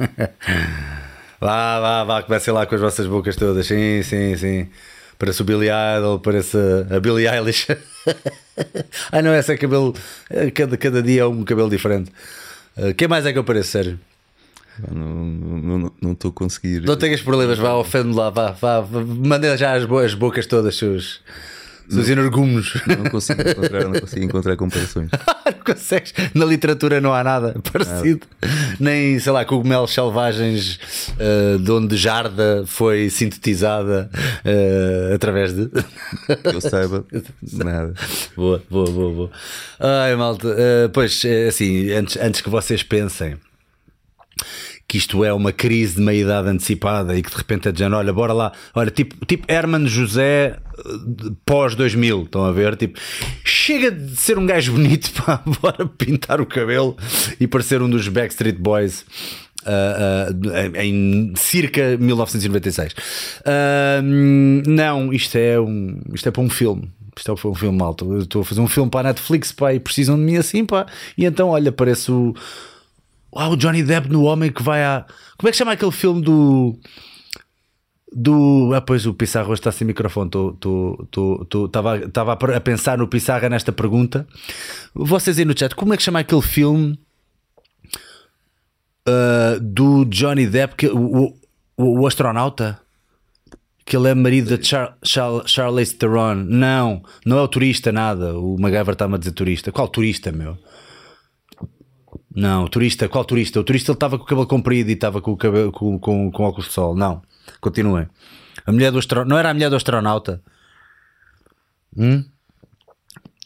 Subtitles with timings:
[1.40, 3.66] Vá, vá, vá, comecem lá com as vossas bocas todas.
[3.66, 4.68] Sim, sim, sim.
[5.18, 6.58] Parece o Billy Idol, parece
[6.90, 7.66] a Billie Eilish.
[9.10, 9.94] Ai não, essa é cabelo.
[10.54, 12.12] Cada, cada dia é um cabelo diferente.
[12.76, 13.98] Uh, quem mais é que eu pareço, sério?
[14.90, 16.82] Não estou a conseguir.
[16.82, 21.20] Não tenhas problemas, vá, ofende lá, vá, vá, mandem já as, boas bocas todas, seus.
[21.90, 22.74] Seus energúmenos.
[22.86, 25.10] Não consigo encontrar, não consigo encontrar comparações.
[25.44, 26.14] não consegues.
[26.34, 28.26] Na literatura não há nada parecido.
[28.40, 28.76] Nada.
[28.78, 30.78] Nem, sei lá, cogumelos selvagens
[31.18, 35.68] uh, de onde Jarda foi sintetizada uh, através de.
[35.68, 37.04] Que eu saiba,
[37.52, 37.94] nada.
[38.36, 39.30] Boa, boa, boa, boa.
[39.78, 40.48] Ai, malta.
[40.48, 43.36] Uh, pois, assim, antes, antes que vocês pensem
[44.90, 48.12] que isto é uma crise de meia-idade antecipada e que de repente é dizendo, olha,
[48.12, 50.82] bora lá, olha, tipo, tipo Herman José eh,
[51.46, 52.74] pós 2000, estão a ver?
[52.74, 52.98] Tipo,
[53.44, 56.96] chega de ser um gajo bonito para bora pintar o cabelo
[57.38, 59.04] e parecer um dos Backstreet Boys.
[59.60, 64.00] Uh, uh, em circa 1996 uh,
[64.66, 68.10] não, isto é um isto é para um filme isto é um filme alto.
[68.10, 70.64] Eu estou a fazer um filme para a Netflix pá, e precisam de mim assim
[70.64, 70.86] pá.
[71.18, 72.34] e então olha, parece o
[73.32, 75.04] ah, o Johnny Depp no Homem que vai a.
[75.38, 76.76] Como é que chama aquele filme do.
[78.12, 78.72] Do.
[78.74, 80.30] Ah, pois o Pissarro está sem microfone.
[81.66, 84.26] Estava a pensar no Pissarra nesta pergunta.
[84.92, 86.98] Vocês aí no chat, como é que chama aquele filme
[89.08, 91.36] uh, do Johnny Depp, que, o,
[91.76, 92.80] o, o, astronauta?
[93.84, 96.34] Que ele é marido da Char, Char, Charlize Theron.
[96.34, 98.36] Não, não é o turista, nada.
[98.36, 99.72] O MacGyver está-me a dizer turista.
[99.72, 100.58] Qual turista, meu?
[102.34, 103.58] Não, turista, qual turista?
[103.58, 106.30] O turista ele estava com o cabelo comprido e estava com o cabelo com, com,
[106.30, 106.94] com óculos de sol.
[106.94, 107.22] Não,
[107.60, 108.06] continuem.
[108.64, 109.28] A mulher do astronauta.
[109.28, 110.42] Não era a mulher do astronauta?
[111.96, 112.24] Hum?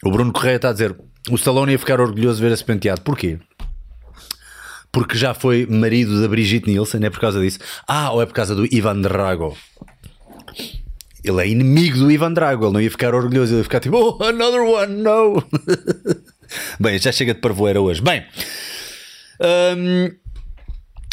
[0.02, 0.94] O Bruno Correia está a dizer:
[1.30, 3.00] o Stallone ia ficar orgulhoso de ver esse penteado.
[3.00, 3.38] Porquê?
[4.92, 7.58] Porque já foi marido da Brigitte Nielsen, é por causa disso.
[7.88, 9.56] Ah, ou é por causa do Ivan Drago?
[11.24, 13.96] Ele é inimigo do Ivan Drago, ele não ia ficar orgulhoso, ele ia ficar tipo,
[13.96, 15.42] oh, another one, no.
[16.78, 18.02] Bem, já chega de parvoeira hoje.
[18.02, 18.24] Bem,
[19.40, 20.10] hum,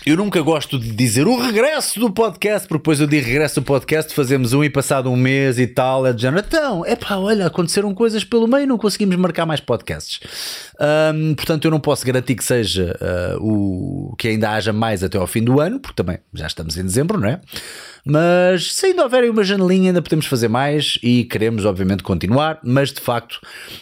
[0.04, 3.64] eu nunca gosto de dizer o regresso do podcast, porque depois eu digo regresso do
[3.64, 6.44] podcast, fazemos um e passado um mês e tal, é de género.
[6.48, 10.20] Então, é pá, olha, aconteceram coisas pelo meio, não conseguimos marcar mais podcasts.
[11.14, 15.20] Um, portanto, eu não posso garantir que seja uh, o que ainda haja mais até
[15.20, 17.40] ao fim do ano, porque também já estamos em dezembro, não é?
[18.06, 22.60] Mas se ainda houver uma janelinha, ainda podemos fazer mais e queremos, obviamente, continuar.
[22.64, 23.40] Mas de facto,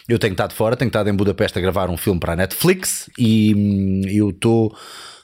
[0.08, 3.10] eu tenho estado fora, tenho estado em Budapeste a gravar um filme para a Netflix
[3.18, 4.76] e hum, eu estou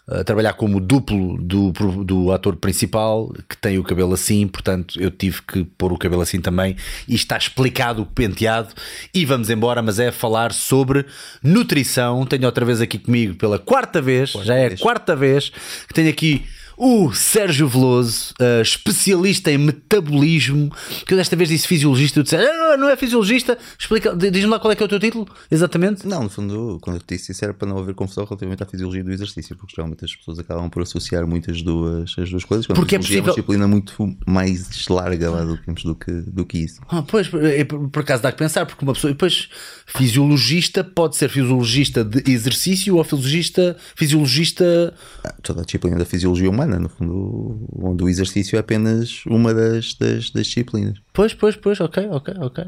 [0.08, 1.72] a trabalhar como duplo do,
[2.04, 6.22] do ator principal que tem o cabelo assim, portanto eu tive que pôr o cabelo
[6.22, 6.76] assim também
[7.08, 8.72] e está explicado o penteado
[9.12, 11.06] e vamos embora, mas é falar sobre
[11.42, 12.24] nutrição.
[12.24, 15.50] Tenho outra vez aqui comigo pela quarta vez, quarta já é a quarta vez
[15.88, 16.44] que tenho aqui
[16.76, 20.70] o Sérgio Veloso, uh, especialista em metabolismo,
[21.06, 24.58] que eu desta vez disse fisiologista, tu disseste, ah, não é fisiologista, explica, diz-me lá
[24.58, 26.06] qual é que é o teu título, exatamente.
[26.06, 28.66] Não, no fundo, quando eu te disse isso era para não haver confusão relativamente à
[28.66, 32.66] fisiologia do exercício, porque geralmente as pessoas acabam por associar muitas duas, as duas coisas,
[32.66, 33.20] porque a é possível...
[33.20, 36.80] é uma disciplina muito mais larga lá do, do, que, do que isso.
[36.88, 39.48] Ah, pois, é, por, por acaso dá que pensar, porque uma pessoa, depois,
[39.86, 44.94] fisiologista pode ser fisiologista de exercício ou fisiologista, fisiologista...
[45.24, 49.54] Ah, toda a disciplina da fisiologia humana no fundo, onde o exercício é apenas uma
[49.54, 50.98] das, das, das disciplinas.
[51.12, 52.64] Pois, pois, pois, ok, ok, ok.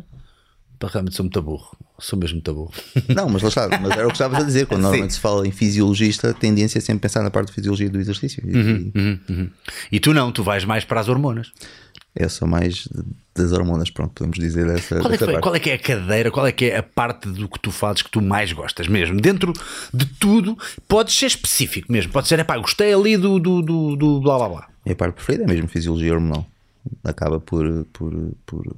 [0.81, 2.73] Realmente sou muito burro, sou mesmo muito burro.
[3.09, 5.47] Não, mas lá está, mas era o que estavas a dizer, quando normalmente se fala
[5.47, 8.43] em fisiologista, a tendência é sempre pensar na parte de fisiologia do exercício.
[8.47, 9.51] Uhum, uhum, uhum.
[9.91, 11.51] E tu não, tu vais mais para as hormonas.
[12.15, 12.89] Eu sou mais
[13.35, 14.99] das hormonas, pronto, podemos dizer essa.
[14.99, 16.83] Qual é, que foi, qual é que é a cadeira, qual é que é a
[16.83, 19.21] parte do que tu fazes que tu mais gostas mesmo?
[19.21, 19.53] Dentro
[19.93, 20.59] de tudo,
[20.89, 24.37] podes ser específico mesmo, pode ser, é pá, gostei ali do, do, do, do blá
[24.37, 24.69] blá blá.
[24.89, 26.47] A parte preferida é mesmo fisiologia hormonal.
[27.05, 28.13] Acaba por, por,
[28.47, 28.77] por,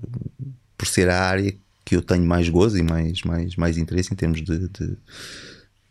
[0.76, 1.54] por ser a área
[1.90, 4.96] que eu tenho mais gozo e mais, mais, mais interesse em termos de, de, de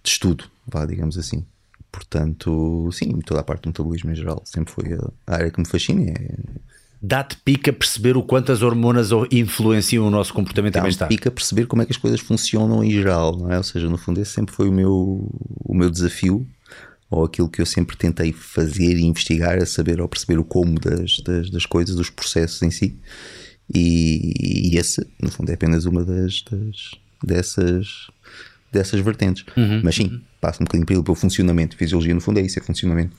[0.02, 1.46] estudo, vá, digamos assim.
[1.92, 4.94] Portanto, sim, toda a parte do metabolismo em geral sempre foi
[5.28, 6.10] a área que me fascina.
[6.10, 6.36] É,
[7.02, 11.10] dá-te pica perceber o quanto as hormonas influenciam o nosso comportamento dá e bem-estar.
[11.10, 13.58] pica perceber como é que as coisas funcionam em geral, não é?
[13.58, 15.30] Ou seja, no fundo esse sempre foi o meu,
[15.66, 16.48] o meu desafio
[17.10, 20.80] ou aquilo que eu sempre tentei fazer e investigar, a saber ou perceber o como
[20.80, 22.98] das, das, das coisas, dos processos em si.
[23.74, 26.92] E, e esse, no fundo, é apenas uma das, das
[27.24, 28.08] dessas,
[28.72, 29.46] dessas vertentes.
[29.56, 30.22] Uhum, Mas sim, uhum.
[30.40, 31.78] passa um bocadinho pelo, pelo funcionamento.
[31.78, 33.16] Fisiologia, no fundo, é isso, é funcionamento.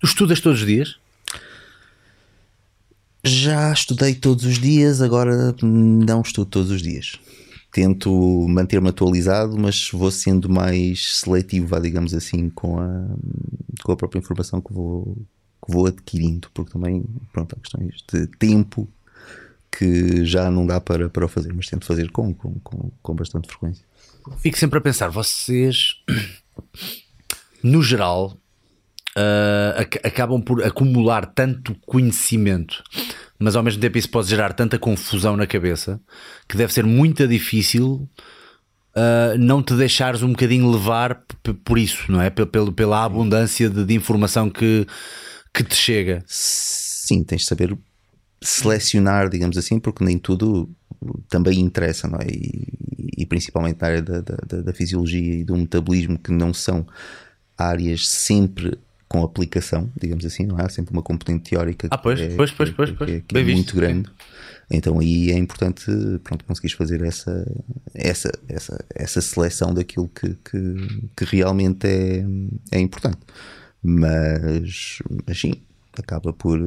[0.00, 0.96] Tu estudas todos os dias?
[3.24, 7.18] Já estudei todos os dias, agora não estudo todos os dias.
[7.72, 13.06] tento manter-me atualizado, mas vou sendo mais seletivo, digamos assim, com a,
[13.82, 15.16] com a própria informação que vou,
[15.64, 18.88] que vou adquirindo, porque também, pronto, há questões de tempo
[19.78, 23.14] que já não dá para, para o fazer, mas tento fazer com, com, com, com
[23.14, 23.84] bastante frequência.
[24.38, 25.94] Fico sempre a pensar, vocês,
[27.62, 28.36] no geral,
[29.16, 32.82] uh, ac acabam por acumular tanto conhecimento,
[33.38, 36.00] mas ao mesmo tempo isso pode gerar tanta confusão na cabeça
[36.48, 38.10] que deve ser muito difícil
[38.96, 41.22] uh, não te deixares um bocadinho levar
[41.64, 42.30] por isso, não é?
[42.30, 44.84] Pela, pela abundância de, de informação que,
[45.54, 46.24] que te chega.
[46.26, 47.78] Sim, tens de saber
[48.40, 50.68] selecionar, digamos assim, porque nem tudo
[51.28, 52.26] também interessa, não é?
[52.26, 52.68] E,
[53.18, 56.86] e principalmente na área da, da, da, fisiologia e do metabolismo, que não são
[57.56, 60.64] áreas sempre com aplicação, digamos assim, não é?
[60.64, 63.10] Há sempre uma componente teórica ah, pois, é, pois, pois, pois, pois.
[63.10, 64.10] Que, que é, é muito grande.
[64.70, 65.86] Então aí é importante
[66.22, 67.46] pronto, conseguires fazer essa,
[67.94, 72.24] essa, essa, essa seleção daquilo que, que, que realmente é,
[72.72, 73.18] é importante.
[73.82, 75.54] Mas, mas sim,
[75.96, 76.60] acaba por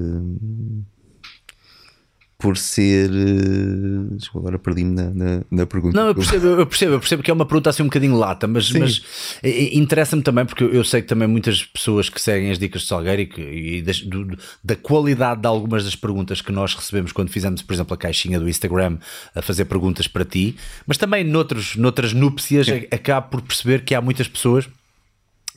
[2.42, 3.12] por ser.
[3.12, 5.96] Uh, agora perdi-me na, na, na, pergunta.
[5.96, 8.48] Não, eu percebo, eu percebo, eu percebo que é uma pergunta assim um bocadinho lata,
[8.48, 9.04] mas, mas
[9.44, 13.22] interessa-me também, porque eu sei que também muitas pessoas que seguem as dicas de Salgueiro
[13.22, 17.30] e, que, e das, do, da qualidade de algumas das perguntas que nós recebemos quando
[17.30, 18.98] fizemos, por exemplo, a caixinha do Instagram
[19.36, 20.56] a fazer perguntas para ti,
[20.88, 24.68] mas também noutros, noutras núpcias, acabo por perceber que há muitas pessoas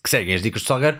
[0.03, 0.99] que seguem as dicas de Salgueiro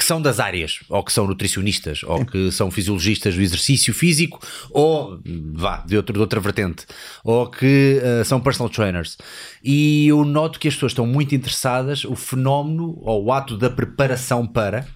[0.00, 4.40] que são das áreas, ou que são nutricionistas, ou que são fisiologistas do exercício físico,
[4.70, 5.20] ou
[5.52, 6.86] vá, de, outro, de outra vertente,
[7.22, 9.18] ou que uh, são personal trainers.
[9.62, 13.68] E eu noto que as pessoas estão muito interessadas, o fenómeno, ou o ato da
[13.68, 14.86] preparação para,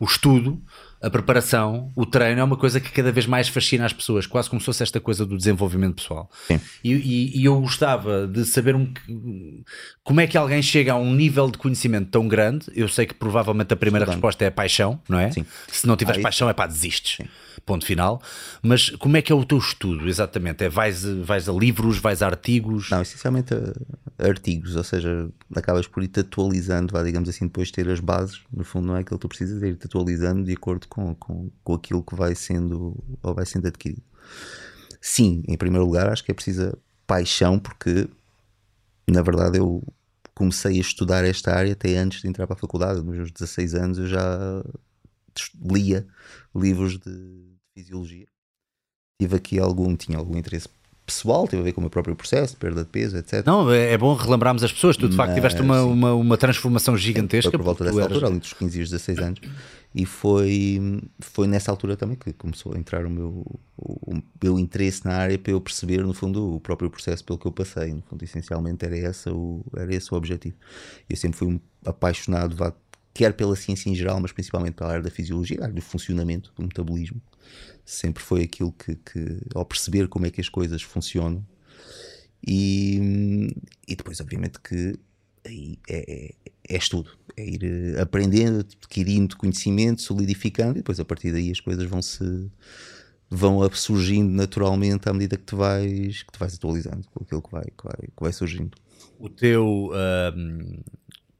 [0.00, 0.58] o estudo,
[1.02, 4.48] a preparação, o treino é uma coisa que cada vez mais fascina as pessoas, quase
[4.48, 6.30] como se fosse esta coisa do desenvolvimento pessoal.
[6.82, 8.92] E, e, e, eu gostava de saber um,
[10.02, 12.66] como é que alguém chega a um nível de conhecimento tão grande.
[12.74, 15.30] Eu sei que provavelmente a primeira resposta é a paixão, não é?
[15.30, 15.44] Sim.
[15.68, 17.16] Se não tiveres paixão, é pá, desistes.
[17.16, 17.28] Sim
[17.66, 18.22] ponto final.
[18.62, 20.64] Mas como é que é o teu estudo exatamente?
[20.64, 22.88] É vais, vais a livros, vais a artigos?
[22.90, 27.90] Não, essencialmente a artigos, ou seja, acabas por ir-te atualizando, digamos assim, depois de ter
[27.90, 30.86] as bases, no fundo não é aquilo que tu precisas, é ir-te atualizando de acordo
[30.88, 34.02] com, com, com aquilo que vai sendo ou vai sendo adquirido.
[35.00, 38.08] Sim, em primeiro lugar, acho que é precisa paixão, porque
[39.08, 39.82] na verdade eu
[40.34, 43.02] comecei a estudar esta área até antes de entrar para a faculdade.
[43.02, 44.62] Nos meus 16 anos eu já
[45.62, 46.06] lia
[46.54, 47.45] livros de
[47.76, 48.26] fisiologia.
[49.20, 50.68] Tive aqui algum, tinha algum interesse
[51.04, 53.46] pessoal, teve a ver com o meu próprio processo, perda de peso, etc.
[53.46, 54.96] Não, é, é bom relembrarmos as pessoas.
[54.96, 57.50] Tu de facto tiveste uma, uma, uma, transformação gigantesca.
[57.50, 58.12] Foi por volta dessa eras...
[58.12, 59.40] altura, ali dos 15 e os 16 anos.
[59.94, 63.46] E foi, foi nessa altura também que começou a entrar o meu,
[63.78, 67.38] o, o meu interesse na área para eu perceber, no fundo, o próprio processo pelo
[67.38, 67.94] que eu passei.
[67.94, 70.56] No fundo, essencialmente era, essa o, era esse o objetivo.
[71.08, 72.74] Eu sempre fui um apaixonado, vá,
[73.16, 76.62] quer pela ciência em geral, mas principalmente pela área da fisiologia, área do funcionamento do
[76.62, 77.20] metabolismo.
[77.82, 81.42] Sempre foi aquilo que, que ao perceber como é que as coisas funcionam,
[82.46, 83.50] e,
[83.88, 84.98] e depois, obviamente, que
[85.46, 86.34] aí é, é,
[86.68, 91.60] é estudo, é ir eh, aprendendo, adquirindo conhecimento, solidificando, e depois a partir daí as
[91.60, 92.50] coisas vão se
[93.30, 97.50] vão surgindo naturalmente à medida que te vais, que te vais atualizando com aquilo que
[97.50, 98.76] vai, que vai, que vai surgindo.
[99.18, 99.90] O teu.
[100.36, 100.82] Um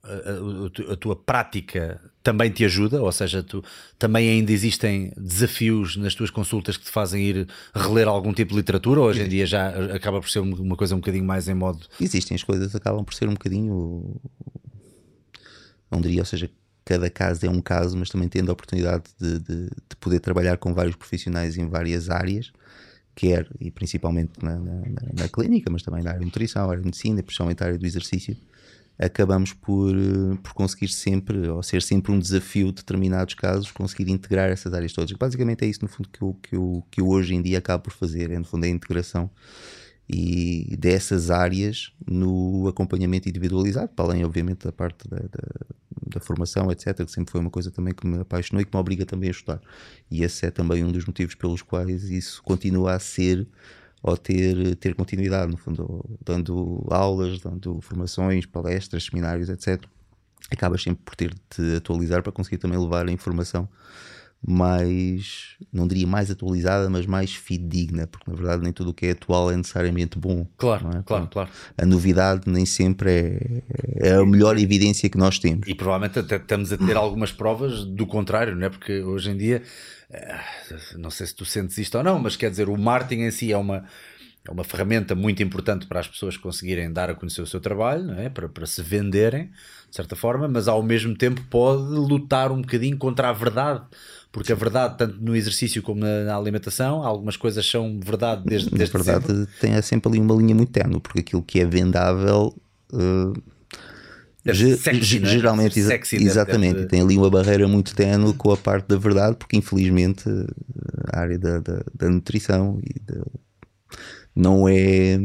[0.07, 3.63] a, a, tua prática também te ajuda, ou seja, tu,
[3.99, 8.57] também ainda existem desafios nas tuas consultas que te fazem ir reler algum tipo de
[8.57, 11.55] literatura, ou hoje em dia já acaba por ser uma coisa um bocadinho mais em
[11.55, 11.87] modo.
[12.01, 14.17] Existem, as coisas acabam por ser um bocadinho.
[15.91, 16.51] Não diria, ou seja,
[16.85, 20.57] cada caso é um caso, mas também tendo a oportunidade de, de, de poder trabalhar
[20.57, 22.53] com vários profissionais em várias áreas,
[23.15, 24.83] quer e principalmente na, na,
[25.17, 27.79] na clínica, mas também na área de nutrição, na área de medicina, principalmente na área
[27.79, 28.37] do exercício
[28.99, 34.11] acabamos por, eh, por conseguir sempre, ou ser sempre um desafio de determinados casos, conseguir
[34.11, 35.13] integrar essas áreas todas.
[35.13, 37.85] Basicamente é isso, no fundo, que eu, que eu, que eu hoje em dia acabo
[37.85, 39.31] por fazer, é no fundo é a integração
[40.09, 45.67] e dessas áreas no acompanhamento individualizado, para além, obviamente, da parte da, da,
[46.15, 48.81] da, formação, etc., que sempre foi uma coisa também que me apaixonou e que me
[48.81, 49.61] obriga também a estudar.
[50.09, 53.49] E esse é também um dos motivos pelos quais isso continua a ser
[54.03, 59.85] ou ter, ter continuidade, no fundo, dando aulas, dando formações, palestras, seminários, etc.
[60.51, 63.69] Acabas sempre por ter de atualizar para conseguir também levar a informação
[64.45, 69.07] mais, não diria mais atualizada, mas mais fidedigna, porque na verdade nem tudo o que
[69.07, 70.47] é atual é necessariamente bom.
[70.57, 71.03] Claro, é?
[71.05, 71.51] claro, claro.
[71.77, 75.67] A novidade nem sempre é, é a melhor evidência que nós temos.
[75.67, 78.71] E provavelmente até estamos a ter algumas provas do contrário, não é?
[78.71, 79.63] Porque hoje em dia,
[80.11, 80.41] eh,
[80.97, 83.53] não sei se tu sentes isto ou não, mas quer dizer, o marketing em si
[83.53, 83.85] é uma
[84.49, 88.05] é uma ferramenta muito importante para as pessoas conseguirem dar a conhecer o seu trabalho,
[88.05, 88.29] não é?
[88.29, 89.51] para, para se venderem,
[89.91, 93.85] de certa forma, mas ao mesmo tempo pode lutar um bocadinho contra a verdade,
[94.37, 98.71] porque a verdade, tanto no exercício como na, na alimentação, algumas coisas são verdade desde,
[98.71, 99.53] desde Na verdade, sempre.
[99.61, 102.55] tem sempre ali uma linha muito tenue, porque aquilo que é vendável.
[102.93, 103.33] uh,
[104.45, 105.27] Deve ge- sexy, é?
[105.27, 108.97] geralmente, exa- sexy, exatamente, deve- tem ali uma barreira muito tenue com a parte da
[108.97, 110.23] verdade, porque infelizmente
[111.13, 113.25] a área da, da, da nutrição e da-
[114.35, 115.19] não é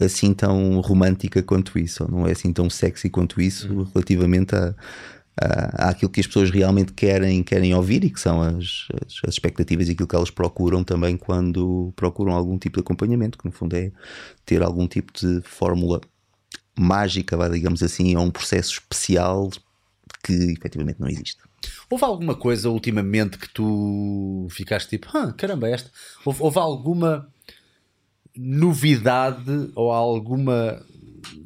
[0.00, 3.86] assim tão romântica quanto isso, ou não é assim tão sexy quanto isso Uhum.
[3.92, 4.74] relativamente a,
[5.36, 9.88] àquilo que as pessoas realmente querem, querem ouvir e que são as, as, as expectativas
[9.88, 13.74] e aquilo que elas procuram também quando procuram algum tipo de acompanhamento, que no fundo
[13.76, 13.90] é
[14.46, 16.00] ter algum tipo de fórmula
[16.78, 19.50] mágica, vá, digamos assim, ou um processo especial
[20.22, 21.38] que efetivamente não existe.
[21.90, 25.90] Houve alguma coisa ultimamente que tu ficaste tipo, ah, caramba, esta.
[26.24, 27.28] Houve, houve alguma
[28.36, 30.84] novidade ou alguma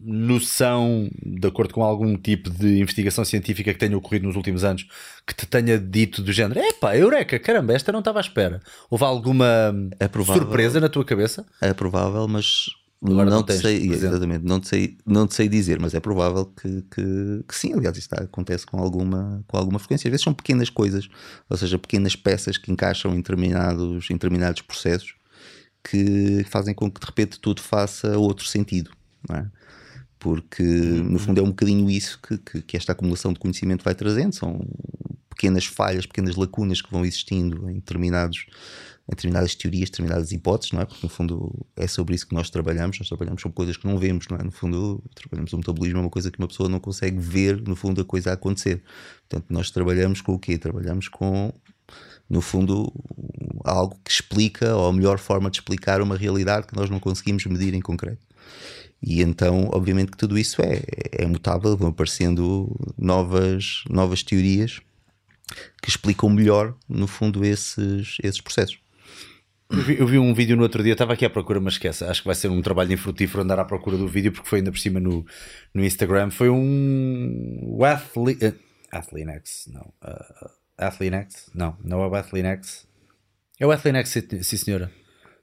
[0.03, 4.87] noção, de acordo com algum tipo de investigação científica que tenha ocorrido nos últimos anos,
[5.27, 8.61] que te tenha dito do género, epá, eureka, caramba, esta não estava à espera.
[8.91, 9.47] Houve alguma
[9.99, 10.43] É provável.
[10.43, 11.45] surpresa na tua cabeça?
[11.61, 12.67] É provável, mas
[13.01, 16.47] Agora não, te sei, exatamente, não te sei, não te sei dizer, mas é provável
[16.47, 20.09] que, que, que sim, aliás, isso tá- acontece com alguma, com alguma frequência.
[20.09, 21.09] Às vezes são pequenas coisas,
[21.49, 25.15] ou seja, pequenas peças que encaixam em determinados, em determinados processos
[25.89, 28.91] que fazem com que de repente tudo faça outro sentido,
[29.29, 29.51] não é?
[30.19, 33.95] Porque no fundo é um bocadinho isso que, que, que esta acumulação de conhecimento vai
[33.95, 34.61] trazendo, são
[35.31, 38.47] pequenas falhas, pequenas lacunas que vão existindo em determinados
[39.09, 40.85] em determinadas teorias, determinadas hipóteses, não é?
[40.85, 42.99] Porque no fundo é sobre isso que nós trabalhamos.
[42.99, 44.45] Nós trabalhamos sobre coisas que não vemos, não é?
[44.45, 47.75] No fundo, trabalhamos o metabolismo, é uma coisa que uma pessoa não consegue ver, no
[47.75, 48.83] fundo, a coisa a acontecer.
[49.27, 50.59] Portanto, nós trabalhamos com o quê?
[50.59, 51.51] Trabalhamos com,
[52.29, 52.93] no fundo,
[53.65, 57.47] algo que explica, ou a melhor forma de explicar uma realidade que nós não conseguimos
[57.47, 58.27] medir em concreto.
[59.03, 64.81] E então, obviamente, que tudo isso é, é mutável, vão aparecendo novas, novas teorias
[65.83, 68.79] que explicam melhor, no fundo, esses, esses processos.
[69.71, 72.05] Eu vi, eu vi um vídeo no outro dia, estava aqui à procura, mas esquece.
[72.05, 74.73] Acho que vai ser um trabalho infrutífero andar à procura do vídeo, porque foi ainda
[74.73, 75.27] por cima no,
[75.75, 76.31] no Instagram.
[76.31, 77.61] Foi um.
[77.67, 78.55] O Athle, uh,
[78.91, 79.93] Athlenex, não.
[80.03, 81.51] Uh, Athlenex?
[81.55, 82.87] Não, não é o Athlenex.
[83.61, 84.91] É o Athlenex, sim, sim senhora.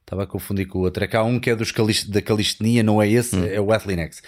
[0.05, 1.03] Estava a confundir com o outro.
[1.03, 3.73] É que há um que é dos calist, da calistenia, não é esse, é o
[3.73, 4.21] Athlenex.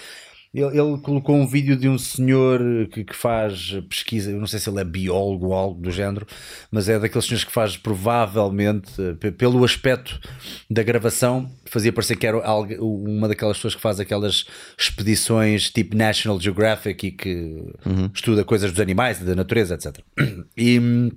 [0.53, 2.59] Ele, ele colocou um vídeo de um senhor
[2.91, 6.25] que, que faz pesquisa, eu não sei se ele é biólogo ou algo do género,
[6.71, 10.19] mas é daqueles senhores que faz provavelmente, eh, pelo aspecto
[10.67, 12.39] da gravação, fazia parecer que era
[12.79, 17.73] uma daquelas pessoas que faz aquelas expedições tipo National Geographic e que
[18.13, 19.99] estuda coisas dos animais, da natureza, etc.
[20.57, 21.11] E hum,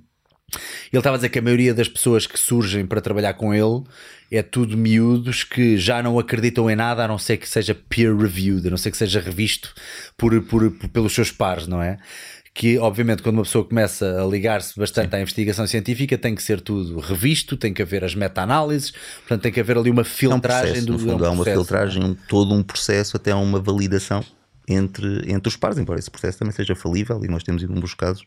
[0.91, 3.83] ele estava a dizer que a maioria das pessoas que surgem para trabalhar com ele
[4.31, 8.15] é tudo miúdos que já não acreditam em nada a não ser que seja peer
[8.15, 9.73] reviewed, a não ser que seja revisto
[10.17, 11.97] por, por- por- pelos seus pares, não é?
[12.53, 16.59] Que obviamente quando uma pessoa começa a ligar-se bastante à investigação científica tem que ser
[16.59, 20.05] tudo revisto, tem que haver as meta-análises, portanto tem que haver ali uma É um
[20.05, 23.15] filtragem processo, do no fundo, é um há uma processo, filtragem, um- todo um processo,
[23.15, 24.21] até uma validação
[24.67, 28.23] entre, entre os pares, embora esse processo também seja falível, e nós temos inúmeros casos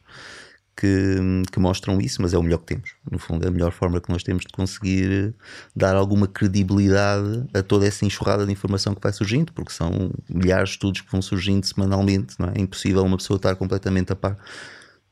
[0.76, 1.16] que,
[1.52, 2.90] que mostram isso, mas é o melhor que temos.
[3.10, 5.34] No fundo, é a melhor forma que nós temos de conseguir
[5.74, 10.70] dar alguma credibilidade a toda essa enxurrada de informação que vai surgindo, porque são milhares
[10.70, 12.54] de estudos que vão surgindo semanalmente, não é?
[12.56, 14.36] É impossível uma pessoa estar completamente a par.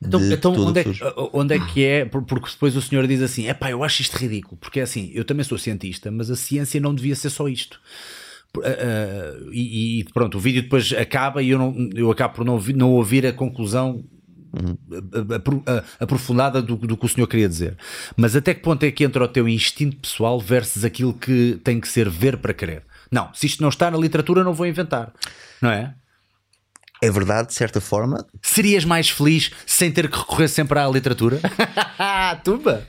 [0.05, 0.85] Então, então onde, é,
[1.31, 2.03] onde é que é?
[2.05, 4.57] Por- Porque depois o senhor diz assim: é pá, eu acho isto ridículo.
[4.57, 7.79] Porque é assim, eu também sou cientista, mas a ciência não devia ser só isto.
[8.57, 12.45] Ah, ah, e, e pronto, o vídeo depois acaba e eu, não, eu acabo por
[12.45, 14.03] não ouvir, não ouvir a conclusão
[15.99, 17.77] aprofundada do, do que o senhor queria dizer.
[18.15, 21.79] Mas até que ponto é que entra o teu instinto pessoal versus aquilo que tem
[21.79, 22.83] que ser ver para querer?
[23.11, 25.13] Não, se isto não está na literatura, não vou inventar,
[25.61, 25.93] não é?
[27.01, 31.37] É verdade, de certa forma, Serias mais feliz sem ter que recorrer sempre à literatura?
[32.45, 32.87] Tumba!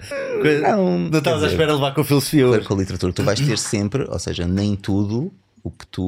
[0.63, 2.65] Não, não estavas à espera de levar com a filosofia hoje.
[2.65, 6.03] com a literatura tu vais ter sempre, ou seja, nem tudo o que tu,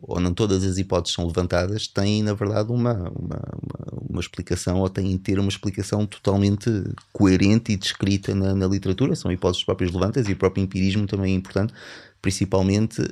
[0.00, 4.78] ou não todas as hipóteses são levantadas, têm na verdade uma, uma, uma, uma explicação
[4.78, 6.70] ou têm de ter uma explicação totalmente
[7.12, 9.14] coerente e descrita na, na literatura.
[9.14, 11.74] São hipóteses próprias levantadas e o próprio empirismo também é importante,
[12.22, 13.06] principalmente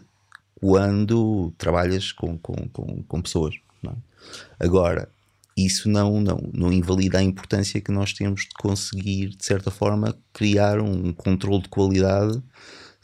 [0.55, 3.55] quando trabalhas com, com, com, com pessoas.
[3.85, 3.91] é?
[4.59, 5.07] Agora,
[5.55, 10.17] isso não, não, não invalida a importância que nós temos de conseguir, de certa forma,
[10.33, 12.43] criar um controle de qualidade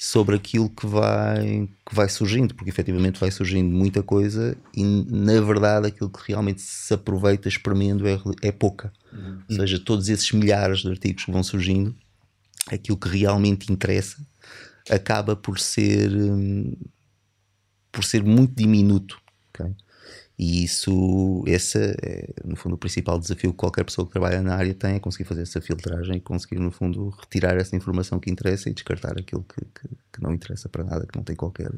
[0.05, 5.41] sobre aquilo que vai, que vai surgindo, porque efetivamente vai surgindo muita coisa e na
[5.41, 8.93] verdade aquilo que realmente se aproveita espremendo é, é pouca.
[9.49, 11.95] Ou seja, todos esses milhares de artigos que vão surgindo,
[12.71, 14.19] aquilo que realmente interessa
[14.91, 16.77] acaba por ser hum,
[17.91, 19.19] por ser muito diminuto.
[19.49, 19.75] ok?
[20.39, 24.57] E isso, esse é, no fundo, o principal desafio que qualquer pessoa que trabalha na
[24.57, 28.31] área tem é conseguir fazer essa filtragem e conseguir, no fundo, retirar essa informação que
[28.31, 31.71] interessa e descartar aquilo que, que, que não interessa para nada, que não tem qualquer.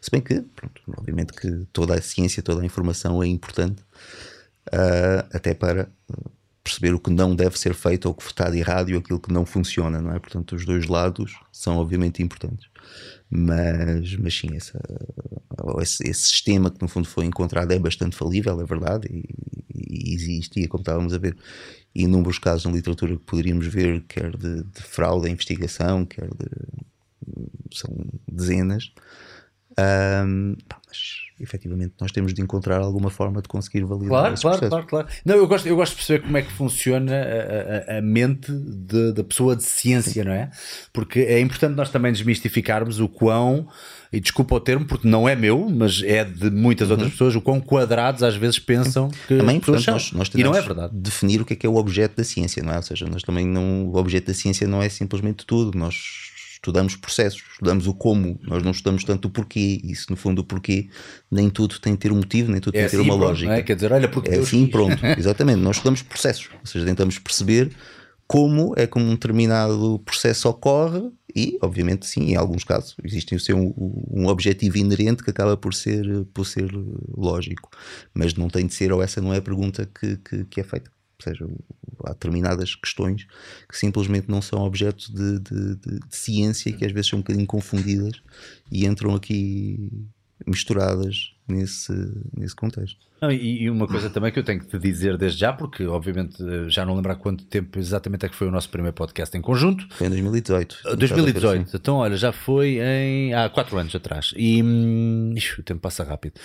[0.00, 3.82] Se bem que, pronto, obviamente que toda a ciência, toda a informação é importante,
[4.68, 5.88] uh, até para
[6.62, 9.18] perceber o que não deve ser feito ou o que está de errado e aquilo
[9.18, 10.18] que não funciona, não é?
[10.18, 12.69] Portanto, os dois lados são obviamente importantes.
[13.30, 14.80] Mas, mas sim, essa,
[15.80, 19.24] esse, esse, sistema que no fundo foi encontrado é bastante falível, é verdade, e,
[19.72, 21.36] e existe, e como estávamos a ver,
[21.94, 26.48] inúmeros casos na literatura que poderíamos ver, quer de, de fraude à investigação, quer de.
[27.72, 27.94] são
[28.26, 28.92] dezenas.
[29.78, 30.56] Um,
[30.86, 34.86] mas efetivamente nós temos de encontrar alguma forma de conseguir validar claro, esse claro, processo.
[34.86, 35.08] claro, claro.
[35.24, 38.52] Não, eu gosto, eu gosto de perceber como é que funciona a, a, a mente
[38.52, 40.50] de, da pessoa de ciência, não é?
[40.92, 43.68] Porque é importante nós também desmistificarmos o quão,
[44.12, 46.94] e desculpa o termo, porque não é meu, mas é de muitas uhum.
[46.94, 50.42] outras pessoas, o quão quadrados às vezes pensam que também, pessoas portanto, nós, nós e
[50.42, 50.92] não é verdade.
[50.94, 52.76] Definir o que é que é o objeto da ciência, não é?
[52.76, 56.29] Ou seja, nós também não, o objeto da ciência não é simplesmente tudo, nós
[56.60, 59.80] estudamos processos, estudamos o como, nós não estudamos tanto o porquê.
[59.82, 60.88] Isso, no fundo, o porquê,
[61.30, 63.16] nem tudo tem de ter um motivo, nem tudo é tem de ter assim, uma
[63.16, 63.52] pronto, lógica.
[63.52, 63.62] É?
[63.62, 64.72] Quer dizer, olha, porque é Deus assim, quis.
[64.72, 65.58] pronto, exatamente.
[65.60, 67.70] Nós estudamos processos, ou seja, tentamos perceber
[68.26, 73.40] como é que um determinado processo ocorre e, obviamente, sim, em alguns casos existe o
[73.40, 73.74] seu um,
[74.08, 76.70] um objetivo inerente que acaba por ser, por ser
[77.16, 77.70] lógico,
[78.14, 80.64] mas não tem de ser, ou essa não é a pergunta que, que, que é
[80.64, 80.90] feita.
[81.18, 81.46] Ou seja,
[82.04, 83.26] há determinadas questões
[83.68, 87.18] que simplesmente não são objeto de, de, de, de ciência e que às vezes são
[87.18, 88.20] um bocadinho confundidas
[88.70, 89.90] e entram aqui
[90.46, 91.92] misturadas nesse,
[92.36, 92.98] nesse contexto.
[93.20, 95.84] Não, e, e, uma coisa também que eu tenho que te dizer desde já, porque
[95.84, 99.36] obviamente já não lembro há quanto tempo exatamente é que foi o nosso primeiro podcast
[99.36, 99.86] em conjunto.
[99.90, 100.96] Foi em 2018.
[100.96, 101.76] 2018, assim.
[101.76, 104.32] então olha, já foi em, há 4 anos atrás.
[104.36, 106.40] E hum, ixi, o tempo passa rápido.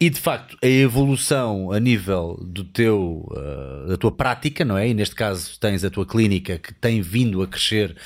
[0.00, 4.88] E de facto, a evolução a nível do teu, uh, da tua prática, não é?
[4.88, 7.96] E neste caso tens a tua clínica que tem vindo a crescer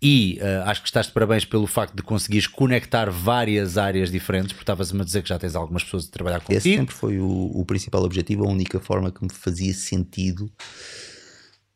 [0.00, 4.52] e uh, acho que estás de parabéns pelo facto de conseguires conectar várias áreas diferentes,
[4.52, 6.58] porque estavas-me a dizer que já tens algumas pessoas a trabalhar contigo.
[6.58, 10.48] Esse sempre foi o, o principal objetivo, a única forma que me fazia sentido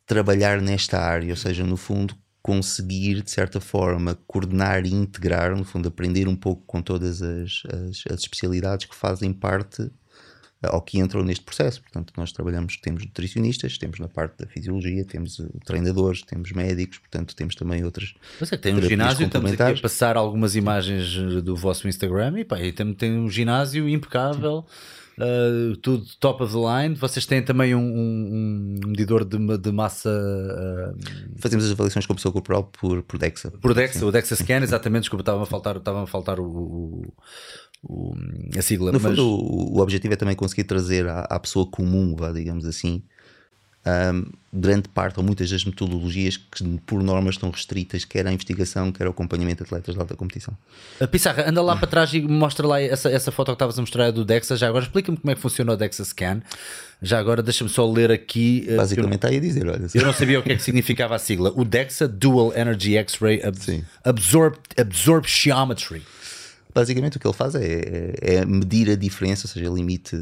[0.05, 5.65] trabalhar nesta área, ou seja, no fundo, conseguir, de certa forma, coordenar e integrar, no
[5.65, 9.89] fundo, aprender um pouco com todas as, as, as especialidades que fazem parte
[10.71, 11.81] ou que entram neste processo.
[11.81, 17.35] Portanto, nós trabalhamos, temos nutricionistas, temos na parte da fisiologia, temos treinadores, temos médicos, portanto,
[17.35, 18.13] temos também outras.
[18.39, 22.45] Mas é tem um ginásio, estamos aqui a passar algumas imagens do vosso Instagram e
[22.45, 24.63] pá, tem, tem um ginásio impecável.
[25.17, 26.95] Uh, tudo top of the line.
[26.95, 30.09] Vocês têm também um, um, um medidor de, de massa.
[30.09, 30.97] Uh...
[31.37, 33.51] Fazemos as avaliações com a pessoa corporal por, por DEXA.
[33.51, 34.05] Por DEXA, Sim.
[34.05, 35.03] o DEXA Scan, exatamente.
[35.03, 37.13] Desculpa, estava a faltar, estava a faltar o, o,
[37.83, 38.15] o,
[38.57, 38.91] a sigla.
[38.91, 39.11] No mas...
[39.11, 43.01] fundo, o, o, objetivo é também conseguir trazer à, à pessoa comum, vá, digamos assim,
[43.85, 48.91] um, grande parte ou muitas das metodologias que por normas estão restritas, quer à investigação,
[48.91, 50.55] quer ao acompanhamento de atletas de alta competição.
[50.99, 53.81] A Pissarra, anda lá para trás e mostra lá essa, essa foto que estavas a
[53.81, 54.55] mostrar do DEXA.
[54.55, 56.41] Já agora explica-me como é que funciona o DEXA Scan.
[57.01, 58.65] Já agora deixa-me só ler aqui.
[58.75, 59.87] Basicamente está aí a dizer, olha.
[59.93, 61.51] Eu não sabia o que é que significava a sigla.
[61.55, 63.57] O DEXA Dual Energy X-Ray Ab
[64.03, 66.01] Absorb Absorptiometry.
[66.75, 70.17] Basicamente o que ele faz é, é medir a diferença, ou seja, ele emite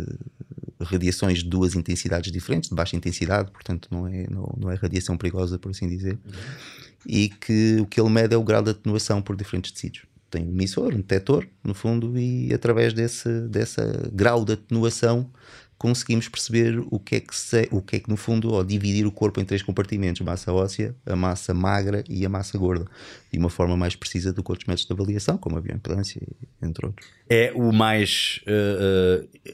[0.80, 5.18] radiações de duas intensidades diferentes, de baixa intensidade, portanto não é, não, não é radiação
[5.18, 6.32] perigosa, por assim dizer, uhum.
[7.08, 10.04] e que o que ele mede é o grau de atenuação por diferentes tecidos.
[10.30, 15.32] Tem um emissor, um detector, no fundo, e através desse, dessa grau de atenuação
[15.84, 19.06] conseguimos perceber o que é que se, o que é que no fundo, ou dividir
[19.06, 22.86] o corpo em três compartimentos, massa óssea, a massa magra e a massa gorda,
[23.30, 26.22] de uma forma mais precisa do que outros métodos de avaliação, como a bioimpedância,
[26.62, 27.06] entre outros.
[27.30, 29.54] É o mais uh, uh,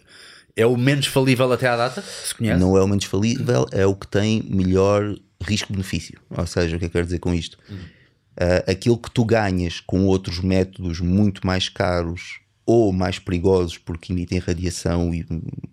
[0.55, 2.03] é o menos falível até à data?
[2.03, 2.59] Se conhece?
[2.59, 6.19] Não é o menos falível, é o que tem melhor risco-benefício.
[6.29, 7.57] Ou seja, o que é que quero dizer com isto?
[7.71, 7.75] Hum.
[7.75, 12.39] Uh, aquilo que tu ganhas com outros métodos muito mais caros
[12.69, 15.10] ou mais perigosos porque emitem radiação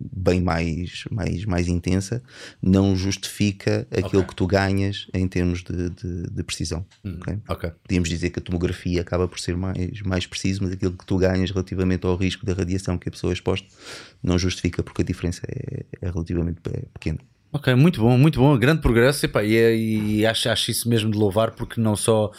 [0.01, 2.23] bem mais, mais, mais intensa,
[2.63, 4.29] não justifica aquilo okay.
[4.29, 6.87] que tu ganhas em termos de, de, de precisão.
[7.05, 7.39] Hum, okay?
[7.47, 7.71] Okay.
[7.83, 11.19] Podíamos dizer que a tomografia acaba por ser mais, mais preciso, mas aquilo que tu
[11.19, 13.69] ganhas relativamente ao risco da radiação que a pessoa é exposta
[14.23, 16.63] não justifica porque a diferença é, é relativamente
[16.95, 17.19] pequena.
[17.53, 21.11] Ok, muito bom, muito bom, grande progresso e, pá, e, e acho, acho isso mesmo
[21.11, 22.33] de louvar porque não só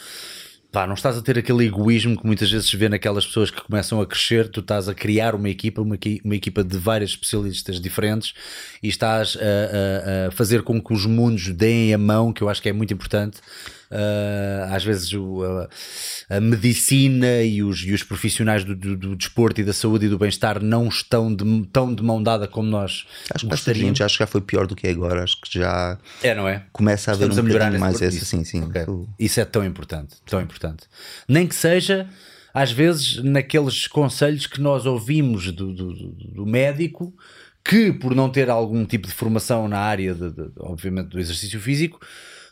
[0.70, 3.60] pá, não estás a ter aquele egoísmo que muitas vezes se vê naquelas pessoas que
[3.62, 7.80] começam a crescer, tu estás a criar uma equipa, uma, uma equipa de vários especialistas
[7.80, 8.34] diferentes
[8.82, 12.48] e estás a, a, a, fazer com que os mundos deem a mão, que eu
[12.48, 13.38] acho que é muito importante.
[13.90, 19.16] Uh, às vezes o, a, a, medicina e os, e os profissionais do, do, do,
[19.16, 22.68] desporto e da saúde e do bem-estar não estão de, tão de mão dada como
[22.68, 23.98] nós acho gostaríamos.
[23.98, 26.46] Que acho que já foi pior do que é agora, acho que já é, não
[26.46, 26.66] é?
[26.70, 28.62] começa a haver um a melhorar mais essa, sim, sim.
[28.64, 28.84] Okay.
[29.18, 30.84] Isso é tão importante, tão importante.
[31.26, 32.06] Nem que seja
[32.52, 37.14] às vezes naqueles conselhos que nós ouvimos do, do, do médico
[37.64, 41.60] que por não ter algum tipo de formação na área de, de, obviamente do exercício
[41.60, 42.00] físico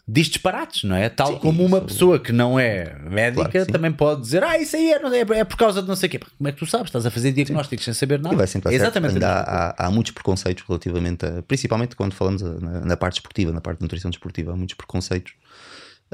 [0.09, 1.09] diz disparates, não é?
[1.09, 4.77] Tal sim, como uma pessoa que não é médica claro também pode dizer, ah, isso
[4.77, 6.21] aí é, é, é, por causa de não sei o quê.
[6.39, 6.87] Como é que tu sabes?
[6.87, 7.93] Estás a fazer diagnósticos sim.
[7.93, 8.35] sem saber nada.
[8.35, 9.15] E vai sempre Exatamente.
[9.15, 13.51] Ainda há, há, há, muitos preconceitos relativamente a, principalmente quando falamos na, na, parte esportiva,
[13.53, 15.33] na parte de nutrição desportiva, há muitos preconceitos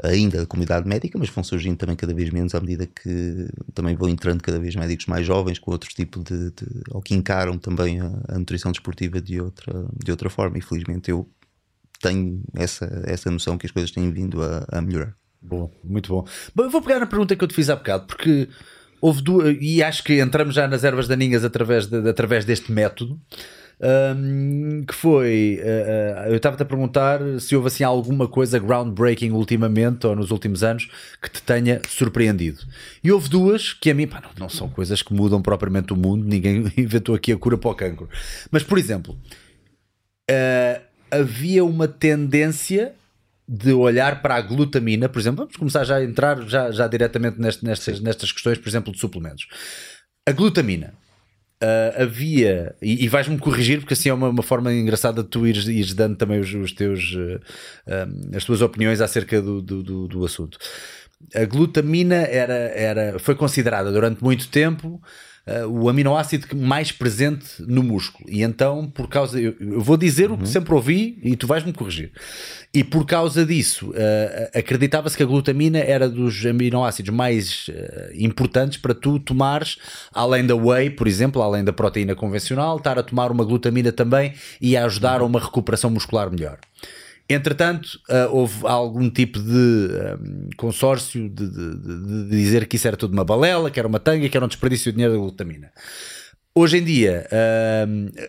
[0.01, 3.95] ainda da comunidade médica, mas vão surgindo também cada vez menos à medida que também
[3.95, 7.59] vão entrando cada vez médicos mais jovens com outro tipo de, de ou que encaram
[7.59, 10.57] também a, a nutrição desportiva de outra, de outra forma.
[10.57, 11.29] Infelizmente eu
[12.03, 15.15] tenho essa, essa noção que as coisas têm vindo a, a melhorar.
[15.41, 16.25] Bom, muito bom.
[16.53, 16.69] bom.
[16.69, 18.47] Vou pegar na pergunta que eu te fiz há bocado, porque
[19.01, 23.19] houve duas, e acho que entramos já nas ervas daninhas através, de, através deste método.
[23.81, 30.05] Um, que foi uh, eu estava-te a perguntar se houve assim alguma coisa groundbreaking ultimamente
[30.07, 30.87] ou nos últimos anos
[31.21, 32.61] que te tenha surpreendido
[33.03, 35.97] e houve duas que a mim pá, não, não, são coisas que mudam propriamente o
[35.97, 38.07] mundo ninguém inventou aqui a cura para o cancro
[38.51, 39.17] mas por exemplo
[40.29, 40.82] uh,
[41.13, 42.93] havia uma tendência
[43.47, 47.39] de olhar para a glutamina, por exemplo, vamos começar já a entrar já, já diretamente
[47.39, 49.47] neste, nestas, nestas questões, por exemplo, de suplementos.
[50.27, 50.93] A glutamina.
[51.61, 55.47] Uh, havia, e, e vais-me corrigir, porque assim é uma, uma, forma engraçada de tu
[55.47, 57.39] ires, ires dando também os, os teus, uh,
[57.87, 60.57] um, as tuas opiniões acerca do, do, do, do assunto.
[61.33, 65.01] A glutamina era, era, foi considerada durante muito tempo
[65.47, 68.29] uh, o aminoácido mais presente no músculo.
[68.29, 69.39] E então, por causa.
[69.39, 70.35] Eu, eu vou dizer uhum.
[70.35, 70.51] o que uhum.
[70.51, 72.11] sempre ouvi e tu vais-me corrigir.
[72.73, 77.73] E por causa disso, uh, acreditava-se que a glutamina era dos aminoácidos mais uh,
[78.15, 79.77] importantes para tu tomares,
[80.13, 84.33] além da whey, por exemplo, além da proteína convencional, estar a tomar uma glutamina também
[84.59, 86.57] e a ajudar a uma recuperação muscular melhor.
[87.29, 89.51] Entretanto, uh, houve algum tipo de
[90.21, 93.99] um, consórcio de, de, de, dizer que isso era tudo uma balela, que era uma
[93.99, 95.71] tanga, que era um desperdício de dinheiro da glutamina.
[96.55, 97.27] Hoje em dia,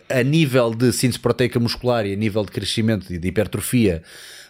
[0.09, 4.01] a nível de síntese proteica muscular e a nível de crescimento e de hipertrofia,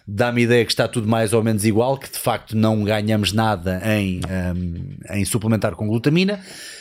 [0.06, 3.82] dá-me ideia que está tudo mais ou menos igual, que de facto não ganhamos nada
[3.84, 4.20] em,
[4.54, 6.40] um, em suplementar com glutamina,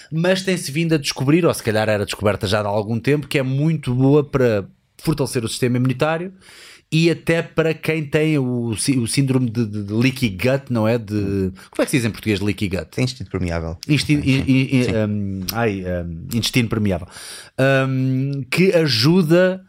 [0.10, 3.40] mas tem-se vindo a descobrir, ou se calhar era descoberta já há algum tempo, que
[3.40, 4.66] é muito boa para
[4.98, 6.32] fortalecer o sistema imunitário
[6.92, 10.98] e até para quem tem o, o síndrome de, de, de, leaky gut, não é?
[10.98, 13.02] De, como é que se diz em português leaky gut?
[13.02, 13.78] Intestino permeável.
[13.88, 17.08] Intestino, um, ai, um, intestino permeável.
[17.60, 19.64] Um, que ajuda.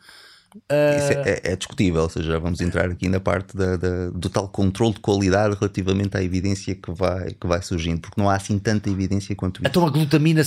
[0.55, 0.99] Uh...
[0.99, 4.29] Isso é, é, é, discutível, ou seja, vamos entrar aqui na parte da, da, do
[4.29, 8.37] tal controle de qualidade relativamente à evidência que vai, que vai surgindo, porque não há
[8.37, 9.69] assim tanta evidência quanto isso.
[9.69, 10.43] Então a glutamina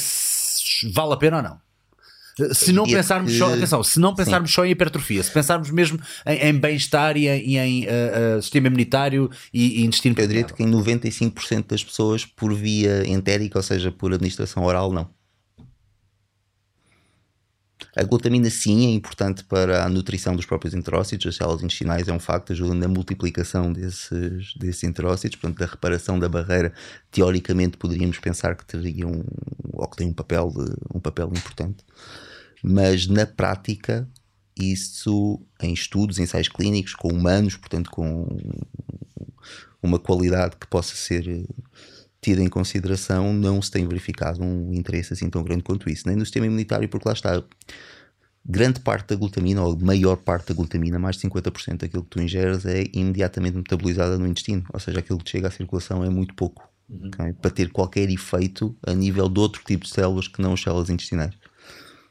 [0.93, 1.68] vale a pena ou não?
[2.53, 3.37] Se não pensarmos que...
[3.37, 4.55] só, atenção, se não pensarmos Sim.
[4.55, 8.67] só em hipertrofia, se pensarmos mesmo em, em bem-estar e em, em uh, uh, sistema
[8.67, 13.63] imunitário e, e intestino Eu diria que em 95% das pessoas por via entérica, ou
[13.63, 15.09] seja, por administração oral, não.
[17.95, 22.13] A glutamina sim é importante para a nutrição dos próprios enterócitos, as células intestinais é
[22.13, 26.71] um facto, ajuda na multiplicação desses, desses enterócitos, portanto, da reparação da barreira,
[27.09, 29.23] teoricamente poderíamos pensar que teriam
[29.73, 30.53] ou que tem um papel,
[30.93, 31.83] um papel importante
[32.63, 34.07] mas na prática
[34.57, 38.27] isso em estudos, ensaios clínicos com humanos, portanto com
[39.81, 41.45] uma qualidade que possa ser
[42.21, 46.17] tida em consideração, não se tem verificado um interesse assim tão grande quanto isso, nem
[46.17, 47.41] no sistema imunitário, porque lá está
[48.45, 52.21] grande parte da glutamina, ou maior parte da glutamina, mais de 50% daquilo que tu
[52.21, 56.33] ingeres é imediatamente metabolizada no intestino, ou seja, aquilo que chega à circulação é muito
[56.33, 57.07] pouco, uhum.
[57.07, 57.33] okay?
[57.33, 60.89] para ter qualquer efeito a nível de outro tipo de células que não as células
[60.89, 61.38] intestinais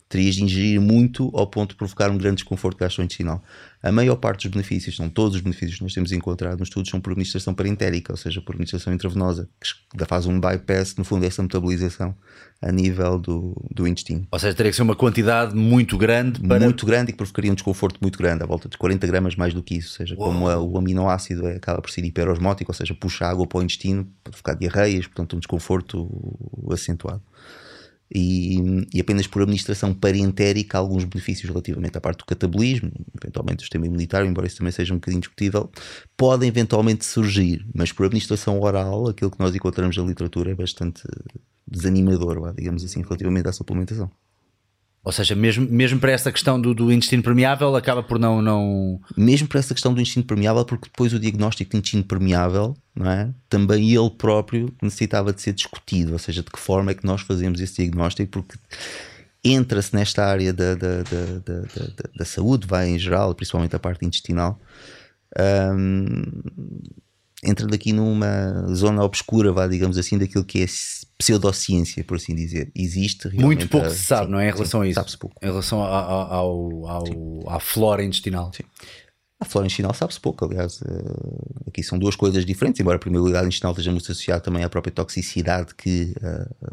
[0.08, 3.42] terias de ingerir muito ao ponto de provocar um grande desconforto gastrointestinal.
[3.82, 6.90] A maior parte dos benefícios, não todos os benefícios que nós temos encontrado nos estudos,
[6.90, 11.24] são por administração parentérica, ou seja, por administração intravenosa, que faz um bypass, no fundo,
[11.24, 12.14] essa metabolização
[12.60, 14.26] a nível do, do intestino.
[14.32, 16.58] Ou seja, teria que ser uma quantidade muito grande para...
[16.58, 19.54] Muito grande e que provocaria um desconforto muito grande, à volta de 40 gramas mais
[19.54, 19.90] do que isso.
[19.90, 20.24] Ou seja, Uou.
[20.26, 23.62] como a, o aminoácido é, acaba por ser hiperosmótico, ou seja, puxa água para o
[23.62, 26.10] intestino, para ficar diarreias, portanto um desconforto
[26.72, 27.22] acentuado.
[28.10, 32.90] E, e, apenas por administração parentérica alguns benefícios relativamente à parte do catabolismo,
[33.20, 35.70] eventualmente do sistema imunitário, embora isso também seja um bocadinho discutível,
[36.16, 41.02] podem eventualmente surgir, mas por administração oral, aquilo que nós encontramos na literatura é bastante
[41.66, 44.10] desanimador, digamos assim, relativamente à suplementação.
[45.04, 49.00] Ou seja, mesmo, mesmo para essa questão do, do intestino permeável, acaba por não, não.
[49.16, 53.10] Mesmo para essa questão do intestino permeável, porque depois o diagnóstico de intestino permeável, não
[53.10, 53.30] é?
[53.48, 56.12] também ele próprio necessitava de ser discutido.
[56.12, 58.58] Ou seja, de que forma é que nós fazemos esse diagnóstico, porque
[59.42, 61.62] entra-se nesta área da, da, da,
[62.16, 64.60] da, saúde, vai em geral, principalmente a parte intestinal.
[65.38, 66.22] Um,
[67.42, 70.66] entrando aqui numa zona obscura, vá, digamos assim, daquilo que é
[71.18, 72.70] pseudociência, por assim dizer.
[72.74, 74.48] Existe Muito pouco se sabe, sim, não é?
[74.48, 74.94] Em relação sim, a isso.
[74.94, 75.36] Sabe-se pouco.
[75.42, 78.52] Em relação ao, ao, ao, à flora intestinal.
[78.54, 78.62] Sim.
[79.40, 80.80] A flora intestinal sabe-se pouco, aliás.
[80.80, 84.68] Uh, aqui são duas coisas diferentes, embora a primeira intestinal esteja muito associada também à
[84.68, 86.68] própria toxicidade que uh,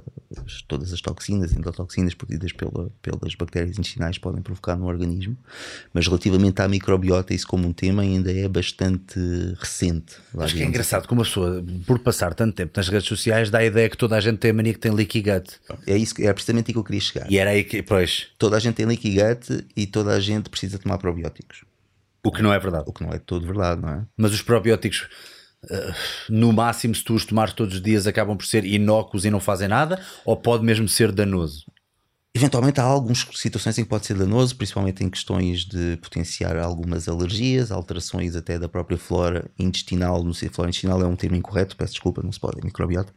[0.68, 5.38] todas as toxinas, endotoxinas produzidas pela, pelas bactérias intestinais podem provocar no organismo.
[5.94, 9.20] Mas relativamente à microbiota, isso como um tema ainda é bastante
[9.60, 10.16] recente.
[10.38, 13.60] Acho que é engraçado como a pessoa, por passar tanto tempo nas redes sociais, dá
[13.60, 15.60] a ideia que toda a gente tem a mania que tem leaky gut.
[15.86, 17.32] É, isso, é precisamente aí que eu queria chegar.
[17.32, 18.28] E era aí que, pois.
[18.40, 21.64] Toda a gente tem leaky gut e toda a gente precisa tomar probióticos.
[22.26, 22.86] O que não é verdade.
[22.88, 24.06] O que não é todo verdade, não é?
[24.18, 25.08] Mas os probióticos,
[25.66, 25.94] uh,
[26.28, 29.40] no máximo, se tu os tomares todos os dias, acabam por ser inócuos e não
[29.40, 30.04] fazem nada?
[30.26, 31.66] Ou pode mesmo ser danoso?
[32.34, 37.08] Eventualmente há algumas situações em que pode ser danoso, principalmente em questões de potenciar algumas
[37.08, 40.22] alergias, alterações até da própria flora intestinal.
[40.22, 43.14] Não sei, flora intestinal é um termo incorreto, peço desculpa, não se pode, é microbiota,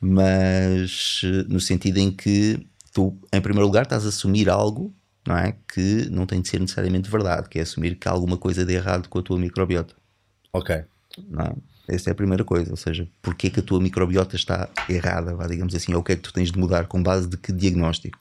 [0.00, 4.94] mas eh, no sentido em que tu, em primeiro lugar, estás a assumir algo
[5.26, 5.54] não é?
[5.72, 8.74] Que não tem de ser necessariamente verdade, que é assumir que há alguma coisa de
[8.74, 9.94] errado com a tua microbiota.
[10.52, 10.84] Ok.
[11.28, 11.54] Não é?
[11.86, 15.34] Essa é a primeira coisa, ou seja, porque é que a tua microbiota está errada,
[15.34, 17.36] vá, digamos assim, ou o que é que tu tens de mudar com base de
[17.36, 18.18] que diagnóstico.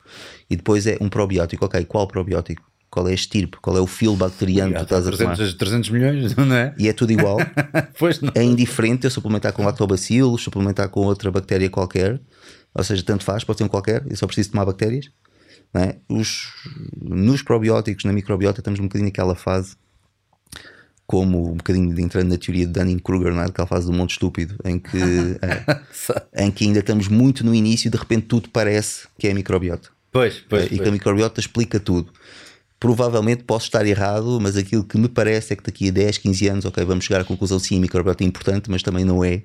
[0.49, 2.61] E depois é um probiótico, ok, qual probiótico?
[2.89, 3.57] Qual é a estirpe?
[3.61, 5.57] Qual é o filo bacteriano que tu estás 300, a tomar?
[5.57, 6.75] 300 milhões, não é?
[6.77, 7.37] E é tudo igual.
[7.97, 8.31] pois não.
[8.35, 12.19] É indiferente eu suplementar com lactobacillus, suplementar com outra bactéria qualquer,
[12.75, 15.09] ou seja, tanto faz, pode ser um qualquer, eu só preciso tomar bactérias.
[15.73, 15.95] É?
[16.07, 16.51] Os,
[17.01, 19.75] nos probióticos, na microbiota, estamos um bocadinho naquela fase,
[21.07, 23.45] como um bocadinho entrando na teoria de Dunning-Kruger, é?
[23.45, 24.97] aquela fase do monte estúpido, em que,
[26.31, 29.33] é, em que ainda estamos muito no início e de repente tudo parece que é
[29.33, 29.89] microbiota.
[30.11, 30.81] Pois, pois, e pois.
[30.81, 32.11] que a microbiota explica tudo.
[32.79, 36.47] Provavelmente posso estar errado, mas aquilo que me parece é que daqui a 10, 15
[36.49, 39.43] anos, ok, vamos chegar à conclusão sim, a microbiota é importante, mas também não é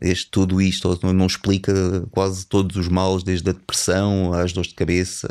[0.00, 1.72] este, tudo isto não, explica
[2.10, 5.28] quase todos os males, desde a depressão às dores de cabeça.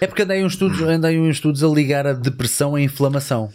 [0.00, 3.50] É porque andei uns estudos, andei uns estudos a ligar a depressão à inflamação.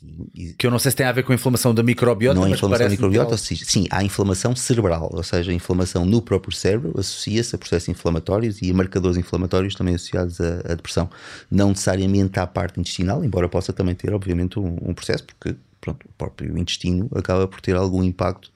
[0.00, 0.54] Sim.
[0.58, 2.38] Que eu não sei se tem a ver com a inflamação da microbiota.
[2.38, 6.22] Não é inflamação da microbiota, seja, sim, há inflamação cerebral, ou seja, a inflamação no
[6.22, 11.10] próprio cérebro associa-se a processos inflamatórios e a marcadores inflamatórios também associados à, à, depressão.
[11.50, 16.06] Não necessariamente à parte intestinal, embora possa também ter, obviamente, um, um processo, porque pronto,
[16.06, 18.50] o próprio intestino acaba por ter algum impacto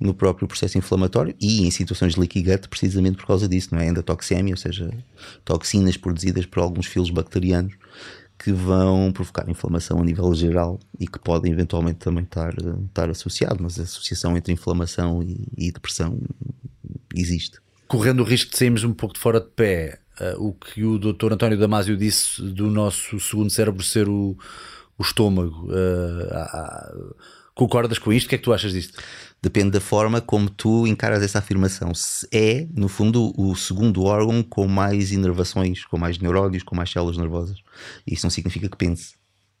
[0.00, 3.80] no próprio processo inflamatório e em situações de leaky gut precisamente por causa disso, não
[3.80, 3.88] é?
[3.88, 4.90] Endotoxemia, ou seja,
[5.44, 7.74] toxinas produzidas por alguns filos bacterianos
[8.42, 12.54] que vão provocar inflamação a nível geral e que podem eventualmente também estar,
[12.86, 16.18] estar associado, mas a associação entre inflamação e, e depressão
[17.14, 17.58] existe.
[17.86, 20.98] Correndo o risco de sairmos um pouco de fora de pé, uh, o que o
[20.98, 21.34] Dr.
[21.34, 24.34] António Damasio disse do nosso segundo cérebro ser o,
[24.96, 27.14] o estômago, uh, uh,
[27.54, 28.24] concordas com isto?
[28.24, 28.98] O que é que tu achas disto?
[29.42, 31.94] Depende da forma como tu encaras essa afirmação.
[31.94, 36.90] Se é, no fundo, o segundo órgão com mais inervações, com mais neurónios, com mais
[36.90, 37.56] células nervosas.
[38.06, 39.14] Isso não significa que pense.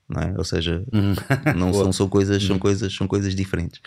[0.06, 0.34] Não é?
[0.36, 1.14] Ou seja, uhum.
[1.56, 2.60] não são, são, coisas, são, uhum.
[2.60, 3.80] coisas, são coisas diferentes.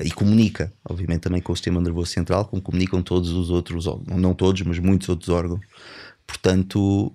[0.00, 4.20] E comunica, obviamente, também com o sistema nervoso central, como comunicam todos os outros órgãos.
[4.20, 5.60] Não todos, mas muitos outros órgãos.
[6.26, 7.12] Portanto,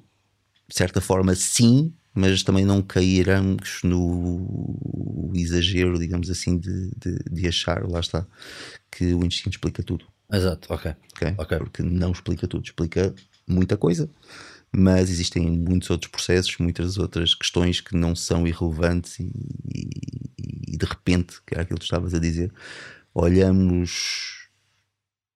[0.68, 7.48] de certa forma, sim, mas também não cairamos no exagero, digamos assim, de, de, de,
[7.48, 8.26] achar, lá está,
[8.92, 10.06] que o intestino explica tudo.
[10.32, 10.94] Exato, ok.
[11.16, 11.34] okay?
[11.38, 11.58] okay.
[11.58, 13.14] Porque não explica tudo, explica
[13.48, 14.10] muita coisa,
[14.72, 19.32] mas existem muitos outros processos, muitas outras questões que não são irrelevantes e,
[19.74, 22.52] e, e de repente, que era aquilo que estavas a dizer,
[23.14, 24.39] olhamos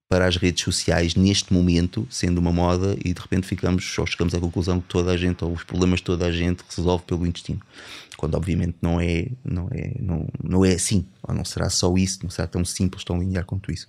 [0.08, 4.34] para as redes sociais neste momento, sendo uma moda, e de repente ficamos ou chegamos
[4.34, 7.26] à conclusão que toda a gente, ou os problemas de toda a gente, resolve pelo
[7.26, 7.60] intestino.
[8.16, 12.20] Quando obviamente não é, não é, não, não é assim, ou não será só isso,
[12.22, 13.88] não será tão simples, tão linear quanto isso.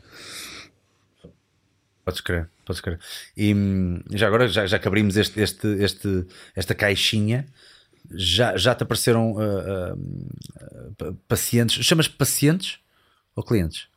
[2.04, 3.00] Podes crer, podes crer.
[3.36, 6.26] E hum, já agora, já, já que abrimos este, este, este,
[6.56, 7.46] esta caixinha,
[8.12, 12.80] já, já te apareceram uh, uh, pacientes, chamas pacientes
[13.36, 13.88] ou clientes?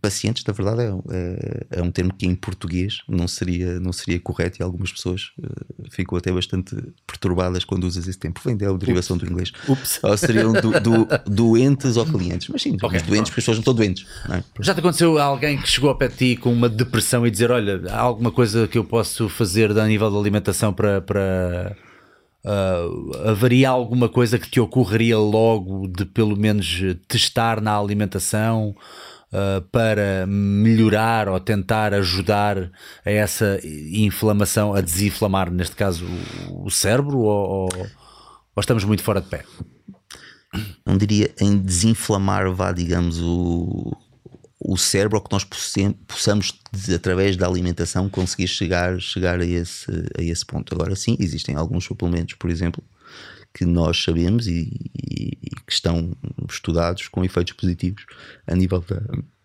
[0.00, 4.18] Pacientes, na verdade, é, é, é, um termo que em português não seria, não seria
[4.20, 8.36] correto e algumas pessoas uh, ficam até bastante perturbadas quando usas esse termo.
[8.44, 9.26] Vem da derivação Ups.
[9.26, 9.52] do inglês.
[9.68, 10.00] Ups.
[10.02, 12.48] Ou seriam do, do, doentes ou clientes.
[12.48, 14.06] Mas sim, okay, doentes porque as pessoas não estão doentes.
[14.28, 14.44] Não é?
[14.60, 17.50] Já te aconteceu alguém que chegou a pé de ti com uma depressão e dizer:
[17.50, 21.00] Olha, há alguma coisa que eu posso fazer a nível da alimentação para.
[21.00, 21.76] para...
[22.44, 28.76] Uh, haveria alguma coisa que te ocorreria logo de pelo menos testar na alimentação
[29.32, 32.70] uh, para melhorar ou tentar ajudar
[33.04, 36.04] a essa inflamação, a desinflamar, neste caso,
[36.50, 37.18] o, o cérebro?
[37.18, 39.44] Ou, ou, ou, estamos muito fora de pé?
[40.84, 43.96] Não diria em desinflamar, vá, digamos, o,
[44.58, 46.58] o cérebro, ou que nós possamos,
[46.94, 50.74] através da alimentação, conseguir chegar, chegar a, esse, a esse ponto.
[50.74, 52.82] Agora, sim, existem alguns suplementos, por exemplo,
[53.58, 56.12] que nós sabemos e, e, e, que estão
[56.48, 58.06] estudados com efeitos positivos
[58.46, 59.00] a nível da,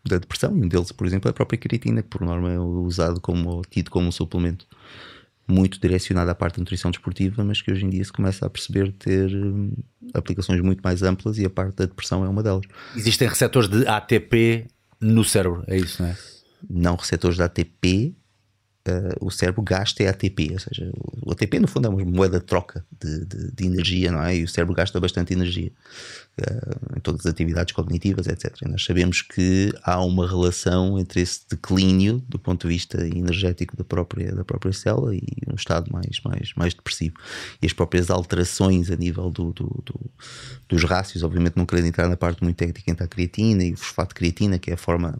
[0.08, 0.56] da, depressão.
[0.56, 3.64] E um deles, por exemplo, é a própria creatina, que por norma é usado como
[3.68, 4.68] tido como um suplemento
[5.48, 8.50] muito direcionado à parte da nutrição desportiva, mas que hoje em dia se começa a
[8.52, 9.74] perceber ter hum,
[10.14, 12.66] aplicações muito mais amplas e a parte da depressão é uma delas.
[12.96, 14.68] Existem receptores de ATP
[15.02, 16.18] no cérebro, é isso, não é?
[16.70, 18.16] Não receptores de ATP,
[18.88, 20.92] uh, o cérebro gasta é ATP, ou seja,
[21.22, 24.38] o ATP no fundo é uma moeda de troca de, de, de energia, não é?
[24.38, 25.72] E o cérebro gasta bastante energia
[26.40, 28.56] uh, em todas as atividades cognitivas, etc.
[28.62, 33.78] E nós sabemos que há uma relação entre esse declínio do ponto de vista energético
[33.78, 37.16] da própria, da própria célula e um estado mais, mais, mais depressivo.
[37.62, 40.12] E as próprias alterações a nível do, do, do
[40.68, 43.78] dos rácios, obviamente não querendo entrar na parte muito técnica entre a creatina e o
[43.78, 45.20] fosfato de creatina, que é a forma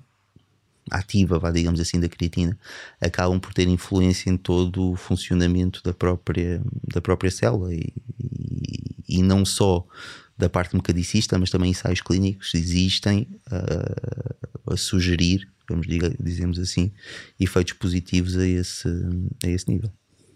[0.92, 2.58] ativa, vá, digamos assim, da creatina,
[3.00, 6.62] acabam por ter influência em todo o funcionamento da própria,
[6.94, 9.86] da própria célula e, e, e não só
[10.38, 16.92] da parte mecadicista, mas também ensaios clínicos existem uh, a sugerir, vamos dizer, dizemos assim,
[17.40, 18.88] efeitos positivos a esse,
[19.44, 19.92] a esse nível.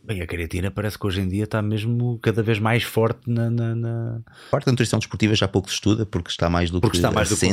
[0.08, 3.50] Bem, a creatina parece que hoje em dia está mesmo cada vez mais forte na.
[3.50, 4.22] na, na...
[4.48, 6.98] A parte da nutrição desportiva já pouco se estuda porque está mais do porque que
[7.00, 7.46] está mais do que que,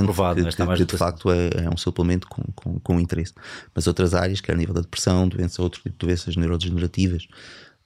[0.48, 3.34] está mais que, que de facto é, é, um suplemento com, com, com interesse.
[3.74, 7.26] Mas outras áreas, quer a nível da depressão, doença, outro tipo de doenças neurodegenerativas,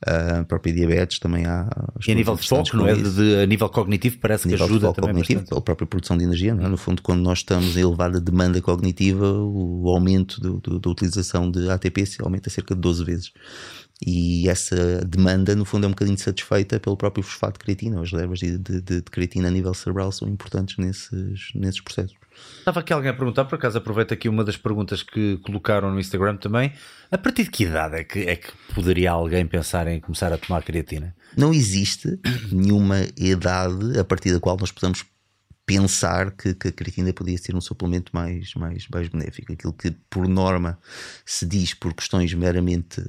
[0.07, 1.69] a própria diabetes também há.
[2.07, 2.95] E a nível de foco, não é?
[2.95, 5.11] De, de, a nível cognitivo, parece que ajuda também.
[5.11, 5.59] Cognitivo, bastante.
[5.59, 6.69] a própria produção de energia, não é?
[6.69, 11.51] No fundo, quando nós estamos em elevada demanda cognitiva, o aumento do, do, da utilização
[11.51, 13.33] de ATP aumenta cerca de 12 vezes.
[14.05, 18.01] E essa demanda, no fundo, é um bocadinho satisfeita pelo próprio fosfato de creatina.
[18.01, 22.17] As levas de, de, de, creatina a nível cerebral são importantes nesses, nesses processos.
[22.61, 25.99] Estava aqui alguém a perguntar, por acaso aproveito aqui uma das perguntas que colocaram no
[25.99, 26.73] Instagram também.
[27.11, 30.39] A partir de que idade é que, é que poderia alguém pensar em começar a
[30.39, 31.17] tomar creatina?
[31.37, 32.21] Não existe
[32.53, 35.05] nenhuma idade a partir da qual nós podemos
[35.67, 39.53] pensar que, que, a creatina podia ser um suplemento mais, mais, mais benéfico.
[39.53, 40.79] Aquilo que, por norma,
[41.27, 43.03] se diz por questões meramente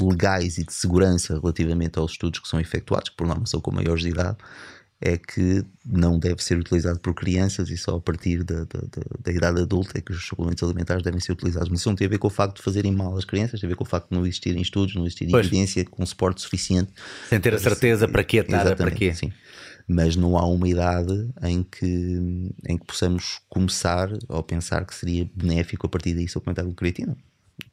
[0.00, 3.70] legais e de segurança relativamente aos estudos que são efetuados, que por norma são com
[3.70, 4.36] maiores de idade,
[5.00, 8.80] é que não deve ser utilizado por crianças e só a partir da, da,
[9.22, 11.68] da, idade adulta é que os suplementos alimentares devem ser utilizados.
[11.68, 13.68] Mas isso não tem a ver com o facto de fazerem mal às crianças, tem
[13.68, 15.46] a ver com o facto de não existirem estudos, não existir pois.
[15.46, 16.90] evidência com suporte suficiente.
[17.28, 19.14] Sem ter a certeza para que estar, para quê.
[19.14, 19.32] Sim.
[19.86, 25.30] Mas não há uma idade em que, em que possamos começar ou pensar que seria
[25.32, 27.16] benéfico a partir daí suplementar com creatina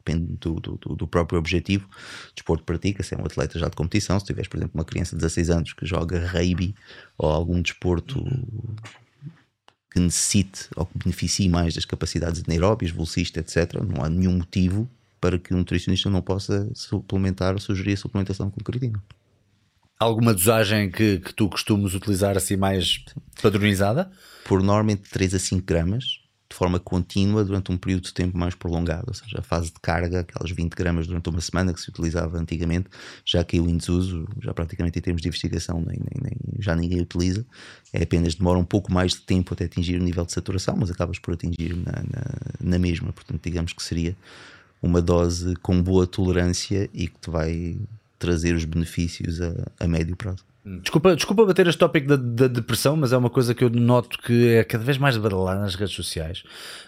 [0.06, 1.88] depende do, do, do, próprio objetivo.
[2.34, 5.16] Desporto pratica, se é um atleta já de competição, se tiveres, por exemplo, uma criança
[5.16, 6.74] de 16 anos que joga rugby
[7.18, 8.24] ou algum desporto
[9.90, 14.88] que necessite ou que beneficie mais das capacidades anaeróbias, velocista, etc., não há nenhum motivo
[15.20, 19.02] para que um nutricionista não possa suplementar ou sugerir a suplementação com creatina.
[19.98, 23.02] Alguma dosagem que, que tu costumas utilizar assim mais
[23.40, 24.10] padronizada?
[24.44, 26.25] Por norma entre 3 a 5 gramas de
[26.56, 30.20] forma contínua durante um período de tempo mais prolongado, ou seja, a fase de carga,
[30.20, 32.88] aquelas 20 gramas durante uma semana que se utilizava antigamente,
[33.24, 37.00] já caiu em desuso, já praticamente em termos de investigação nem, nem, nem, já ninguém
[37.00, 37.44] utiliza,
[37.92, 40.90] é apenas demora um pouco mais de tempo até atingir o nível de saturação, mas
[40.90, 44.16] acabas por atingir na, na, na mesma, portanto digamos que seria
[44.82, 47.76] uma dose com boa tolerância e que te vai
[48.18, 50.44] trazer os benefícios a, a médio prazo.
[50.82, 54.18] Desculpa, desculpa bater este tópico da, da, depressão, mas é uma coisa que eu noto
[54.18, 56.42] que é cada vez mais badalada nas redes sociais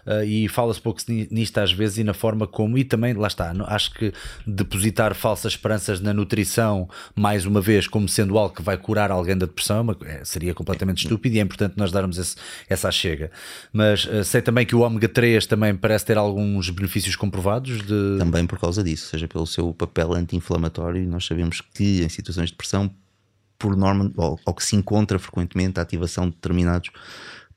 [0.05, 1.01] uh, e fala-se pouco
[1.31, 4.12] nisto às vezes e na forma como, e também, lá está, acho que
[4.45, 9.39] depositar falsas esperanças na nutrição, mais uma vez, como sendo algo que vai curar alguém
[9.39, 12.35] da depressão, é, seria completamente estúpido e é importante nós darmos esse,
[12.68, 13.31] essa chega.
[13.72, 17.81] Mas uh, sei também que o ômega 3 também parece ter alguns benefícios comprovados.
[17.83, 18.18] De...
[18.18, 22.55] Também por causa disso, seja pelo seu papel anti-inflamatório, nós sabemos que em situações de
[22.55, 22.91] depressão
[23.59, 26.91] por norma, ou, ou, que se encontra frequentemente a ativação de determinados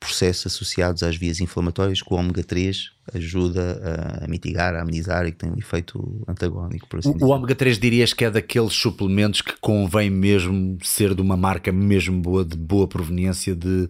[0.01, 5.31] processos associados às vias inflamatórias que o ômega 3 ajuda a, mitigar, a amenizar e
[5.31, 6.87] que tem um efeito antagónico.
[6.87, 11.13] Por assim o, o ômega 3 dirias que é daqueles suplementos que convém mesmo ser
[11.13, 13.87] de uma marca mesmo boa, de boa proveniência, de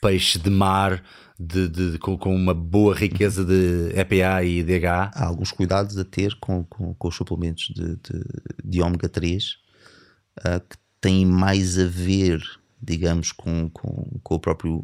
[0.00, 1.02] peixe de mar,
[1.38, 5.10] de, de, com, com, uma boa riqueza de EPA e DHA?
[5.14, 8.24] Há alguns cuidados a ter com, com, com os suplementos de, de,
[8.64, 9.44] de ômega 3
[10.38, 12.42] uh, que têm mais a ver,
[12.80, 14.82] digamos, com, com, com o próprio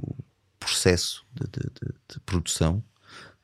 [0.59, 2.85] processo de, de produção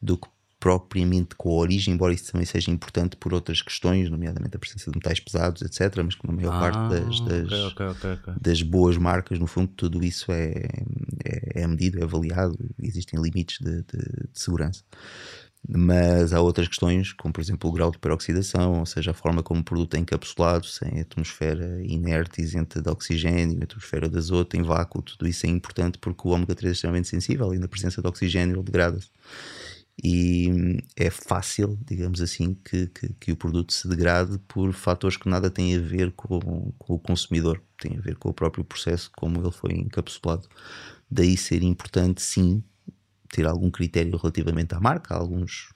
[0.00, 0.28] do que
[0.60, 4.90] propriamente com a origem, embora isso também seja importante por outras questões, nomeadamente a presença
[4.90, 6.02] de metais pesados, etc.
[6.04, 9.46] Mas que na maior ah, parte das, das, okay, okay, okay, das, boas marcas, no
[9.46, 10.52] fundo, tudo isso é,
[11.24, 14.82] é, é medido, é avaliado, existem limites de, de, de, segurança.
[15.68, 19.42] Mas há outras questões, como por exemplo o grau de peroxidação, ou seja, a forma
[19.42, 24.62] como o produto é encapsulado, sem atmosfera inerte, isenta de oxigênio, atmosfera de azoto, em
[24.62, 28.00] vácuo, tudo isso é importante porque o ômega 3 é extremamente sensível e na presença
[28.00, 29.08] de oxigênio ele degrada-se
[30.02, 35.16] e hum, é fácil, digamos assim, que, que, que, o produto se degrade por fatores
[35.16, 38.64] que nada têm a ver com, com, o consumidor, tem a ver com o próprio
[38.64, 40.48] processo, como ele foi encapsulado.
[41.10, 42.62] Daí ser importante, sim,
[43.28, 45.68] ter algum critério relativamente à marca, algumas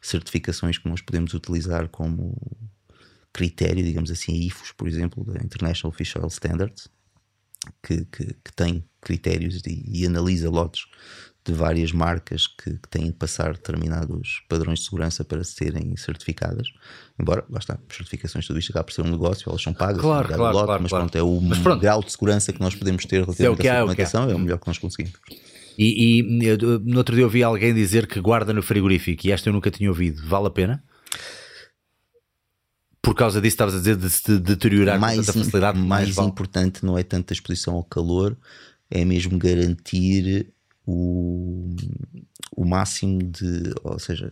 [0.00, 2.36] certificações que nós podemos utilizar como
[3.32, 6.88] critério, digamos assim, a IFOS, por exemplo, da International Fish Oil Standards,
[7.82, 10.86] que, que, que tem critérios e, e analisa lotes
[11.44, 16.66] de várias marcas que, que, têm de passar determinados padrões de segurança para serem certificadas.
[17.18, 20.26] Embora, lá está, certificações, tudo isto acaba por ser um negócio, elas são pagas, claro,
[20.26, 21.04] claro, lote, claro, mas claro.
[21.04, 21.80] pronto, é o mas pronto.
[21.80, 24.32] grau de segurança que nós podemos ter relativamente é à documentação, é, é.
[24.32, 25.12] é o melhor que nós conseguimos.
[25.78, 29.52] E, e, no outro dia ouvi alguém dizer que guarda no frigorífico, e esta eu
[29.52, 30.26] nunca tinha ouvido.
[30.26, 30.82] Vale a pena?
[33.02, 35.78] Por causa disso, estavas a dizer de se deteriorar mais, com tanta facilidade.
[35.78, 36.28] Mais, mais vale.
[36.28, 38.36] importante não é tanto a exposição ao calor,
[38.90, 40.52] é mesmo garantir
[40.86, 41.74] o,
[42.54, 44.30] o máximo de, ou seja,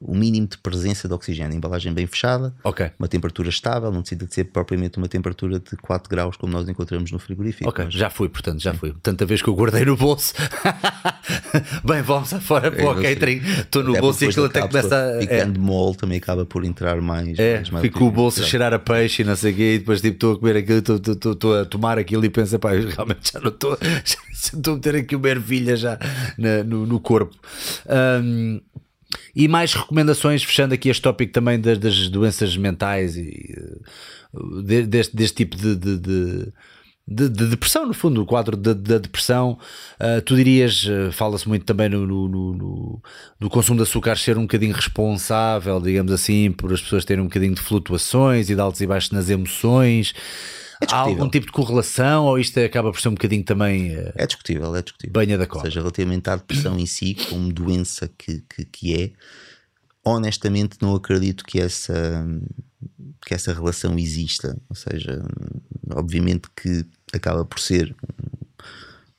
[0.00, 2.90] o mínimo de presença de oxigênio, embalagem bem fechada, okay.
[2.98, 6.68] uma temperatura estável, não precisa de ser propriamente uma temperatura de 4 graus como nós
[6.68, 7.68] encontramos no frigorífico.
[7.68, 7.94] Ok, mas...
[7.94, 8.94] já fui, portanto, já fui.
[9.02, 10.34] Tanta vez que eu guardei no bolso.
[11.84, 13.38] bem, vamos afora para o catering.
[13.38, 15.20] Estou no bolso e aquilo até começa a.
[15.20, 15.62] Ficando é.
[15.62, 17.38] mole também acaba por entrar mais.
[17.38, 19.78] É, mais fico o bolso a cheirar a peixe e não sei o quê, e
[19.78, 23.40] depois tipo, estou a comer aquilo, estou a tomar aquilo e penso, pá, realmente já
[23.40, 23.76] não estou.
[24.36, 25.98] Estou a meter aqui uma ervilha já
[26.66, 27.25] no, no, corpo.
[28.22, 28.60] Um,
[29.34, 33.54] e mais recomendações, fechando aqui este tópico também das, das doenças mentais e
[34.64, 36.52] de, deste, deste tipo de, de, de
[37.08, 39.58] de, de, depressão, no fundo, o quadro da de, de depressão.
[40.00, 43.02] Uh, tu dirias, uh, fala-se muito também no, no, no,
[43.38, 47.28] no, consumo de açúcar ser um bocadinho responsável, digamos assim, por as pessoas terem um
[47.28, 50.12] bocadinho de flutuações e de altos e baixos nas emoções.
[50.80, 53.96] É Há algum tipo de correlação ou isto acaba por ser um bocadinho também.
[53.96, 55.12] Uh, é discutível, é discutível.
[55.12, 55.62] Banha da cola.
[55.62, 59.12] Ou seja, relativamente à depressão em si, como doença que, que, que é,
[60.04, 62.26] honestamente não acredito que essa,
[63.24, 64.56] que essa relação exista.
[64.68, 65.24] Ou seja,
[65.94, 67.94] obviamente que acaba por ser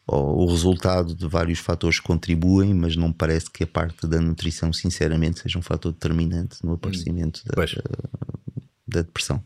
[0.08, 4.72] o resultado de vários fatores que contribuem, mas não parece que a parte da nutrição,
[4.72, 7.66] sinceramente, seja um fator determinante no aparecimento hum, da,
[8.88, 9.44] da, depressão.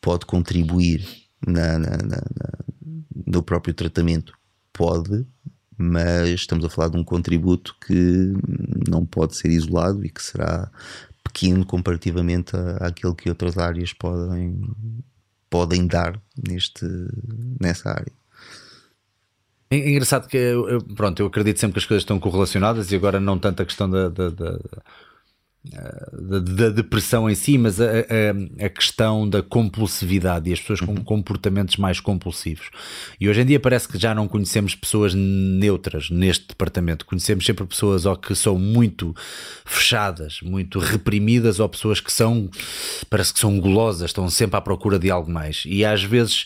[0.00, 1.06] Pode contribuir
[1.46, 2.22] na, na, na,
[3.26, 4.32] no próprio tratamento?
[4.72, 5.26] Pode,
[5.76, 8.32] mas estamos a falar de um contributo que
[8.88, 10.70] não pode ser isolado e que será
[11.22, 14.60] pequeno comparativamente àquilo que outras áreas podem,
[15.48, 16.86] podem dar neste,
[17.60, 18.12] nessa área.
[19.70, 20.54] É engraçado que
[20.94, 23.88] pronto, eu acredito sempre que as coisas estão correlacionadas e agora não tanto a questão
[23.88, 24.58] da, da, da
[25.64, 30.80] da, da, depressão em si, mas a, a, a, questão da compulsividade e as pessoas
[30.80, 31.04] com uhum.
[31.04, 32.68] comportamentos mais compulsivos.
[33.20, 37.06] E hoje em dia parece que já não conhecemos pessoas neutras neste departamento.
[37.06, 39.14] Conhecemos sempre pessoas ou que são muito
[39.64, 42.50] fechadas, muito reprimidas, ou pessoas que são,
[43.08, 45.62] parece que são gulosas, estão sempre à procura de algo mais.
[45.64, 46.44] E às vezes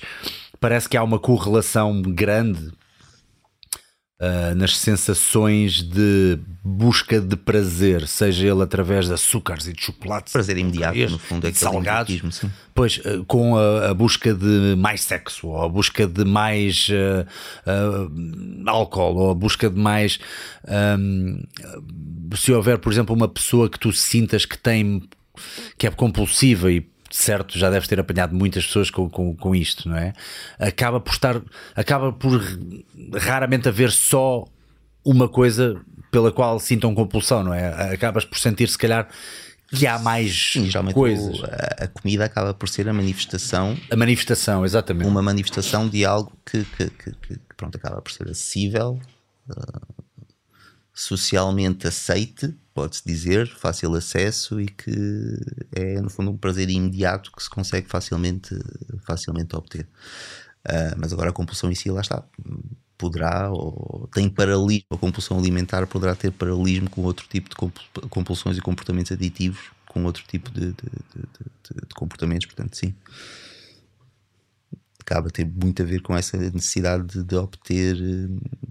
[0.61, 2.71] parece que há uma correlação grande
[4.19, 10.33] Uh, nas sensações de busca de prazer, seja ele através de açúcares e de chocolates,
[10.33, 12.43] prazer imediato, no fundo, é salgados,
[12.75, 18.67] pois uh, com a, a, busca de mais sexo, ou a busca de mais uh,
[18.67, 20.19] álcool, ou a busca de mais.
[20.99, 21.43] Um,
[22.35, 25.07] se houver, por exemplo, uma pessoa que tu sintas que tem
[25.77, 29.89] que é compulsiva e certo, já deves ter apanhado muitas pessoas com, com, com isto,
[29.89, 30.13] não é?
[30.59, 31.41] Acaba por estar,
[31.75, 32.41] acaba por
[33.15, 34.45] raramente haver só
[35.05, 35.81] uma coisa
[36.11, 37.93] pela qual sintam compulsão, não é?
[37.93, 39.09] Acabas por sentir, se calhar,
[39.69, 41.43] que há mais Sim, coisas.
[41.79, 43.77] a comida acaba por ser a manifestação.
[43.91, 45.09] A manifestação, exatamente.
[45.09, 49.01] Uma manifestação de algo que, que, que, que pronto, acaba por ser acessível.
[49.49, 49.96] Uh,
[50.97, 55.39] socialmente aceite, pode-se dizer, fácil acesso e que
[55.73, 58.59] é no fundo um prazer imediato que se consegue facilmente,
[59.03, 59.87] facilmente obter.
[60.67, 62.25] Uh, mas agora a compulsão em si, lá está,
[62.97, 67.57] poderá ou tem paralelismo, a compulsão alimentar poderá ter paralelismo com outro tipo de
[68.09, 72.95] compulsões e comportamentos aditivos, com outro tipo de, de, de, de comportamentos, portanto, sim
[75.07, 78.29] acaba a ter muito a ver com essa necessidade de, obter eh,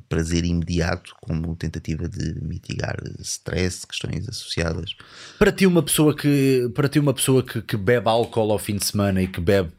[0.10, 4.96] prazer imediato como tentativa de mitigar stress, questões associadas.
[5.40, 8.76] Para ti uma pessoa que para ti uma pessoa que, que bebe álcool ao fim
[8.76, 9.72] de semana e que bebe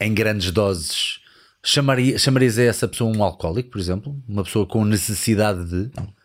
[0.00, 1.20] em grandes doses,
[1.62, 4.18] chamaria, chamarias a essa pessoa um alcoólico, por exemplo?
[4.26, 6.20] Uma pessoa com necessidade de não.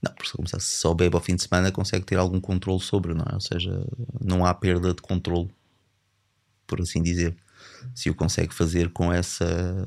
[0.00, 3.14] Não, porque se começar só bebe ao fim de semana consegue ter algum controle sobre,
[3.14, 3.34] não é?
[3.34, 3.84] Ou seja,
[4.20, 5.48] não há perda de controle,
[6.66, 7.36] por assim dizer
[7.94, 9.84] se o consegue fazer com essa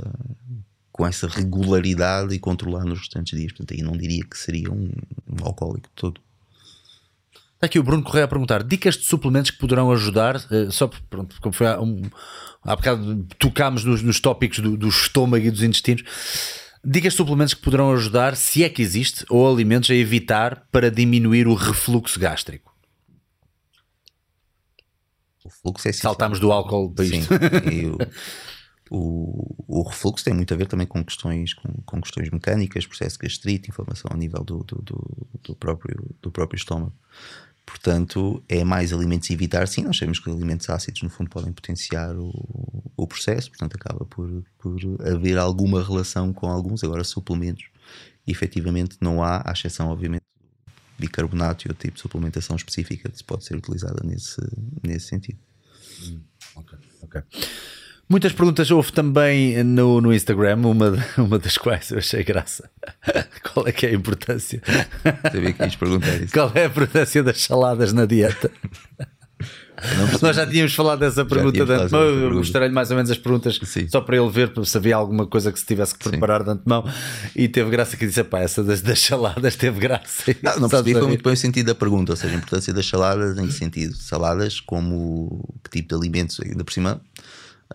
[0.91, 3.53] com essa regularidade e controlar nos restantes dias.
[3.53, 4.91] Portanto, aí não diria que seria um,
[5.27, 6.21] um alcoólico todo.
[7.61, 10.89] Está aqui o Bruno Correia a perguntar: dicas de suplementos que poderão ajudar, uh, só
[11.09, 12.01] pronto, como foi há, um,
[12.63, 16.03] há bocado tocámos nos, nos tópicos do, do, estômago e dos intestinos.
[16.83, 20.89] Dicas de suplementos que poderão ajudar, se é que existe, ou alimentos a evitar para
[20.89, 22.70] diminuir o refluxo gástrico.
[25.51, 27.27] O fluxo é Saltamos do álcool para isto.
[27.69, 27.95] Sim,
[28.93, 33.17] o, o, refluxo tem muito a ver também com questões, com, com questões mecânicas, processo
[33.17, 36.93] de gastrite, inflamação a nível do, do, do, do, próprio, do próprio estômago.
[37.65, 39.65] Portanto, é mais alimentos evitar.
[39.65, 42.31] Sim, nós sabemos que alimentos ácidos, no fundo, podem potenciar o,
[42.97, 44.77] o processo, portanto, acaba por, por
[45.07, 46.83] haver alguma relação com alguns.
[46.83, 47.69] Agora, suplementos,
[48.27, 50.23] efetivamente, não há, à exceção, obviamente,
[51.01, 54.41] bicarbonato e outro tipo de suplementação específica que pode ser utilizada nesse,
[54.83, 55.39] nesse sentido.
[56.03, 56.21] Hum,
[56.55, 57.21] ok, ok.
[58.11, 62.69] Muitas perguntas houve também no, no Instagram, uma, uma das quais eu achei graça.
[63.41, 64.61] Qual é que é a importância?
[65.31, 66.33] Sabia que ias perguntar isso.
[66.35, 68.51] Qual é a importância das saladas na dieta?
[70.21, 72.01] Nós já tínhamos falado dessa pergunta de antemão.
[72.01, 73.87] Eu mostrei-lhe mais ou menos as perguntas Sim.
[73.89, 76.45] só para ele ver se havia alguma coisa que se tivesse que preparar Sim.
[76.45, 76.85] de antemão.
[77.35, 80.23] E teve graça que disse: pá, essa das, das saladas teve graça.
[80.41, 82.85] Não, não percebi, foi muito bem o sentido da pergunta, ou seja, a importância das
[82.85, 83.95] saladas em que sentido?
[83.95, 86.39] Saladas como que tipo de alimentos?
[86.41, 87.01] Ainda por cima,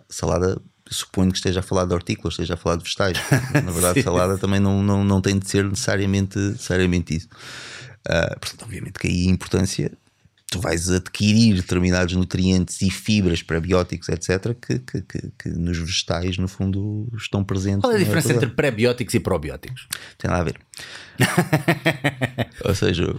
[0.09, 3.17] salada suponho que esteja a falar de hortícolas, esteja a falar de vegetais.
[3.53, 7.27] Na verdade, salada também não, não, não tem de ser necessariamente, necessariamente isso.
[8.07, 9.91] Uh, portanto, obviamente que aí a importância
[10.49, 16.37] tu vais adquirir determinados nutrientes e fibras prebióticos, etc., que, que, que, que, nos vegetais,
[16.37, 17.81] no fundo, estão presentes.
[17.81, 19.87] Qual é a diferença entre prebióticos e probióticos?
[20.17, 20.57] Tem lá a ver.
[22.63, 23.13] Ou seja,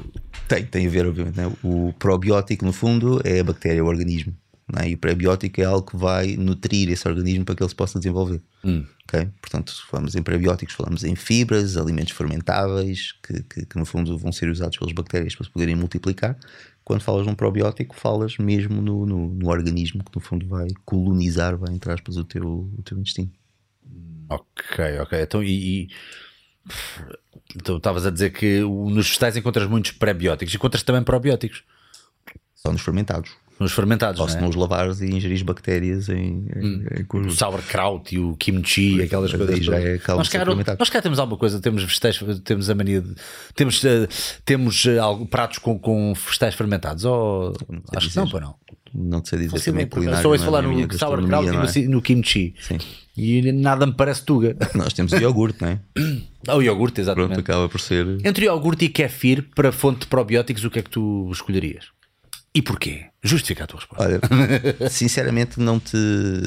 [0.49, 1.37] tem, tem a ver, obviamente.
[1.37, 1.53] Né?
[1.63, 4.35] O probiótico, no fundo, é a bactéria, o organismo.
[4.77, 4.91] É?
[4.91, 7.99] E o prebiótico é algo que vai nutrir esse organismo para que ele se possa
[7.99, 8.43] desenvolver.
[8.63, 8.85] Hum.
[9.05, 9.29] Okay?
[9.41, 14.31] Portanto, falamos em prebióticos, falamos em fibras, alimentos fermentáveis, que, que, que, no fundo vão
[14.31, 16.39] ser usados pelas bactérias para se poderem multiplicar
[16.85, 21.57] quando falas num probiótico, falas mesmo no, no, no, organismo que no fundo vai colonizar,
[21.57, 23.31] vai entre aspas, o teu, o teu intestino.
[24.29, 25.21] Ok, ok.
[25.21, 25.89] Então, e, e...
[27.57, 31.63] Então, estavas a dizer que nos vegetais encontras muitos prebióticos, encontras também probióticos?
[32.55, 34.21] Só nos fermentados nos fermentados.
[34.21, 36.85] Ou se não os lavares e ingerir bactérias em, hum.
[36.97, 39.65] em, O sauerkraut e o kimchi, aquelas coisas.
[39.65, 40.45] Já é nós, cá,
[40.79, 43.15] nós cá temos alguma coisa, temos vegetais, temos a mania de.
[43.55, 44.09] Temos, uh,
[44.45, 47.05] temos uh, pratos com, com vegetais fermentados?
[47.05, 47.55] Ou,
[47.95, 48.55] acho que não, para não.
[48.95, 50.23] Não te sei dizer também culinário.
[50.23, 52.55] Só ouço é falar no sauerkraut e no, no kimchi.
[52.61, 52.79] Sim.
[53.17, 54.57] E nada me parece tuga.
[54.75, 55.81] Nós temos o iogurte, não é?
[56.47, 57.35] Ah, o iogurte, exatamente.
[57.35, 58.07] Pronto, acaba por ser.
[58.25, 61.87] Entre iogurte e kefir, para fonte de probióticos, o que é que tu escolherias?
[62.59, 63.07] E porquê?
[63.23, 64.05] Justifica a tua resposta.
[64.05, 64.21] Olha,
[64.91, 65.97] sinceramente, não te.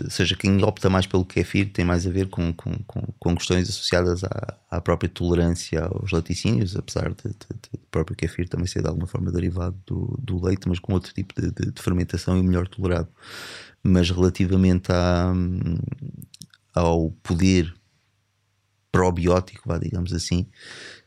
[0.10, 3.70] seja, quem opta mais pelo kefir tem mais a ver com, com, com, com questões
[3.70, 8.68] associadas à, à, própria tolerância aos laticínios, apesar de, de, de, o próprio kefir também
[8.68, 12.38] ser de alguma forma derivado do, do leite, mas com outro tipo de, de, fermentação
[12.38, 13.08] e melhor tolerado.
[13.82, 15.32] Mas relativamente à,
[16.76, 17.74] ao poder
[18.92, 20.46] probiótico, vá, digamos assim,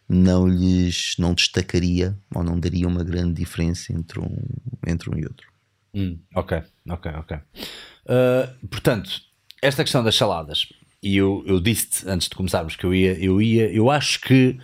[0.09, 4.36] não lhes não destacaria ou não daria uma grande diferença entre um,
[4.86, 5.48] entre um e outro.
[5.94, 7.36] Hum, ok, ok, ok.
[7.36, 9.11] Uh, portanto,
[9.62, 10.66] esta questão das saladas,
[11.02, 14.59] e eu, eu disse antes de começarmos que eu ia, eu ia, eu acho que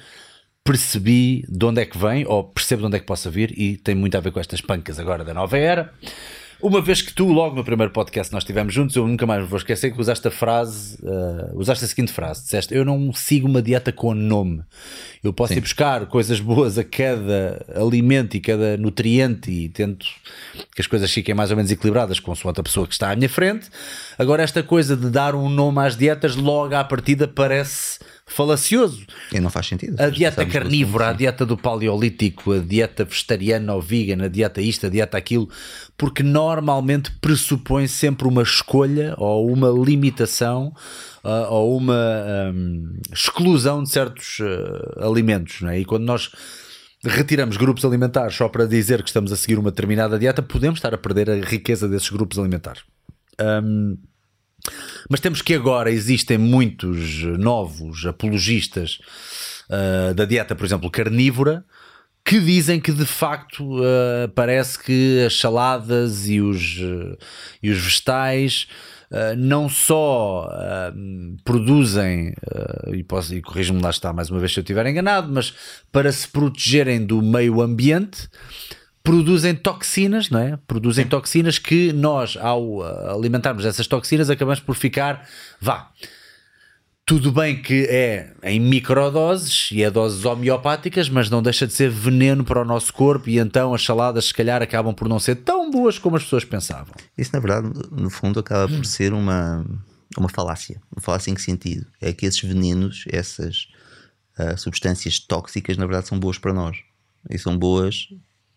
[0.64, 3.76] percebi de onde é que vem, ou percebo de onde é que possa vir, e
[3.76, 5.92] tem muito a ver com estas pancas agora da nova era.
[6.62, 9.48] Uma vez que tu, logo no primeiro podcast nós estivemos juntos, eu nunca mais me
[9.48, 13.48] vou esquecer que usaste a frase, uh, usaste a seguinte frase: disseste, eu não sigo
[13.48, 14.62] uma dieta com nome.
[15.24, 15.58] Eu posso Sim.
[15.58, 20.06] ir buscar coisas boas a cada alimento e cada nutriente e tento
[20.74, 23.28] que as coisas fiquem mais ou menos equilibradas com a pessoa que está à minha
[23.28, 23.68] frente.
[24.18, 27.98] Agora, esta coisa de dar um nome às dietas, logo à partida parece
[28.30, 29.04] falacioso.
[29.32, 30.00] E não faz sentido.
[30.00, 34.86] A dieta carnívora, a dieta do paleolítico, a dieta vegetariana ou vegan, a dieta isto,
[34.86, 35.48] a dieta aquilo,
[35.98, 40.72] porque normalmente pressupõe sempre uma escolha ou uma limitação
[41.24, 45.60] ah, ou uma hum, exclusão de certos ah, alimentos.
[45.60, 45.80] Não é?
[45.80, 46.30] E quando nós
[47.02, 50.94] retiramos grupos alimentares só para dizer que estamos a seguir uma determinada dieta, podemos estar
[50.94, 52.82] a perder a riqueza desses grupos alimentares.
[53.40, 53.96] Hum,
[55.08, 58.98] mas temos que agora existem muitos novos apologistas
[59.70, 61.64] ah, da dieta, por exemplo, carnívora,
[62.24, 67.16] que dizem que de facto ah, parece que as saladas e os, ah,
[67.62, 68.66] e os vegetais
[69.12, 70.92] ah, não só ah,
[71.44, 73.04] produzem, ah, e,
[73.34, 75.52] e corrijo-me lá está mais uma vez se eu estiver enganado, mas
[75.90, 78.28] para se protegerem do meio ambiente,
[79.02, 80.58] produzem toxinas, não é?
[80.66, 85.28] Produzem toxinas que nós, ao ah, alimentarmos essas toxinas, acabamos por ficar,
[85.60, 85.90] vá.
[87.06, 91.90] Tudo bem que é em microdoses e é doses homeopáticas, mas não deixa de ser
[91.90, 95.36] veneno para o nosso corpo e então as saladas se calhar acabam por não ser
[95.36, 96.94] tão boas como as pessoas pensavam.
[97.18, 99.66] Isso, na verdade, no fundo, acaba por ser uma,
[100.16, 100.80] uma falácia.
[100.94, 101.84] Uma falácia em que sentido?
[102.00, 103.66] É que esses venenos, essas
[104.38, 106.78] ah, substâncias tóxicas, na verdade, são boas para nós.
[107.28, 108.06] E são boas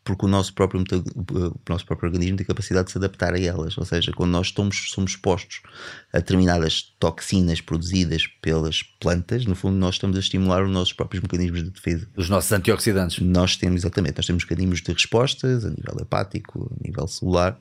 [0.03, 3.77] porque o nosso próprio, o nosso próprio organismo tem capacidade de se adaptar a elas.
[3.77, 5.61] Ou seja, quando nós estamos, somos expostos
[6.11, 11.23] a determinadas toxinas produzidas pelas plantas, no fundo, nós estamos a estimular os nossos próprios
[11.23, 12.07] mecanismos de defesa.
[12.17, 13.19] Os nossos antioxidantes.
[13.19, 17.57] Nós temos, exatamente, nós temos mecanismos de respostas a nível hepático, a nível celular,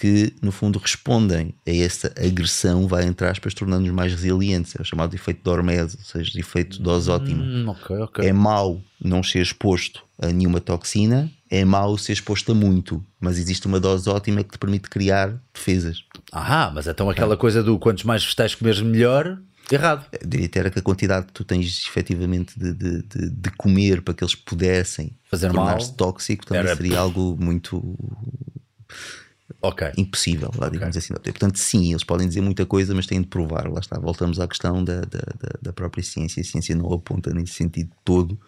[0.00, 4.74] que no fundo respondem a essa agressão, vai entre aspas, tornando-nos mais resilientes.
[4.74, 7.42] É o chamado efeito de Hormese, ou seja, efeito dose ótima.
[7.44, 8.26] Hum, ok, ok.
[8.26, 13.38] É mau não ser exposto a nenhuma toxina, é mau ser exposto a muito, mas
[13.38, 16.02] existe uma dose ótima que te permite criar defesas.
[16.32, 19.38] Ah, mas então aquela coisa do quantos mais vegetais comeres melhor,
[19.70, 20.06] errado.
[20.12, 23.50] Eu diria até era que a quantidade que tu tens efetivamente de, de, de, de
[23.58, 27.96] comer para que eles pudessem tornar-se tóxico também Era- seria algo muito
[29.62, 29.92] Ok.
[29.98, 31.12] impossível, lá, digamos assim.
[31.12, 33.70] Portanto, sim, eles podem dizer muita coisa, mas têm de provar.
[33.70, 35.20] Lá está, voltamos à questão da, da,
[35.60, 36.40] da- própria ciência.
[36.40, 38.38] A ciência não aponta nesse sentido todo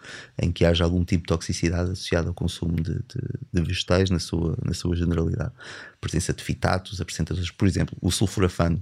[0.41, 4.19] em que haja algum tipo de toxicidade associada ao consumo de, de- de vegetais na
[4.19, 5.51] sua, na sua generalidade.
[5.93, 8.81] A presença de fitatos, a presença, de- por exemplo, o sulforafano,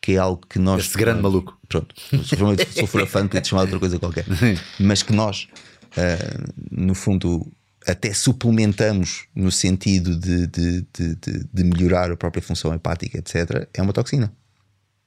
[0.00, 0.84] que é algo que nós.
[0.84, 1.58] Esse grande maluco.
[1.68, 4.24] Pronto, o sulforafano- sulforafano podia chamar outra coisa qualquer,
[4.78, 5.48] mas que nós,
[5.96, 7.50] ah, no fundo,
[7.86, 11.14] até suplementamos no sentido de, de, de,
[11.52, 14.32] de- melhorar a própria função hepática, etc., é uma toxina.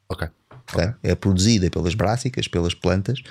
[0.10, 0.28] Ok.
[0.74, 0.94] Ok?
[1.04, 3.22] É produzida pelas brássicas, pelas plantas,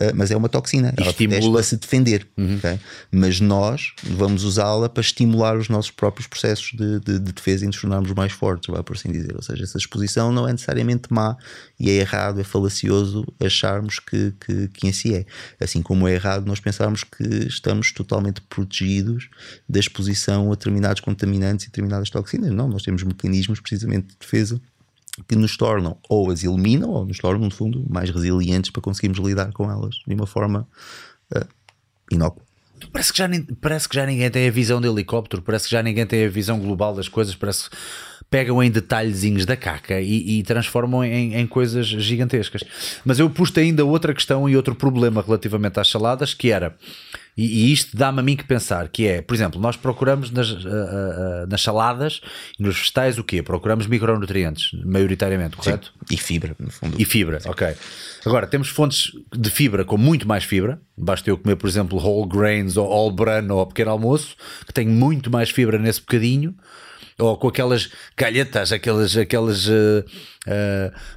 [0.00, 0.92] ah, mas é uma toxina.
[0.96, 2.26] Ela estimula- protege para se defender.
[2.36, 2.80] ok?
[3.10, 7.66] Mas nós vamos usá-la para estimular os nossos próprios processos de, de- de defesa e
[7.66, 9.34] nos tornarmos mais fortes, vai por assim dizer.
[9.34, 11.36] Ou seja, essa exposição não é necessariamente má
[11.78, 15.24] e é errado, é falacioso acharmos que, que, que em si é.
[15.58, 19.28] Assim como é errado nós pensarmos que estamos totalmente protegidos
[19.68, 22.50] da exposição a determinados contaminantes e determinadas toxinas.
[22.52, 24.60] Não, nós temos mecanismos precisamente de defesa
[25.28, 29.18] que nos tornam ou as eliminam ou nos tornam, no fundo, mais resilientes para conseguirmos
[29.18, 30.68] lidar com elas de uma forma
[31.34, 31.46] ah,
[32.10, 32.42] inócua.
[32.92, 33.28] Parece que, já,
[33.60, 36.28] parece que já ninguém tem a visão de helicóptero, parece que já ninguém tem a
[36.28, 37.76] visão global das coisas, parece que
[38.30, 42.64] pegam em detalhezinhos da caca e, e transformam em, em coisas gigantescas.
[43.04, 46.76] Mas eu pus ainda outra questão e outro problema relativamente às saladas, que era,
[47.36, 50.50] e, e isto dá-me a mim que pensar, que é, por exemplo, nós procuramos nas,
[50.50, 52.22] ah, ah, nas saladas
[52.58, 53.42] e nos vegetais o quê?
[53.42, 55.92] Procuramos micronutrientes, maioritariamente, correto?
[56.10, 56.96] E fibra, no fundo.
[56.98, 57.74] E fibra, ok.
[58.24, 60.80] Agora, temos fontes de fibra com muito mais fibra.
[60.96, 64.34] Basta eu comer, por exemplo, whole grains ou all bran ou pequeno almoço,
[64.66, 66.54] que tem muito mais fibra nesse bocadinho.
[67.18, 70.04] Ou com aquelas galhetas, aquelas, aquelas eh,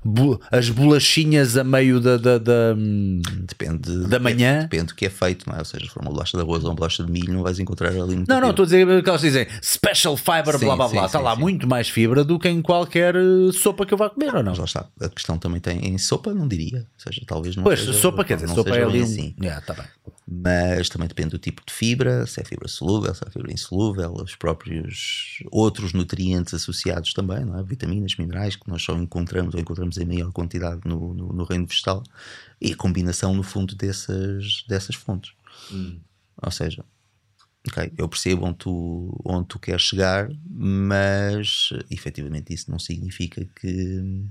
[0.03, 4.61] bu- as bolachinhas a meio da, da, da, hum, Depende Da manhã?
[4.63, 5.59] Depende do que é feito, não é?
[5.59, 7.59] Ou seja, se for uma bolacha de arroz ou uma bolacha de milho, não vais
[7.59, 10.75] encontrar ali muita Não, não, estou a dizer que elas dizem special fiber, Sim, blá
[10.75, 11.01] blá sim, blá.
[11.03, 14.09] sim, Está lá muito mais fibra do que em qualquer eh, sopa que eu vá
[14.09, 14.51] comer, ou não?
[14.51, 14.85] Mas lá está.
[15.01, 16.79] A questão também tem em sopa, não diria.
[16.79, 19.35] Ou seja, talvez não Pois, seja- sopa quer dizer, não sopa é ali assim.
[19.41, 19.85] Yeah, tá bem.
[20.27, 24.13] mas também depende do tipo de fibra, se é fibra solúvel, se é fibra insolúvel,
[24.23, 27.63] os próprios outros nutrientes associados também, não é?
[27.63, 29.18] vitaminas, minerais, que nós só encontramos
[29.53, 32.03] ou encontramos em maior quantidade no, no, no reino vegetal,
[32.61, 35.33] e a combinação, no fundo, dessas, dessas fontes.
[36.41, 36.85] Ou seja,
[37.67, 44.25] ok, eu percebo onde tu, onde tu queres chegar, mas efetivamente isso não significa que,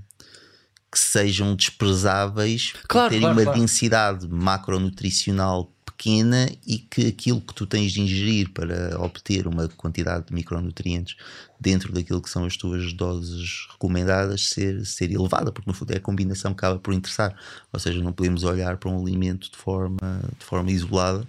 [0.91, 3.59] que sejam desprezáveis por Claro, terem claro, uma claro.
[3.59, 10.27] densidade macronutricional pequena e que aquilo que tu tens de ingerir para obter uma quantidade
[10.27, 11.17] de micronutrientes
[11.59, 15.97] dentro daquilo que são as tuas doses recomendadas ser, ser elevada, porque no fundo é
[15.97, 17.35] a combinação que acaba por interessar.
[17.73, 21.27] Ou seja, não podemos olhar para um alimento de forma, de forma isolada,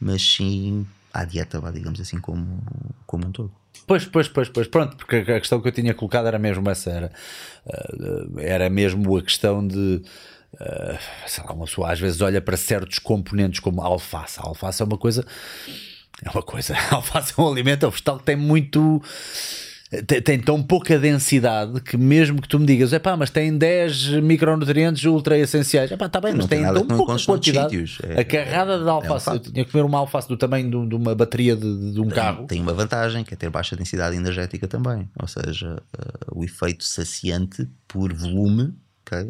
[0.00, 2.62] mas sim à dieta, digamos assim, como,
[3.06, 3.52] como um todo.
[3.86, 6.90] Pois, pois, pois, pois, pronto, porque a questão que eu tinha colocado era mesmo essa,
[6.90, 7.12] era,
[7.66, 10.02] eh, era mesmo a questão de
[10.54, 14.38] uh, sei lá, uma pessoa às vezes olha para certos componentes como alface.
[14.40, 15.26] A alface é uma coisa,
[16.24, 19.02] é uma coisa, a alface é um alimento, é um vegetal que tem muito
[20.06, 23.56] tem, tem, tão pouca densidade que mesmo que tu me digas, é pá, mas tem
[23.56, 27.84] 10 micronutrientes ultra essenciais, é pá, está bem, mas tem tão pouca quantidade.
[28.02, 30.88] É, a carrada de alface, é um eu tinha que comer uma alface do tamanho
[30.88, 32.46] de, uma bateria de, de um tem, carro.
[32.46, 36.84] Tem uma vantagem que é ter baixa densidade energética também, ou seja, uh, o efeito
[36.84, 38.74] saciante por volume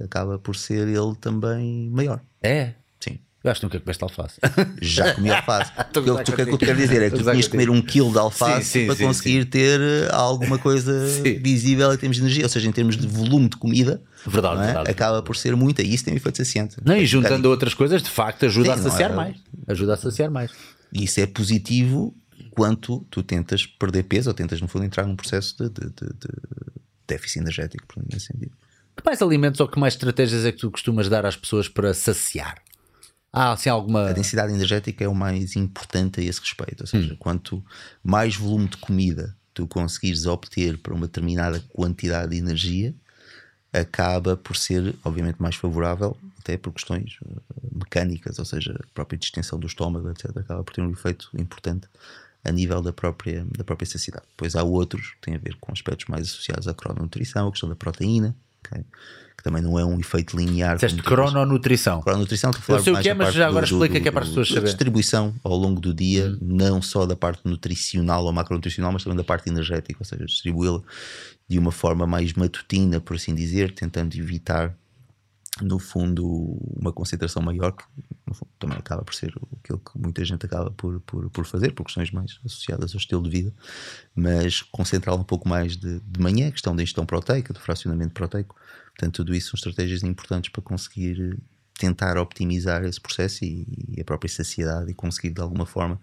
[0.05, 2.21] acaba por ser ele também maior.
[2.41, 2.75] É?
[3.43, 3.49] Sim.
[3.49, 4.40] Eu acho que nunca comeste alface.
[4.80, 5.72] Já comi alface.
[5.97, 8.18] o que eu quero quero dizer é que tu tinhas de comer um quilo de
[8.18, 11.07] alface sim, sim, para sim, conseguir ter eh, alguma coisa
[11.43, 14.01] visível em termos de energia, ou seja, em termos de volume de comida.
[14.24, 14.64] Verdade, é?
[14.66, 14.90] verdade.
[14.90, 16.76] Acaba por ser muita e isso tem um efeito saciante.
[16.84, 19.14] Não, e juntando outras coisas, de facto, ajuda a saciar é...
[19.14, 19.36] mais.
[19.66, 20.53] Ajuda a saciar mais.
[20.93, 22.14] E isso é positivo
[22.51, 26.07] quanto tu tentas perder peso ou tentas, no fundo, entrar num processo de, de, de,
[26.07, 26.28] de
[27.09, 28.53] déficit energético, nesse sentido.
[28.97, 31.95] Que mais alimentos ou que mais estratégias é que tu costumas dar às pessoas para
[31.95, 32.62] saciar?
[33.33, 34.11] Ah, assim, alguma.
[34.11, 36.83] A densidade energética é o mais importante a esse respeito.
[36.83, 37.16] Ou seja, hum.
[37.18, 37.64] quanto
[38.05, 42.95] mais volume de comida tu conseguires obter para uma determinada quantidade de energia,
[43.72, 47.41] acaba por ser, obviamente, mais favorável, até por questões eh,
[47.72, 51.87] mecânicas, ou seja, a própria distensão do estômago, etc., acaba por ter um efeito importante
[52.45, 54.26] a nível da própria, da própria saciedade.
[54.30, 57.68] Depois há outros que têm a ver com aspectos mais associados à crononutrição, a questão
[57.68, 58.35] da proteína,
[58.67, 58.85] okay?
[59.43, 60.77] que também não é um efeito linear.
[60.77, 62.01] Dizeste crononutrição.
[62.01, 64.13] Crononutrição, que Eu sei o que é, mas já agora do, explica do, que é
[64.13, 64.67] para as pessoas saberem.
[64.67, 66.39] distribuição ao longo do dia, hum.
[66.41, 70.81] não só da parte nutricional ou macronutricional, mas também da parte energética, ou seja, distribuí-la
[71.49, 74.75] de uma forma mais matutina, por assim dizer, tentando evitar
[75.61, 76.27] no fundo
[76.81, 77.85] uma concentração maior que
[78.33, 81.85] fundo, também acaba por ser aquilo que muita gente acaba por, por, por fazer por
[81.85, 83.55] questões mais associadas ao estilo de vida
[84.15, 88.57] mas concentrá-lo um pouco mais de, de manhã, questão da ingestão proteica do fracionamento proteico
[88.93, 91.39] Portanto, tudo isso são estratégias importantes para conseguir
[91.75, 96.01] tentar optimizar esse processo e, e a própria saciedade e conseguir de alguma forma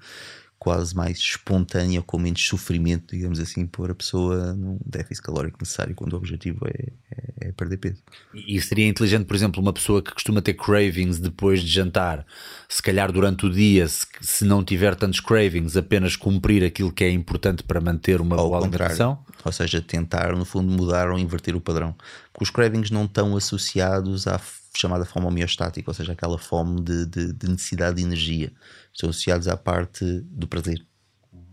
[0.60, 5.96] quase mais espontânea, com menos sofrimento, digamos assim, pôr a pessoa num déficit calórico necessário
[5.96, 8.04] quando o objetivo é, é, é, perder peso.
[8.34, 12.26] E seria inteligente, por exemplo, uma pessoa que costuma ter cravings depois de jantar,
[12.68, 17.06] se calhar durante o dia, se, se não tiver tantos cravings, apenas cumprir aquilo que
[17.06, 19.18] é importante para manter uma Ao boa alimentação?
[19.46, 21.96] Ou seja, tentar, no fundo, mudar ou inverter o padrão.
[22.34, 24.38] Porque os cravings não estão associados à
[24.80, 28.52] chamada fome homeostática, ou seja, aquela fome de, de, de necessidade de energia.
[28.94, 30.86] Estão associados à parte do prazer.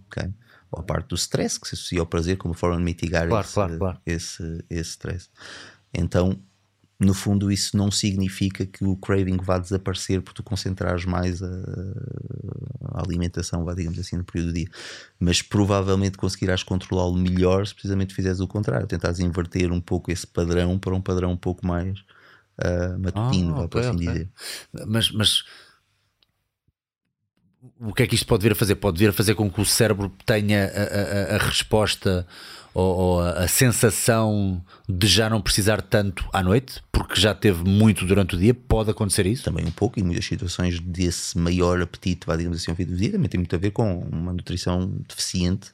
[0.07, 0.33] Okay?
[0.70, 3.45] Ou à parte do stress, que se associa ao prazer como forma de mitigar claro,
[3.45, 3.99] esse, claro, claro.
[4.07, 5.29] esse, esse stress.
[5.93, 6.39] Então,
[6.99, 11.47] no fundo, isso não significa que o craving vá desaparecer por tu concentrares mais a,
[12.93, 14.68] a alimentação, vá, digamos assim, no período do dia.
[15.18, 20.27] Mas provavelmente conseguirás controlá-lo melhor se precisamente fizeres o contrário, tentares inverter um pouco esse
[20.27, 22.03] padrão para um padrão um pouco mais
[22.59, 24.07] uh, matutino, okay, por assim okay.
[24.07, 24.29] dizer.
[24.87, 25.45] Mas, mas
[27.81, 28.77] o que é que isto pode vir a fazer?
[28.77, 32.27] Pode vir a fazer com que o cérebro tenha a, a, a resposta
[32.73, 38.05] ou, ou, a sensação de já não precisar tanto à noite, porque já teve muito
[38.05, 38.53] durante o dia?
[38.53, 39.45] Pode acontecer isso?
[39.45, 43.13] Também um pouco, e muitas situações desse maior apetite, digamos assim, ao fim do dia,
[43.13, 45.71] também tem muito a ver com uma nutrição deficiente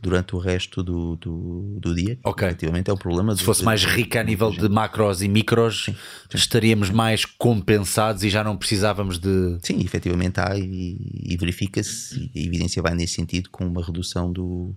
[0.00, 2.18] durante o resto do, do, do dia.
[2.24, 2.46] Ok.
[2.46, 3.34] Efetivamente é o problema.
[3.34, 6.36] Se fosse mais rica a nível de macros e micros, sim, sim.
[6.36, 9.58] estaríamos mais compensados e já não precisávamos de.
[9.62, 14.74] Sim, efetivamente há e, e verifica-se, a evidência vai nesse sentido com uma redução do,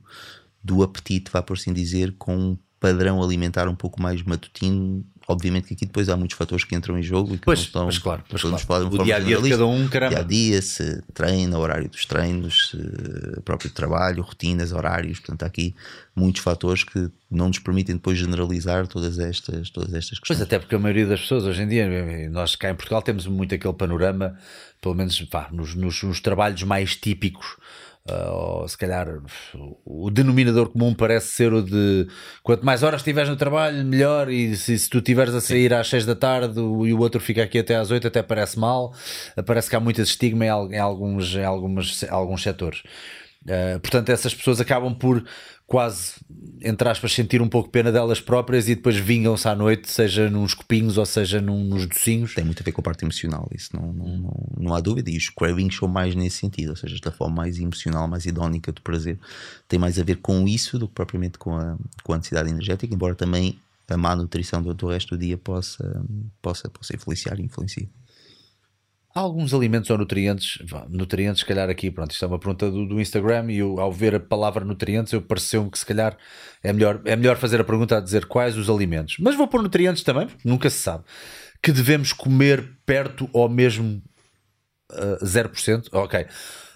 [0.64, 5.68] do apetite, vá por assim dizer, com um padrão alimentar um pouco mais matutino Obviamente
[5.68, 7.86] que aqui depois há muitos fatores que entram em jogo e que pois, não estão.
[7.86, 8.88] Mas claro, mas claro.
[8.88, 10.16] o dia a dia de cada um, caramba.
[10.16, 12.76] Dia a dia, se treina, horário dos treinos,
[13.46, 15.20] próprio trabalho, rotinas, horários.
[15.20, 15.76] Portanto, há aqui
[16.16, 20.38] muitos fatores que não nos permitem depois generalizar todas estas, todas estas questões.
[20.38, 23.28] Pois, até porque a maioria das pessoas hoje em dia, nós cá em Portugal temos
[23.28, 24.36] muito aquele panorama,
[24.82, 27.58] pelo menos pá, nos, nos, nos trabalhos mais típicos
[28.10, 29.08] Uh, ou se calhar
[29.86, 32.08] o denominador comum parece ser o de
[32.42, 34.30] quanto mais horas estiveres no trabalho, melhor.
[34.30, 35.76] E se, se tu estiveres a sair Sim.
[35.76, 38.94] às 6 da tarde e o outro fica aqui até às 8, até parece mal.
[39.38, 42.82] Uh, parece que há muito estigma em, em, alguns, em algumas, alguns setores.
[43.44, 45.24] Uh, portanto, essas pessoas acabam por
[45.66, 46.16] quase,
[46.62, 50.54] entre aspas, sentir um pouco pena delas próprias e depois vingam-se à noite, seja nos
[50.54, 52.36] copinhos ou seja num, nos docinhos.
[52.36, 55.10] Tem muito a ver com a parte emocional, isso não, não, não, não, há dúvida.
[55.10, 58.72] E os cravings são mais nesse sentido, ou seja, esta forma mais emocional, mais idónica
[58.72, 59.18] do prazer,
[59.68, 62.94] tem mais a ver com isso do que propriamente com a, com a necessidade energética,
[62.94, 63.58] embora também
[63.90, 66.04] a má nutrição do, do resto do dia possa,
[66.42, 67.88] possa, possa influenciar e influencia.
[69.14, 70.58] Alguns alimentos ou nutrientes,
[70.90, 73.92] nutrientes, se calhar aqui, pronto, isto é uma pergunta do, do Instagram e eu, ao
[73.92, 76.18] ver a palavra nutrientes, eu pareceu-me que se calhar
[76.64, 79.18] é melhor, é melhor fazer a pergunta a dizer quais os alimentos.
[79.20, 81.04] Mas vou pôr nutrientes também, nunca se sabe,
[81.62, 84.02] que devemos comer perto ou mesmo
[84.92, 85.90] uh, 0%.
[85.92, 86.26] Ok.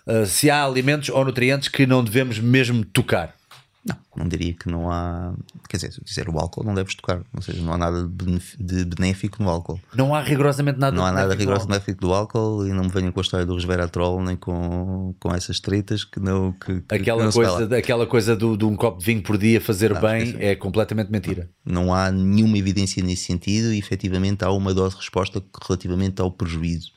[0.05, 3.33] Uh, se há alimentos ou nutrientes que não devemos mesmo tocar.
[3.87, 5.31] Não, não diria que não há.
[5.69, 7.21] Quer dizer, se dizer o álcool, não deves tocar.
[7.31, 8.09] Ou seja, não há nada
[8.59, 9.79] de benéfico no álcool.
[9.93, 13.11] Não há rigorosamente nada Não há nada rigorosamente benéfico do álcool e não me venham
[13.11, 16.51] com a história do resveratrol nem com, com essas tretas que não.
[16.53, 19.61] Que, que aquela, não coisa, aquela coisa do, de um copo de vinho por dia
[19.61, 21.47] fazer não, bem é completamente mentira.
[21.63, 26.19] Não, não, há nenhuma evidência nesse sentido e efetivamente há uma dose de resposta relativamente
[26.19, 26.91] ao prejuízo.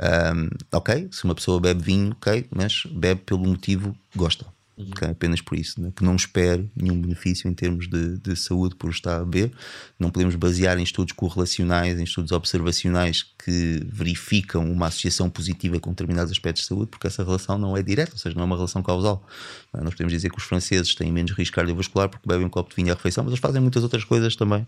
[0.00, 4.46] Um, ok, se uma pessoa bebe vinho, ok, mas bebe pelo motivo que gosta
[4.90, 5.08] okay?
[5.08, 5.92] apenas por isso, né?
[5.94, 9.52] que não espere nenhum benefício em termos de, de saúde por estar a beber.
[9.98, 15.90] Não podemos basear em estudos correlacionais, em estudos observacionais que verificam uma associação positiva com
[15.90, 18.56] determinados aspectos de saúde, porque essa relação não é direta, ou seja, não é uma
[18.56, 19.26] relação causal.
[19.72, 22.76] Nós podemos dizer que os franceses têm menos risco cardiovascular porque bebem um copo de
[22.76, 24.66] vinho à refeição, mas eles fazem muitas outras coisas também.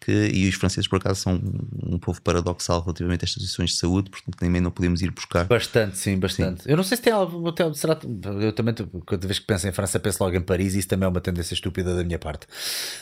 [0.00, 1.40] Que, e os franceses, por acaso, são
[1.82, 5.44] um povo paradoxal relativamente a estas situações de saúde, portanto, nem não podemos ir buscar.
[5.44, 6.64] Bastante, sim, bastante.
[6.64, 6.70] Sim.
[6.70, 7.54] Eu não sei se tem algo.
[7.74, 7.98] Será,
[8.40, 8.74] eu também,
[9.06, 11.20] cada vez que penso em França, penso logo em Paris, e isso também é uma
[11.20, 12.46] tendência estúpida da minha parte.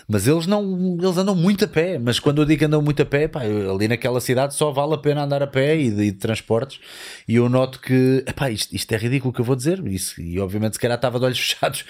[0.08, 1.98] Mas eles não, eles andam muito a pé.
[1.98, 4.94] Mas quando eu digo que andam muito a pé, pá, ali naquela cidade só vale
[4.94, 6.80] a pena andar a pé e de, de transportes.
[7.26, 9.84] E eu noto que, isto, isto é ridículo o que eu vou dizer.
[9.86, 11.84] Isso, e obviamente, se calhar estava de olhos fechados.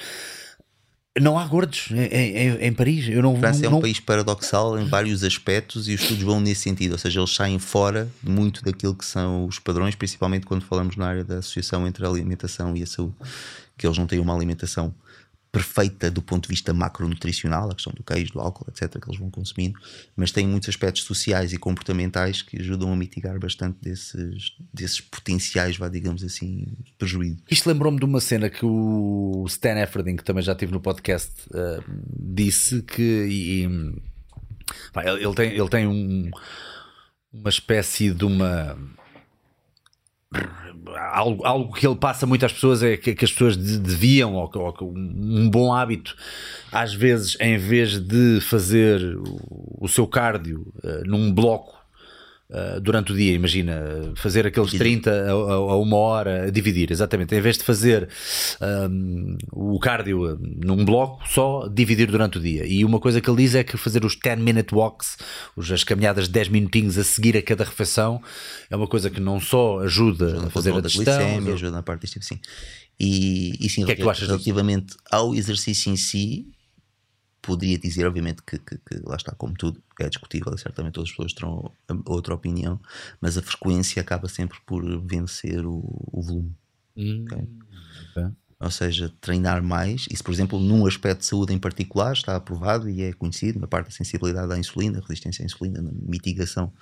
[1.20, 3.08] Não há gordos em, em, em Paris.
[3.08, 6.40] Eu não, França não, é um país paradoxal em vários aspectos e os estudos vão
[6.40, 10.64] nesse sentido, ou seja, eles saem fora muito daquilo que são os padrões, principalmente quando
[10.64, 13.14] falamos na área da associação entre a alimentação e a saúde,
[13.76, 14.94] que eles não têm uma alimentação
[15.54, 19.20] perfeita do ponto de vista macronutricional, a questão do queijo, do álcool, etc., que eles
[19.20, 19.78] vão consumindo,
[20.16, 25.76] mas tem muitos aspectos sociais e comportamentais que ajudam a mitigar bastante desses, desses potenciais,
[25.76, 26.66] vá, digamos assim,
[26.98, 27.38] prejuízos.
[27.48, 31.30] Isto lembrou-me de uma cena que o Stan Efferding, que também já tive no podcast,
[31.50, 31.84] uh,
[32.18, 33.28] disse que.
[33.30, 33.68] E,
[34.92, 36.32] pá, ele, tem, ele tem um,
[37.32, 38.76] uma espécie de uma
[40.96, 44.50] algo, algo que ele passa muito às pessoas é que, que as pessoas deviam, ou,
[44.54, 46.16] ou, um bom hábito,
[46.70, 51.83] às vezes, em vez de fazer o, o seu cardio uh, num bloco
[52.50, 55.00] Uh, durante o dia, imagina, fazer aqueles dividir.
[55.00, 58.06] 30 a, a, uma hora, a dividir, exatamente, em vez de fazer
[58.90, 62.66] um, o cardio num bloco, só dividir durante o dia.
[62.66, 65.16] E uma coisa que ele diz é que fazer os 10 minute walks,
[65.56, 68.22] as caminhadas de 10 minutinhos a seguir a cada refeição,
[68.68, 71.82] é uma coisa que não só ajuda, ajuda a fazer a digestão, glicemia, ajuda na
[71.82, 72.38] parte tipo, sim.
[73.00, 76.46] E, e sim, que é que relativamente ao exercício em si,
[77.40, 81.16] poderia dizer, obviamente, que, que, que, lá está, como tudo, é discutível certamente todas as
[81.16, 81.70] pessoas terão
[82.06, 82.80] outra opinião,
[83.20, 85.82] mas a frequência acaba sempre por vencer o,
[86.12, 86.56] o volume.
[86.96, 87.48] Hum, okay?
[88.10, 88.32] Okay.
[88.60, 92.88] Ou seja, treinar mais, isso, por exemplo, num aspecto de saúde em particular, está aprovado
[92.88, 96.72] e é conhecido na parte da sensibilidade à insulina, resistência à insulina, na mitigação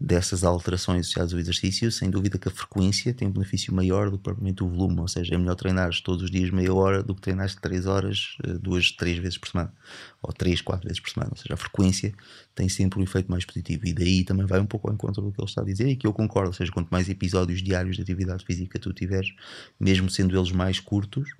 [0.00, 4.18] dessas alterações associadas ao exercício, sem dúvida que a frequência tem um benefício maior do
[4.18, 7.14] que propriamente o volume, ou seja, é melhor treinar todos os dias meia hora do
[7.14, 9.72] que treinar 3 horas, eh, duas, três vezes por semana,
[10.20, 12.12] ou três, quatro vezes por semana, ou seja, a frequência
[12.54, 15.32] tem sempre um efeito mais positivo, e daí também vai um pouco ao encontro do
[15.32, 17.96] que ele está a dizer, e que eu concordo, ou seja, quanto mais episódios diários
[17.96, 19.32] de atividade física tu tiveres,
[19.78, 21.30] mesmo sendo eles mais curtos,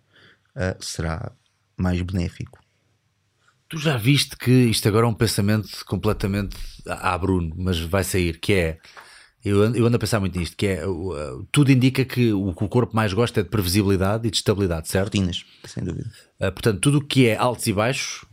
[0.57, 1.33] uh, será
[1.77, 2.64] mais benéfico.
[3.75, 6.57] Tu já viste que isto agora é um pensamento completamente
[6.87, 8.79] a Bruno, mas vai sair, que é
[9.45, 10.83] eu ando, eu ando a pensar muito nisto, que é
[11.51, 14.87] tudo indica que o que o corpo mais gosta é de previsibilidade e de estabilidade,
[14.87, 15.07] certo?
[15.07, 16.09] Rotinas, sem dúvida.
[16.41, 18.25] Uh, portanto, tudo o que é altos e baixos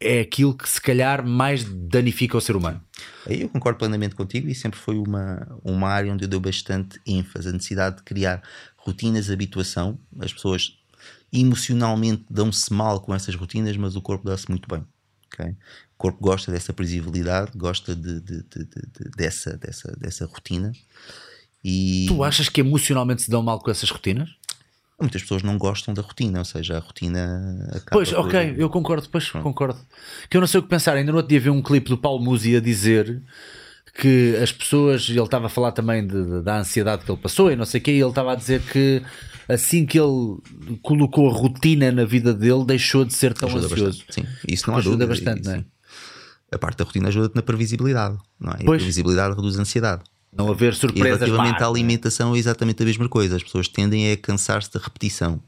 [0.00, 2.80] é aquilo que se calhar mais danifica o ser humano.
[3.26, 7.50] Eu concordo plenamente contigo e sempre foi uma, uma área onde eu dou bastante ênfase,
[7.50, 8.42] a necessidade de criar
[8.78, 10.00] rotinas de habituação.
[10.18, 10.79] As pessoas
[11.32, 14.84] emocionalmente dão-se mal com essas rotinas, mas o corpo dá-se muito bem.
[15.32, 15.50] Okay?
[15.50, 20.72] O corpo gosta dessa previsibilidade, gosta de, de, de, de, dessa, dessa, dessa rotina.
[21.64, 22.06] E...
[22.08, 24.30] Tu achas que emocionalmente se dão mal com essas rotinas?
[25.00, 29.08] Muitas pessoas não gostam da rotina, ou seja, a rotina acaba Pois, ok, eu concordo,
[29.08, 29.80] pois, concordo.
[30.28, 30.94] Que eu não sei o que pensar.
[30.94, 33.22] Ainda no outro dia vi um clipe do Paulo Musi a dizer
[33.94, 37.50] que as pessoas, ele estava a falar também de, de, da ansiedade que ele passou
[37.50, 39.02] e não sei o que, e ele estava a dizer que
[39.54, 40.38] assim que ele
[40.82, 44.04] colocou a rotina na vida dele, deixou de ser tão Ajuda ansioso.
[44.06, 44.14] bastante.
[44.28, 45.28] Sim, isso não Ajuda dúvida.
[45.30, 45.64] bastante, E, não é?
[46.52, 48.56] A parte da rotina ajuda-te na previsibilidade, não é?
[48.60, 50.02] E a previsibilidade reduz a ansiedade.
[50.36, 51.18] Não haver E surpresas.
[51.20, 53.36] relativamente más, à alimentação é exatamente a mesma coisa.
[53.36, 55.42] As pessoas tendem a cansar-se da repetição.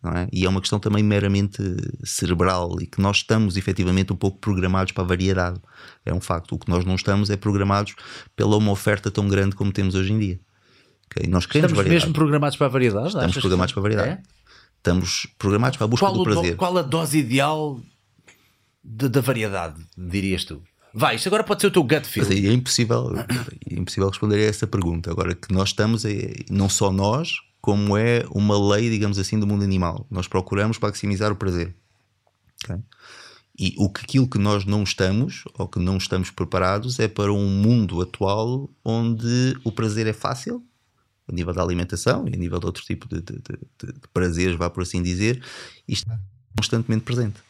[0.00, 0.28] Não é?
[0.32, 1.60] E é uma questão também meramente
[2.04, 5.60] cerebral e que nós estamos efetivamente um pouco programados para a variedade.
[6.06, 6.54] É um facto.
[6.54, 7.96] O que nós não estamos é programados
[8.36, 10.40] pela uma oferta tão grande como temos hoje em dia.
[11.10, 11.28] Ok?
[11.28, 11.90] Nós queremos Estamos variedade.
[12.06, 13.06] mesmo programados para a variedade?
[13.08, 14.08] Estamos achas que- programados para a variedade.
[14.10, 14.22] É?
[14.76, 16.56] Estamos programados para a busca Qual, do o do- prazer.
[16.56, 17.80] qual a dose ideal
[18.84, 20.62] de- da variedade, dirias tu?
[20.94, 22.26] Vai, isto agora pode ser o teu gut feel.
[22.28, 23.12] Aí é impossível,
[23.70, 25.10] é impossível responder a essa pergunta.
[25.10, 29.46] Agora que nós estamos, é, não só nós, como é uma lei, digamos assim, do
[29.46, 30.06] mundo animal.
[30.10, 31.74] Nós procuramos maximizar o prazer.
[32.64, 32.76] Ok?
[33.60, 37.32] E o que aquilo que nós não estamos, ou que não estamos preparados, é para
[37.32, 40.62] um mundo atual onde o prazer é fácil,
[41.28, 44.56] a nível da alimentação e a nível de outro tipo de, de- de- de prazeres,
[44.56, 45.42] vá por assim dizer,
[45.86, 46.18] e está
[46.56, 47.40] constantemente presente.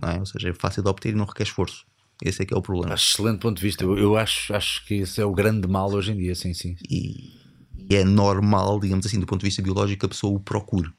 [0.00, 0.18] Não é?
[0.20, 1.84] Ou seja, é fácil de obter e não requer esforço.
[2.22, 2.94] Esse é que é o problema.
[2.94, 3.84] Excelente ponto de vista.
[3.84, 6.76] Eu, eu acho, acho que isso é o grande mal hoje em dia, sim, sim.
[6.88, 7.40] e,
[7.88, 10.90] e é normal, digamos assim, do ponto de vista biológico, que a pessoa o procure.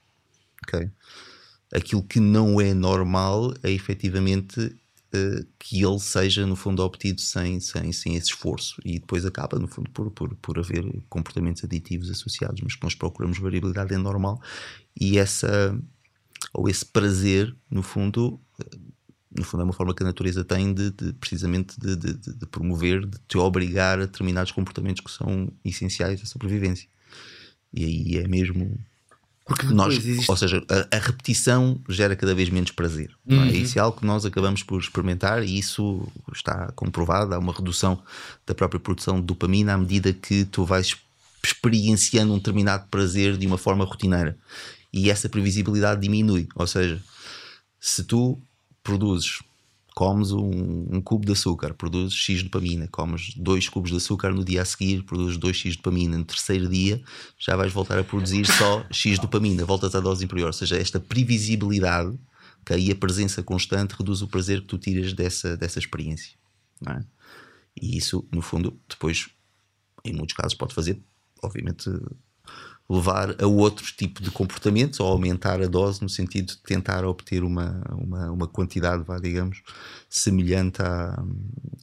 [0.64, 0.90] ok?
[1.74, 4.76] Aquilo que não é normal é efetivamente
[5.58, 9.68] que ele seja, no fundo, obtido sem, sem, sem esse esforço e depois acaba, no
[9.68, 12.62] fundo, por, por, por haver comportamentos aditivos associados.
[12.62, 14.42] Mas que nós procuramos variabilidade é normal
[15.00, 15.78] e essa,
[16.54, 18.40] ou esse prazer, no fundo.
[18.60, 18.78] eh,
[19.38, 22.46] no fundo é uma forma que a natureza tem de, de, precisamente de, de, de
[22.48, 26.90] promover, de te obrigar a determinados comportamentos que são essenciais à sobrevivência.
[27.72, 28.80] E aí é mesmo
[29.50, 33.12] Porque nós, existe- ou seja, a, a repetição gera cada vez menos prazer.
[33.26, 33.48] não é?
[33.52, 37.34] Isso é algo que nós acabamos por experimentar e isso está comprovado.
[37.34, 38.02] Há uma redução
[38.46, 40.96] da própria produção de dopamina à medida que tu vais
[41.44, 44.38] experienciando um determinado prazer de uma forma rotineira.
[44.94, 46.48] E essa previsibilidade diminui.
[46.56, 47.02] Ou seja,
[47.80, 48.38] se tu
[48.84, 49.40] produzes,
[49.96, 54.44] comes um, um cubo de açúcar, produzes X dopamina, comes dois cubos de açúcar no
[54.44, 57.02] dia a seguir, produzes 2X dopamina, no terceiro dia
[57.38, 60.48] já vais voltar a produzir só X dopamina, voltas à dose inferior.
[60.48, 62.18] Ou seja, esta previsibilidade
[62.66, 66.34] que aí a presença constante reduz o prazer que tu tiras dessa, dessa experiência.
[66.88, 67.04] é?
[67.82, 69.30] E isso, no fundo, depois,
[70.04, 71.02] em muitos casos, pode fazer,
[71.42, 71.90] obviamente,
[72.90, 77.44] levar a outros tipos de comportamentos ou aumentar a dose no sentido de tentar obter
[77.44, 79.62] uma, uma, uma quantidade, vá, digamos,
[80.10, 81.24] semelhante à,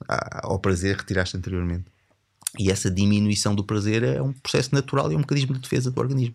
[0.08, 1.84] à- ao prazer que retiraste anteriormente.
[2.58, 5.90] E essa diminuição do prazer é um processo natural e é um mecanismo de defesa
[5.90, 6.34] do organismo.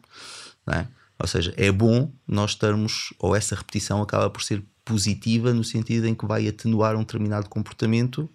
[0.71, 0.87] é?
[1.19, 6.07] Ou seja, é bom nós estarmos, ou essa repetição acaba por ser positiva no sentido
[6.07, 8.29] em que vai atenuar um determinado comportamento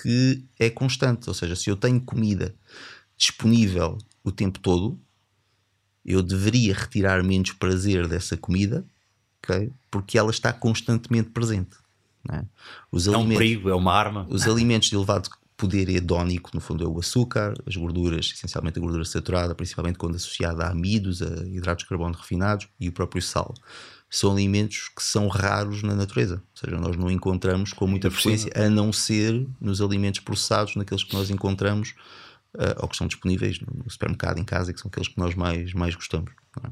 [0.00, 1.28] que é constante.
[1.28, 2.54] Ou seja, se eu tenho comida
[3.16, 4.98] disponível o tempo todo,
[6.04, 8.84] eu deveria retirar menos prazer dessa comida,
[9.42, 9.70] ok?
[9.90, 11.76] porque ela está constantemente presente.
[12.30, 12.44] é?
[12.90, 14.26] Os É um perigo, é uma arma.
[14.28, 18.82] os alimentos de elevado poder hedónico, no fundo, é o açúcar, as gorduras, essencialmente a
[18.82, 23.22] gordura saturada, principalmente quando associada a amidos, a hidratos de carbono refinados e o próprio
[23.22, 23.54] sal.
[24.10, 28.20] São alimentos que são raros na natureza, ou seja, nós não encontramos com muita cima.
[28.20, 31.94] frequência, a não ser nos alimentos processados, naqueles que nós encontramos
[32.58, 35.72] eh, ou que estão disponíveis no supermercado, em casa, que são aqueles que nós mais,
[35.72, 36.32] mais gostamos.
[36.64, 36.70] é?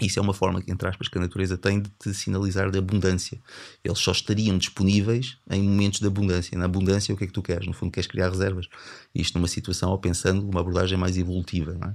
[0.00, 3.40] Isso é uma forma, entre aspas, que a natureza tem de te sinalizar de abundância.
[3.82, 6.56] Eles só estariam disponíveis em momentos de abundância.
[6.56, 7.66] Na abundância, o que é que tu queres?
[7.66, 8.68] No fundo, queres criar reservas.
[9.14, 11.74] Isto numa situação, ou pensando numa abordagem mais evolutiva.
[11.74, 11.94] Não é?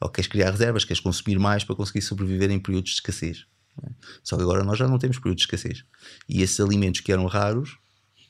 [0.00, 3.46] Ou queres criar reservas, queres consumir mais para conseguir sobreviver em períodos de escassez.
[3.84, 3.90] é?
[4.22, 5.84] Só que agora nós já não temos períodos de escassez.
[6.28, 7.78] E esses alimentos que eram raros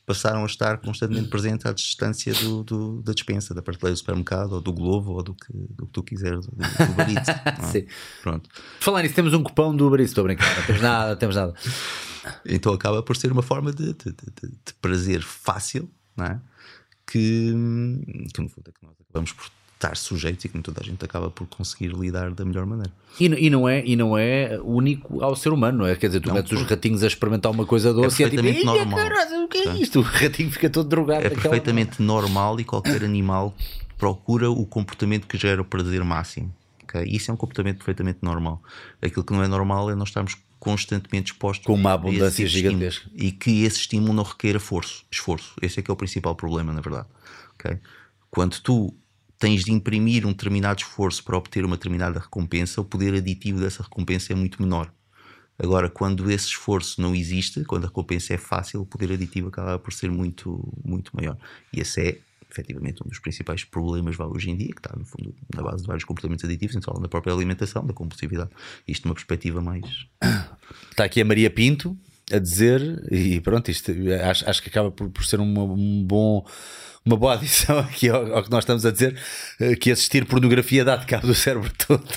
[0.06, 4.52] passaram a estar constantemente presentes à distância do, do- da dispensa, da prateleira do supermercado,
[4.52, 7.62] ou do Globo, ou do que, do que tu quiseres, do, do Uber Eats, é?
[7.72, 7.86] Sim.
[8.22, 8.48] Pronto.
[8.80, 11.16] Falar nisso, temos um cupão do Uber Eats, estou a brincar, não temos nada, não
[11.16, 11.54] temos nada.
[12.46, 16.40] Então acaba por ser uma forma de, de- de- de- de prazer fácil, não é?
[17.06, 17.52] que,
[18.34, 19.44] que no fundo é que nós acabamos por
[19.84, 22.90] estar sujeitos e que toda a gente acaba por conseguir lidar da melhor maneira.
[23.20, 25.94] E, e não é, e não é único ao ser humano, não é?
[25.94, 28.42] Quer dizer, tu Não, metes os ratinhos a experimentar uma coisa doce e é tipo,
[28.42, 29.74] perfeitamente "Eia, normal." caralho, o que é Tá.
[29.76, 29.98] isto?
[30.00, 31.26] O ratinho fica todo drogado.
[31.26, 33.54] É perfeitamente normal e qualquer animal
[33.98, 36.52] procura o comportamento que gera o prazer máximo.
[36.82, 37.04] ok?
[37.06, 38.62] Isso é um comportamento perfeitamente normal.
[39.02, 43.08] Aquilo que não é normal é nós estarmos constantemente expostos Com uma abundância gigantesca.
[43.14, 44.24] e que esse estímulo não
[44.58, 45.54] forço, esforço.
[45.60, 47.06] Esse é que é o principal problema, na verdade.
[47.58, 47.78] ok?
[48.30, 48.94] Quando tu
[49.44, 53.82] tens de imprimir um determinado esforço para obter uma determinada recompensa, o poder aditivo dessa
[53.82, 54.90] recompensa é muito menor.
[55.58, 59.78] Agora, quando esse esforço não existe, quando a recompensa é fácil, o poder aditivo acaba
[59.78, 61.36] por ser muito, muito maior.
[61.70, 62.18] E esse é
[62.50, 65.88] efetivamente um dos principais problemas hoje em dia, que está no fundo na base de
[65.88, 68.50] vários comportamentos aditivos, então na própria alimentação, da compulsividade.
[68.88, 70.06] Isto numa perspectiva mais.
[70.90, 71.94] Está aqui a Maria Pinto
[72.32, 73.92] a dizer, e pronto, isto
[74.28, 76.44] acho, acho que acaba por, por ser uma, um bom
[77.04, 79.16] uma boa adição aqui ao, ao, que nós estamos a dizer,
[79.60, 82.08] eh, que assistir pornografia dá de cabo do cérebro todo.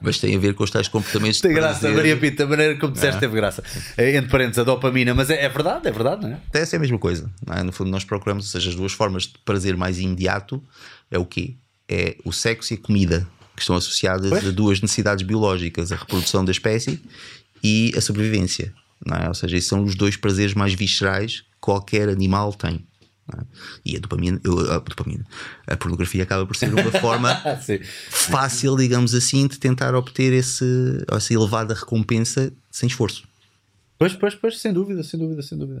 [0.00, 1.96] Mas tem a ver com os tais comportamentos Tem graça, prazer.
[1.96, 3.20] Maria Pita, a maneira como disseste é.
[3.20, 3.62] teve graça.
[3.96, 6.40] É, entre parênteses, a dopamina, mas é, é, verdade, é verdade, não é?
[6.48, 7.30] Até essa é a mesma coisa.
[7.50, 7.62] É?
[7.62, 10.62] No fundo, nós procuramos, ou seja, as duas formas de prazer mais imediato
[11.10, 11.54] é o quê?
[11.88, 13.26] É o sexo e a comida,
[13.56, 14.46] que estão associadas pois?
[14.46, 17.00] a duas necessidades biológicas, a reprodução da espécie
[17.62, 18.72] e a sobrevivência.
[19.22, 19.28] É?
[19.28, 22.86] Ou seja, esses são os dois prazeres mais viscerais que qualquer animal tem.
[23.34, 23.42] É?
[23.84, 24.40] E a dopamina,
[24.70, 25.26] a dopamina,
[25.66, 27.34] a pornografia acaba por ser uma forma
[28.08, 33.24] fácil, digamos assim, de tentar obter esse, essa elevada recompensa sem esforço.
[33.98, 35.80] Pois, pois, pois, sem dúvida, sem dúvida, sem dúvida.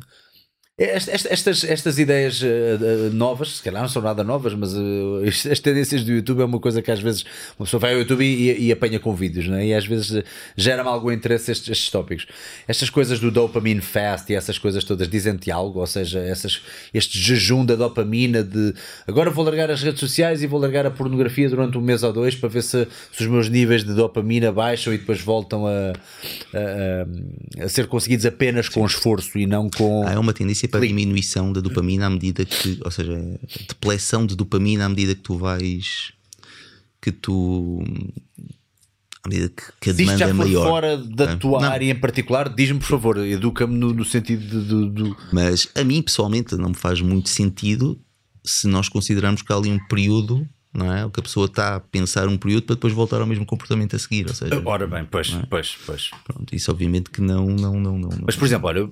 [0.78, 5.58] Estas, estas, estas ideias uh, novas, se calhar não são nada novas, mas uh, as
[5.58, 7.24] tendências do YouTube é uma coisa que às vezes
[7.58, 9.68] uma pessoa vai ao YouTube e, e apanha com vídeos, né?
[9.68, 10.22] e às vezes
[10.54, 12.26] gera-me algum interesse estes, estes, tópicos.
[12.68, 16.60] Estas coisas do dopamine fast e essas coisas todas dizem-te algo, ou seja, essas,
[16.92, 18.74] este jejum da dopamina de
[19.06, 22.12] agora vou largar as redes sociais e vou largar a pornografia durante um mês ou
[22.12, 25.94] dois para ver se, se os meus níveis de dopamina baixam e depois voltam a,
[26.52, 30.06] a, a ser conseguidos apenas com esforço e não com.
[30.06, 33.18] Ah, é uma tendência para a diminuição da dopamina à medida que, ou seja,
[33.68, 36.12] depleção de dopamina à medida que tu vais
[37.00, 37.82] que tu
[39.24, 40.68] à medida que, que a demanda já é maior.
[40.68, 41.36] fora da é?
[41.36, 41.68] tua não.
[41.70, 45.82] área em particular, diz-me por favor, educa-me no, no, sentido de, de, de, Mas a
[45.82, 47.98] mim pessoalmente não me faz muito sentido
[48.44, 51.04] se nós considerarmos que há ali um período não é?
[51.04, 53.96] O que a pessoa está a pensar um período para depois voltar ao mesmo comportamento
[53.96, 54.26] a seguir.
[54.28, 55.46] Ou seja, Ora bem, pois, é?
[55.48, 56.10] pois, pois.
[56.24, 58.10] Pronto, isso obviamente que não, não, não, não.
[58.24, 58.88] Mas por exemplo, olha,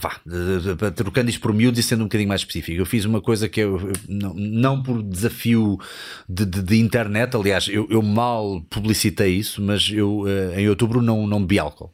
[0.00, 3.48] vá, trocando isto por miúdos e sendo um bocadinho mais específico, eu fiz uma coisa
[3.48, 5.78] que eu, não, não por desafio
[6.28, 11.02] de, de, de internet, aliás, eu, eu, mal publicitei isso, mas eu eh, em outubro
[11.02, 11.92] não, não bebi álcool.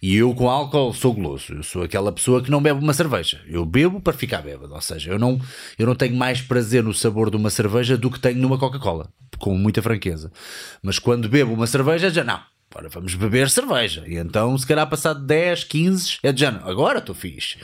[0.00, 3.40] E eu com álcool sou goloso, eu sou aquela pessoa que não bebe uma cerveja,
[3.48, 5.40] eu bebo para ficar bêbado, ou seja, eu não,
[5.78, 8.67] eu não tenho mais prazer no sabor de uma cerveja do que tenho numa Coca
[8.70, 10.30] Coca-Cola, com muita franqueza.
[10.82, 12.40] Mas quando bebo uma cerveja, já não.
[12.70, 14.04] Agora vamos beber cerveja.
[14.06, 17.56] E então, se calhar, passado 10, 15, é de já agora estou fixe.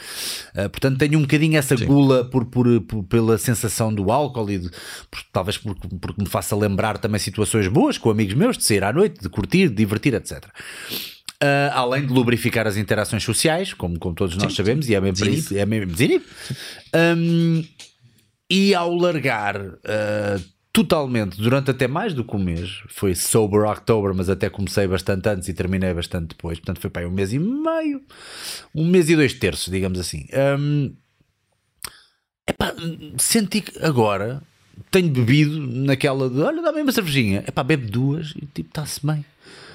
[0.56, 1.84] Uh, portanto, tenho um bocadinho essa Sim.
[1.84, 4.70] gula por, por, por, pela sensação do álcool e de,
[5.10, 8.82] por, talvez porque, porque me faça lembrar também situações boas com amigos meus, de sair
[8.82, 10.42] à noite, de curtir, de divertir, etc.
[10.42, 10.48] Uh,
[11.42, 14.56] ah, além de lubrificar as interações sociais, como, como todos nós Sim.
[14.56, 15.92] sabemos, e é mesmo para isso, é mesmo
[16.94, 17.62] um,
[18.48, 22.82] e ao largar uh, totalmente, durante até mais do que um mês.
[22.88, 26.58] Foi Sober October, mas até comecei bastante antes e terminei bastante depois.
[26.58, 28.02] Portanto, foi para aí um mês e meio,
[28.74, 30.26] um mês e dois terços, digamos assim.
[30.58, 30.92] Um,
[32.44, 32.74] epá,
[33.16, 34.42] senti que agora
[34.90, 37.44] tenho bebido naquela de olha, dá-me uma cervejinha.
[37.46, 39.24] Epá, bebe duas e tipo, está-se bem.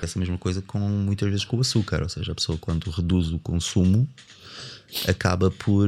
[0.01, 3.31] Essa mesma coisa com muitas vezes com o açúcar, ou seja, a pessoa quando reduz
[3.31, 4.05] o consumo
[5.07, 5.87] acaba por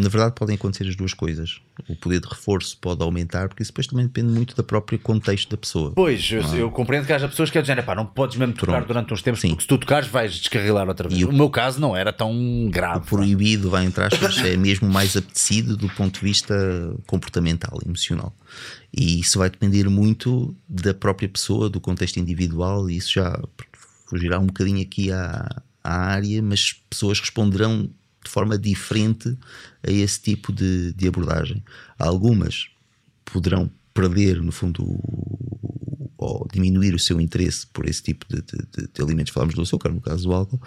[0.00, 1.60] na verdade podem acontecer as duas coisas.
[1.88, 5.50] O poder de reforço pode aumentar, porque isso depois também depende muito do próprio contexto
[5.50, 5.92] da pessoa.
[5.94, 6.60] Pois, eu, é?
[6.62, 8.88] eu compreendo que haja pessoas que dizem, pá, não podes mesmo tocar Pronto.
[8.88, 9.50] durante uns tempos, Sim.
[9.50, 11.20] porque se tu tocares vais descarrilar outra vez.
[11.20, 12.98] E o, o meu caso não era tão grave.
[12.98, 14.10] O proibido, vai entrar,
[14.44, 16.54] é mesmo mais apetecido do ponto de vista
[17.06, 18.34] comportamental, emocional.
[18.92, 23.40] E isso vai depender muito da própria pessoa, do contexto individual, e isso já
[24.06, 27.90] fugirá um bocadinho aqui à, à área, mas pessoas responderão de
[28.30, 29.36] forma diferente
[29.86, 31.62] a esse tipo de, de abordagem.
[31.98, 32.68] Algumas
[33.24, 34.84] poderão perder, no fundo,
[36.16, 39.32] ou diminuir o seu interesse por esse tipo de, de, de, alimentos.
[39.32, 40.60] Falamos do açúcar, no caso do álcool,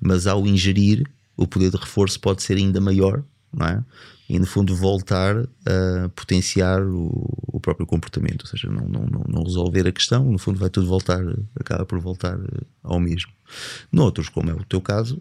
[0.00, 1.04] mas ao ingerir,
[1.36, 3.84] o poder de reforço pode ser ainda maior, não é?
[4.28, 7.10] E no fundo voltar a potenciar o,
[7.48, 10.86] o próprio comportamento, ou seja, não, não, não, resolver a questão, no fundo vai tudo
[10.86, 11.20] voltar,
[11.56, 12.38] acaba por voltar
[12.82, 13.32] ao mesmo.
[13.90, 15.20] Noutros, como é o teu caso,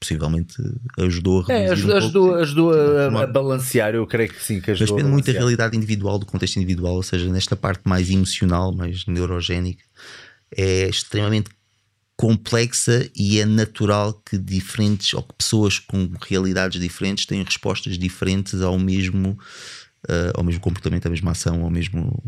[0.00, 0.54] possivelmente
[0.98, 4.60] ajudou a é, ajudou, um ajudou, ajudou a, a, balancear, eu creio que sim.
[4.60, 7.82] Que ajudou Mas depende muito da realidade individual, do contexto individual, ou seja, nesta parte
[7.84, 9.82] mais emocional, mais neurogénica,
[10.56, 11.50] é extremamente
[12.16, 18.60] complexa e é natural que diferentes ou que pessoas com realidades diferentes tenham respostas diferentes
[18.60, 19.38] ao mesmo,
[20.08, 22.20] uh, ao mesmo comportamento, à mesma ação, ao mesmo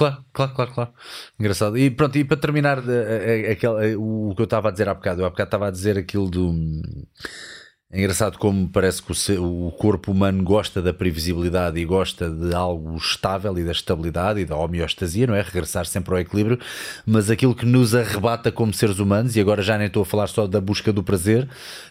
[0.00, 0.92] Claro, claro, claro, claro.
[1.38, 1.76] Engraçado.
[1.76, 5.26] E pronto, e para terminar aquele, o que eu estava a dizer há bocado, eu
[5.26, 6.54] há bocado estava a dizer aquilo do.
[7.92, 12.96] É engraçado como parece que o, corpo humano gosta da previsibilidade e gosta de algo
[12.96, 15.42] estável e da estabilidade e da homeostasia, não é?
[15.42, 16.56] Regressar sempre ao equilíbrio,
[17.04, 20.28] mas aquilo que nos arrebata como seres humanos, e agora já nem estou a falar
[20.28, 21.48] só da busca do prazer,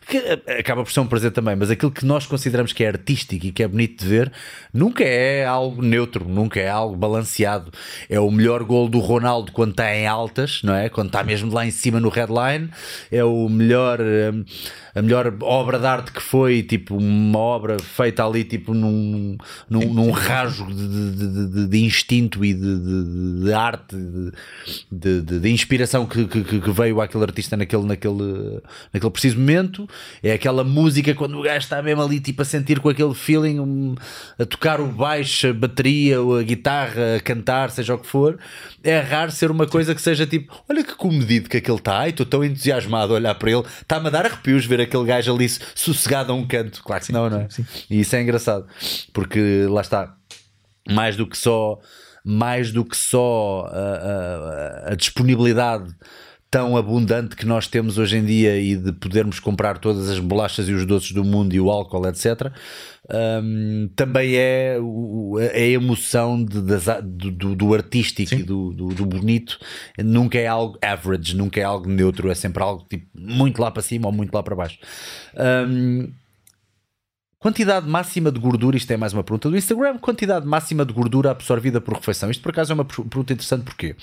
[0.07, 0.17] que
[0.57, 3.51] acaba por ser um prazer também, mas aquilo que nós consideramos que é artístico e
[3.51, 4.31] que é bonito de ver,
[4.73, 7.73] nunca é algo neutro, nunca é algo balanceado.
[8.09, 10.87] É o melhor gol do Ronaldo quando está em altas, não é?
[10.87, 12.69] Quando está mesmo lá em cima no headline,
[13.11, 13.99] é o melhor.
[13.99, 14.45] hum,
[14.99, 19.37] a melhor obra de arte que foi, tipo, uma obra feita ali, tipo, num,
[19.69, 23.95] num, num rasgo de, de- de- de instinto e de, arte,
[24.91, 28.61] de, inspiração que, que- que veio àquele artista naquele, naquele,
[28.93, 29.87] naquele preciso momento.
[30.21, 33.59] É aquela música quando o gajo está mesmo ali, tipo, a sentir com aquele feeling,
[33.59, 33.95] um,
[34.37, 38.37] a tocar o baixo, a bateria, ou a guitarra, a cantar, seja o que for.
[38.83, 42.25] É raro ser uma coisa que seja tipo, olha que comedido que aquele está, estou
[42.25, 46.31] tão entusiasmado a olhar para ele, está-me a dar arrepios ver aquele gajo ali sossegado
[46.31, 46.83] a um canto.
[46.83, 47.47] Claro que não, não é?
[47.89, 48.67] E isso é engraçado,
[49.13, 50.15] porque lá está,
[50.89, 51.79] mais do que só,
[52.25, 55.95] mais do que só a, a- a disponibilidade
[56.51, 60.67] tão abundante que nós temos hoje em dia e de podermos comprar todas as bolachas
[60.67, 62.51] e os doces do mundo e o álcool, etc.
[63.43, 69.05] hum, também é o- a emoção de- das do, do- artístico e do, do- do
[69.05, 69.59] bonito.
[69.97, 73.81] Nunca é algo average, nunca é algo neutro, é sempre algo tipo muito lá para
[73.83, 74.79] cima ou muito lá para baixo.
[75.67, 76.11] Hum,
[77.41, 79.97] Quantidade máxima de gordura, isto é mais uma pergunta do Instagram.
[79.97, 82.29] Quantidade máxima de gordura absorvida por refeição.
[82.29, 83.95] Isto por acaso é uma per- pergunta interessante, porquê?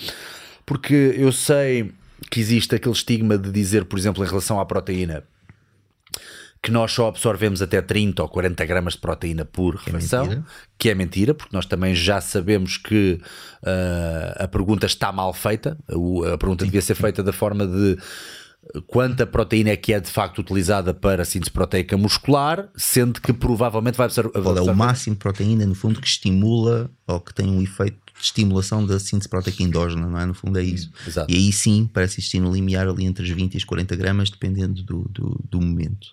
[0.65, 1.93] Porque eu sei
[2.31, 5.25] que existe aquele estigma de dizer, por exemplo, em relação à proteína,
[6.63, 10.45] que nós só absorvemos até 30 ou 40 gramas de proteína por refeição, mentira.
[10.79, 13.21] que é mentira, porque nós também já sabemos que
[13.65, 15.79] ah, a pergunta está mal feita.
[15.93, 17.97] O- A pergunta devia ser feita da forma de
[18.89, 23.33] quanta proteína é que é de facto utilizada para a síntese proteica muscular, sendo que
[23.33, 24.33] provavelmente vai absorver.
[24.33, 28.06] Qual é o máximo de proteína, no fundo, que estimula ou que tem um efeito
[28.21, 30.27] estimulação da síntese proteica endógena, não é?
[30.27, 30.91] No fundo é isso.
[31.07, 31.31] exato.
[31.31, 34.31] E aí sim parece existir um limiar ali entre as 20 e as 40 gramas,
[34.31, 36.09] dependendo do, do, do momento.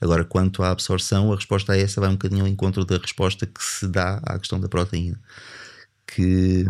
[0.00, 3.46] Agora, quanto à absorção, a resposta a essa vai um bocadinho ao encontro da resposta
[3.46, 5.18] que se dá à questão da proteína.
[6.06, 6.66] Que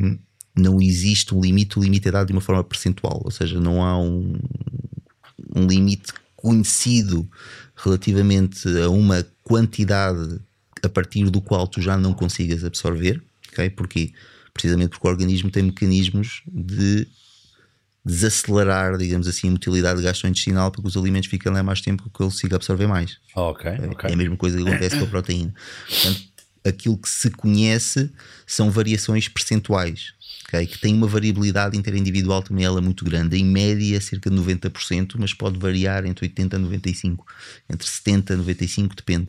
[0.57, 3.83] não existe um limite, o limite é dado de uma forma percentual, ou seja, não
[3.83, 4.39] há um,
[5.55, 7.29] um limite conhecido
[7.75, 10.41] relativamente a uma quantidade
[10.83, 13.21] a partir do qual tu já não consigas absorver,
[13.51, 13.71] ok?
[13.71, 14.13] Porquê?
[14.55, 17.07] Precisamente porque o organismo tem mecanismos de
[18.05, 22.09] desacelerar, digamos assim, a motilidade gastrointestinal para que os alimentos fiquem lá mais tempo que
[22.09, 23.19] ele consiga absorver mais.
[23.35, 24.11] Ok, ok.
[24.11, 25.55] É a mesma coisa que acontece com a proteína.
[25.89, 26.23] Portanto,
[26.65, 28.11] aquilo que se conhece
[28.47, 30.15] são variações percentuais,
[30.47, 30.67] ok?
[30.67, 33.37] que tem uma variabilidade interindividual também ela muito grande.
[33.39, 37.19] Em média, cerca de 90%, mas pode variar entre 80% e 95%.
[37.71, 39.29] Entre 70% e 95%, depende.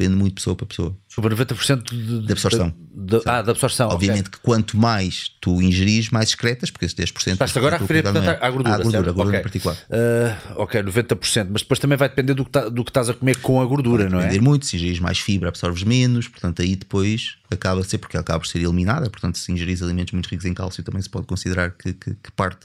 [0.00, 0.96] Depende muito de pessoa para pessoa.
[1.08, 2.72] Sobre 90% de, De absorção.
[2.94, 3.90] de- de- ah, da absorção.
[3.90, 7.32] Obviamente que quanto mais tu ingeris, mais excretas, porque esse 10%.
[7.34, 8.74] Estás agora a referir portanto, à gordura.
[8.74, 9.14] À gordura, certo?
[9.14, 9.40] gordura Ok.
[9.40, 9.76] em particular.
[9.90, 13.14] Ah, ok, 90%, mas depois também vai depender do que, tá- do que estás a
[13.14, 14.22] comer com a gordura, não é?
[14.22, 18.16] Depender muito, se ingeris mais fibra, absorves menos, portanto, aí depois acaba a ser, porque
[18.16, 21.26] acaba por ser eliminada, portanto, se ingeris alimentos muito ricos em cálcio, também se pode
[21.26, 22.60] considerar que, que- que parte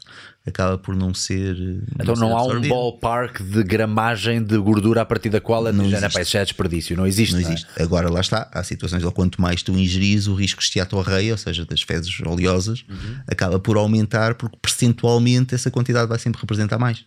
[0.46, 1.56] acaba por não ser.
[1.56, 5.66] eh, Então ser não há um ballpark de gramagem de gordura a partir da qual
[5.68, 6.00] a Não já,
[6.32, 7.34] já é desperdício, não existe.
[7.34, 7.84] Não não é?
[7.84, 11.38] Agora lá está, há situações onde quanto mais tu ingeris, o risco de esteatorreia, ou
[11.38, 13.20] seja, das fezes oleosas, Uhum.
[13.28, 17.06] acaba por aumentar porque percentualmente essa quantidade vai sempre representar mais,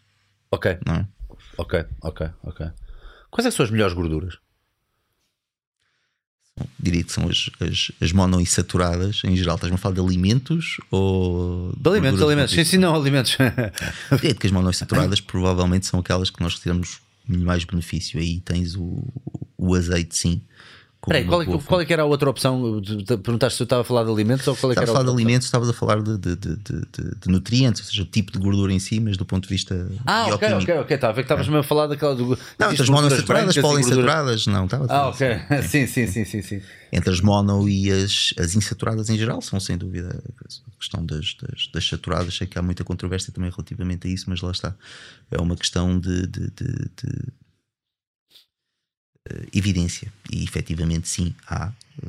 [0.51, 1.06] Ok, não é?
[1.56, 2.66] ok, ok, ok.
[3.31, 4.39] Quais é são as melhores gorduras?
[6.78, 9.56] Diria que são as, as, as monoinsaturadas, em geral.
[9.56, 11.72] Estás-me a falar de alimentos ou.
[11.76, 12.55] De alimentos, de alimentos.
[12.55, 13.36] Sim, sim, não, alimentos.
[14.22, 18.18] É que as monoinsaturadas provavelmente são aquelas que nós retiramos mais benefício.
[18.18, 19.05] Aí tens o,
[19.56, 20.40] o azeite, sim.
[21.07, 22.83] Peraí, qual é, que- qual é que era a outra opção?
[23.23, 24.95] Perguntaste se eu estava a falar de alimentos ou qual é que Estavas era a
[24.95, 28.33] falar de alimentos, estavas a falar de, de, de, de- nutrientes, ou seja, o tipo
[28.33, 30.95] de gordura em si, mas do ponto de vista Ah, ok, ok, ok.
[30.97, 32.37] Estava a ver que estavas mesmo a falar daquela do.
[32.59, 35.29] Não, entre as monoinsaturadas, gorduras- poliinsaturadas, não, estava a Ah, ok.
[35.62, 36.61] Sim, sim, sim, sim, sim.
[36.93, 41.35] Entre as mono e as, as insaturadas em geral, são sem dúvida a questão das,
[41.41, 42.35] das, das saturadas.
[42.37, 44.75] Sei que há muita controvérsia também relativamente a isso, mas lá está.
[45.31, 46.27] É uma questão de,
[49.55, 50.13] evidência.
[50.31, 51.73] E efetivamente, sim, há
[52.03, 52.09] eh,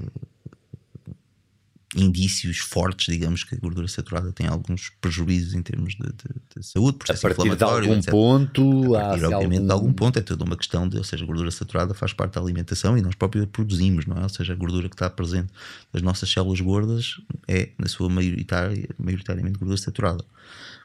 [1.95, 6.63] indícios fortes, digamos, que a gordura saturada tem alguns prejuízos em termos de, de- de
[6.67, 8.11] saúde, A processo partir de algum etc.
[8.11, 8.61] ponto,
[8.95, 11.49] A partir, obviamente, de algum ponto é toda uma questão de, ou seja, a gordura
[11.49, 14.21] saturada faz parte da alimentação e nós próprios a produzimos, não é?
[14.21, 15.51] Ou seja, a gordura que está presente
[15.91, 17.15] nas nossas células gordas
[17.47, 20.23] é, na sua maioritária, maioritariamente gordura saturada.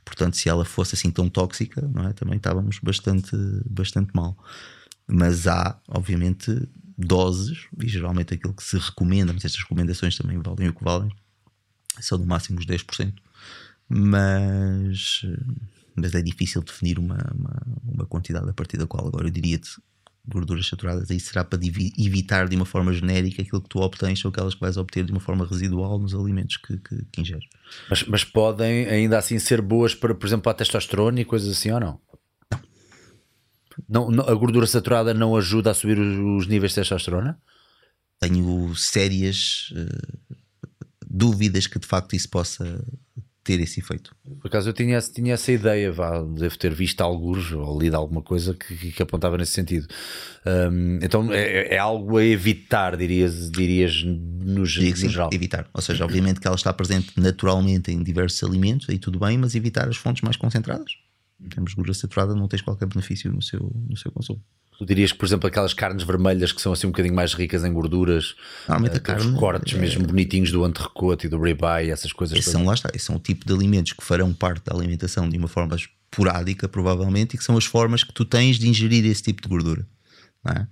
[0.06, 2.14] Portanto, se ela fosse assim tão tóxica, não é?
[2.14, 3.36] Também estávamos bastante,
[3.68, 4.36] bastante mal.
[5.06, 10.68] Mas há, obviamente, doses, e geralmente aquilo que se recomenda, mas estas recomendações também valem
[10.68, 11.10] o que valem,
[12.00, 13.12] são no máximo os 10%,
[13.88, 15.22] mas,
[15.94, 19.70] mas é difícil definir uma, uma, uma quantidade a partir da qual agora eu diria-te
[20.26, 21.58] gorduras saturadas, aí será para
[21.98, 25.12] evitar de uma forma genérica aquilo que tu obtens ou aquelas que vais obter de
[25.12, 27.44] uma forma residual nos alimentos que, que, que ingeres.
[27.90, 31.50] Mas, mas podem ainda assim ser boas para, por exemplo, para a testosterona e coisas
[31.50, 32.00] assim ou não?
[33.88, 37.38] Não, não, a gordura saturada não ajuda a subir os, os níveis de testosterona?
[38.20, 40.36] Tenho sérias uh,
[41.06, 42.82] dúvidas que de facto isso possa
[43.44, 44.16] ter esse efeito.
[44.40, 48.22] Por acaso eu tinha, tinha essa ideia, vá, devo ter visto alguns ou lido alguma
[48.22, 49.86] coisa que, que apontava nesse sentido.
[50.46, 55.28] Um, então é, é, algo a evitar, dirias, dirias no, no geral.
[55.30, 55.68] Evitar.
[55.74, 59.54] Ou seja, obviamente que ela está presente naturalmente em diversos alimentos, aí tudo bem, mas
[59.54, 61.03] evitar as fontes mais concentradas.
[61.44, 64.42] Em termos de gordura saturada, não tens qualquer benefício no seu, no seu consumo.
[64.78, 67.64] Tu dirias que, por exemplo, aquelas carnes vermelhas que são assim um bocadinho mais ricas
[67.64, 68.34] em gorduras,
[68.68, 69.80] Normalmente a carne, os cortes é...
[69.80, 72.44] mesmo bonitinhos do entrecote e do ribeye, essas coisas.
[72.44, 75.46] São, lá está, são o tipo de alimentos que farão parte da alimentação de uma
[75.46, 79.42] forma esporádica, provavelmente, e que são as formas que tu tens de ingerir esse tipo
[79.42, 79.86] de gordura.
[80.46, 80.66] É?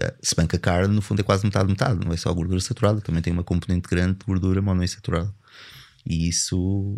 [0.00, 2.32] Eh, se bem que a carne, no fundo, é quase metade, metade, não é só
[2.32, 5.32] gordura saturada, também tem uma componente grande de gordura monoinsaturada.
[6.06, 6.96] E isso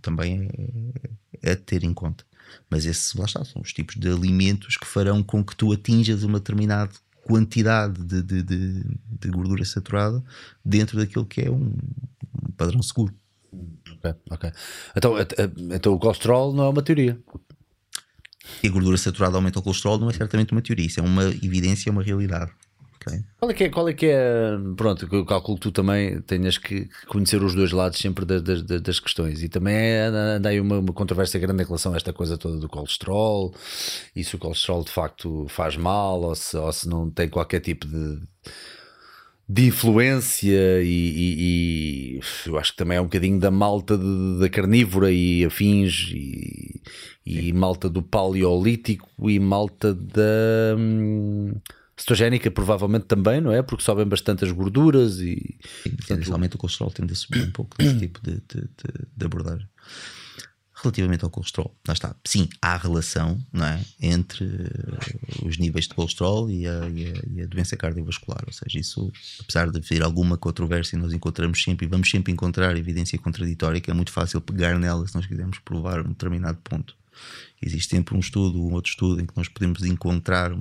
[0.00, 0.48] também
[1.42, 2.24] é, é ter em conta.
[2.70, 6.22] Mas esses, lá está, são os tipos de alimentos que farão com que tu atinjas
[6.22, 6.90] uma determinada
[7.24, 8.84] quantidade de, de, de,
[9.20, 10.22] de gordura saturada
[10.64, 11.72] dentro daquilo que é um,
[12.42, 13.14] um padrão seguro.
[13.96, 14.52] Ok, ok.
[14.96, 15.14] Então,
[15.74, 17.18] então o colesterol não é uma teoria.
[18.62, 21.24] E a gordura saturada aumenta o colesterol não é certamente uma teoria, isso é uma
[21.24, 22.52] evidência, é uma realidade.
[23.06, 23.22] Okay.
[23.38, 26.56] Qual é que é, qual é que é, pronto, eu calculo que tu também tenhas
[26.56, 30.58] que conhecer os dois lados sempre das, das, das questões e também é, anda aí
[30.58, 33.54] uma, uma, controvérsia grande em relação a esta coisa toda do colesterol
[34.16, 37.60] e se o colesterol de facto faz mal ou se, ou se não tem qualquer
[37.60, 38.20] tipo de
[39.46, 43.98] de influência e, e, e, eu acho que também é um bocadinho da malta
[44.38, 46.80] da carnívora e afins e,
[47.26, 51.52] e malta do paleolítico e malta da hum,
[51.96, 53.62] cetogénica provavelmente também, não é?
[53.62, 55.58] Porque sobem bastante as gorduras e.
[55.82, 59.24] Sim, portanto, o colesterol tende a subir um pouco desse tipo de, de, de, de,
[59.24, 59.66] abordagem.
[60.74, 62.14] Relativamente ao colesterol, lá está.
[62.26, 63.80] Sim, há relação não é?
[64.02, 64.44] entre
[65.42, 68.42] os níveis de colesterol e a, e, a, e a, doença cardiovascular.
[68.46, 69.10] Ou seja, isso,
[69.40, 73.90] apesar de haver alguma controvérsia, nós encontramos sempre e vamos sempre encontrar evidência contraditória, que
[73.90, 76.94] é muito fácil pegar nela se nós quisermos provar um determinado ponto
[77.60, 80.52] existe sempre um estudo, um outro estudo em que nós podemos encontrar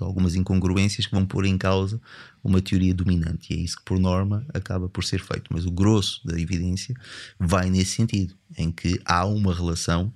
[0.00, 2.00] algumas incongruências que vão pôr em causa
[2.42, 3.52] uma teoria dominante.
[3.52, 5.52] E é isso que, por norma, acaba por ser feito.
[5.52, 6.94] Mas o grosso da evidência
[7.38, 10.12] vai nesse sentido, em que há uma relação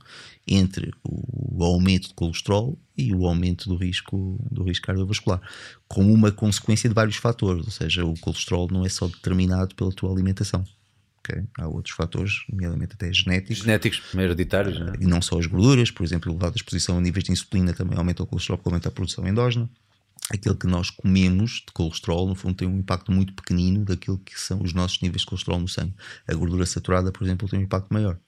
[0.47, 5.41] entre o aumento de colesterol e o aumento do risco, do risco cardiovascular,
[5.89, 9.93] como uma consequência de vários fatores, ou seja, o colesterol não é só determinado pela
[9.93, 10.65] tua alimentação.
[11.29, 11.45] Okay?
[11.59, 13.59] Há outros fatores, nomeadamente até genéticos.
[13.59, 14.79] Genéticos, hereditários.
[14.79, 17.99] Uh, E não só as gorduras, por exemplo, elevada exposição a níveis de insulina também
[17.99, 19.69] aumenta o colesterol, porque aumenta a produção endógena.
[20.31, 24.39] Aquilo que nós comemos de colesterol, no fundo, tem um impacto muito pequenino daquilo que
[24.39, 25.95] são os nossos níveis de colesterol no sangue.
[26.27, 28.19] A gordura saturada, por exemplo, tem um impacto maior.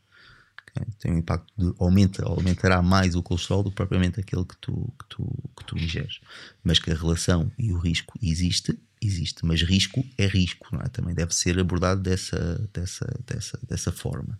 [0.70, 0.86] Okay?
[1.00, 4.92] Tem um impacto de aumenta, aumentará mais o colesterol do que propriamente aquele que tu,
[4.98, 6.20] que tu, que tu ingeres.
[6.62, 10.88] Mas que a relação e o risco existe existe, mas risco é risco, não é?
[10.88, 14.38] também deve ser abordado dessa, dessa, dessa, dessa forma.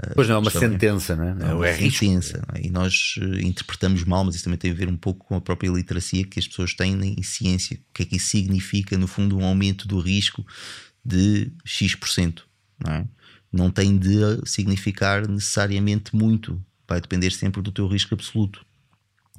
[0.00, 1.34] Ah, pois não é uma sentença, não é?
[1.34, 2.44] Não, é uma é sentença.
[2.54, 2.66] É?
[2.66, 5.40] E nós eh, interpretamos mal, mas isso também tem a ver um pouco com a
[5.40, 7.76] própria literacia que as pessoas têm em ciência.
[7.76, 10.46] O que é que isso significa, no fundo, um aumento do risco
[11.04, 12.44] de X%.
[12.84, 13.04] Não, é?
[13.52, 16.62] não tem de significar necessariamente muito.
[16.86, 18.64] Vai depender sempre do teu risco absoluto.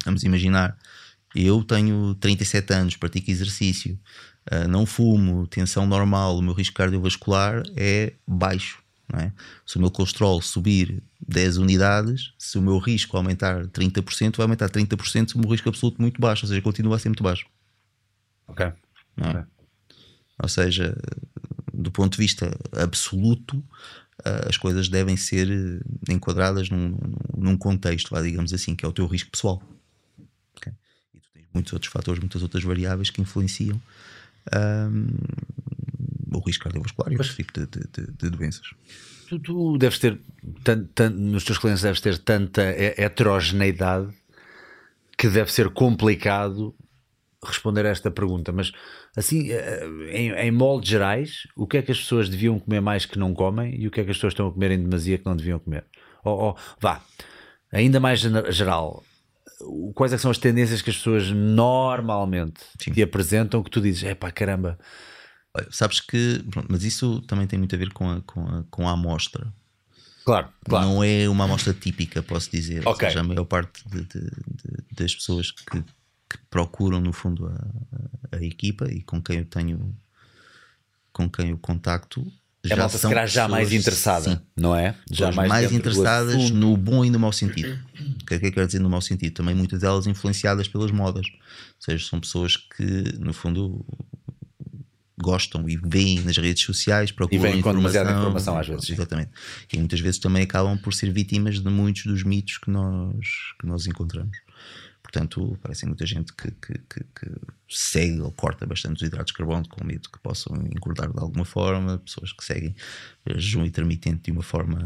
[0.04, 0.76] Vamos imaginar,
[1.34, 3.98] eu tenho 37 anos, pratico exercício,
[4.46, 8.82] ah, não fumo, tensão normal, o meu risco cardiovascular é baixo.
[9.12, 9.32] É?
[9.66, 14.70] Se o meu colesterol subir 10 unidades, se o meu risco aumentar 30%, vai aumentar
[14.70, 17.44] 30% se o meu risco absoluto muito baixo, ou seja, continua a ser muito baixo.
[18.46, 18.66] Ok.
[18.66, 18.74] É?
[19.18, 19.42] okay.
[20.40, 20.96] Ou seja,
[21.74, 23.62] do ponto de vista absoluto,
[24.24, 25.48] ah, as coisas devem ser
[26.08, 26.96] enquadradas num,
[27.36, 29.60] num contexto, lá, digamos assim, que é o teu risco pessoal.
[30.56, 30.72] Okay?
[31.14, 33.80] E tu tens muitos outros fatores, muitas outras variáveis que influenciam
[34.54, 35.08] um,
[36.32, 38.70] o risco cardiovascular e outro tipo de, de, de, doenças.
[39.28, 40.20] Tu, tu deves ter,
[40.64, 44.12] tan, tan, nos teus clientes, deves ter tanta heterogeneidade
[45.16, 46.74] que deve ser complicado
[47.44, 48.70] responder a esta pergunta, mas
[49.16, 53.06] assim, eh, em, em moldes gerais, o que é que as pessoas deviam comer mais
[53.06, 55.16] que não comem e o que é que as pessoas estão a comer em demasia
[55.16, 55.84] que não deviam comer?
[56.22, 57.00] Ou, ou vá,
[57.72, 59.02] ainda mais geral,
[59.94, 64.14] quais é são as tendências que as pessoas normalmente te apresentam que tu dizes, é
[64.14, 64.78] pá, caramba.
[65.70, 68.92] Sabes que, mas isso também tem muito a ver com a, com a, com a
[68.92, 69.52] amostra.
[70.24, 70.86] Claro, claro.
[70.86, 72.86] Não é uma amostra típica, posso dizer.
[72.86, 72.92] Ok.
[72.92, 77.46] Ou seja, a maior parte de- de- de- das pessoas que, que procuram, no fundo,
[77.48, 79.94] a, a equipa e com quem eu tenho
[81.12, 82.24] com quem eu contacto
[82.68, 84.94] É malta se calhar já mais interessada, sim, não é?
[85.10, 87.78] Já mais, do interessadas no bom e no mau sentido.
[88.20, 89.32] O que é que eu quero dizer no mau sentido?
[89.32, 91.26] Também muitas delas influenciadas pelas modas.
[91.26, 93.82] Ou seja, são pessoas que, no fundo,
[95.20, 98.92] gostam e veem nas redes sociais, procuram com informação, demasiada informação às vezes, sim.
[98.92, 99.30] Exatamente.
[99.72, 103.26] E muitas vezes também acabam por ser vítimas de muitos dos mitos que nós,
[103.58, 104.36] que nós encontramos.
[105.12, 107.30] Portanto, parece muita gente que, que, que- que
[107.68, 111.44] segue ou corta bastante os hidratos de carbono com medo que possam engordar de alguma
[111.44, 112.74] forma, pessoas que seguem
[113.36, 114.78] jejum intermitente de uma forma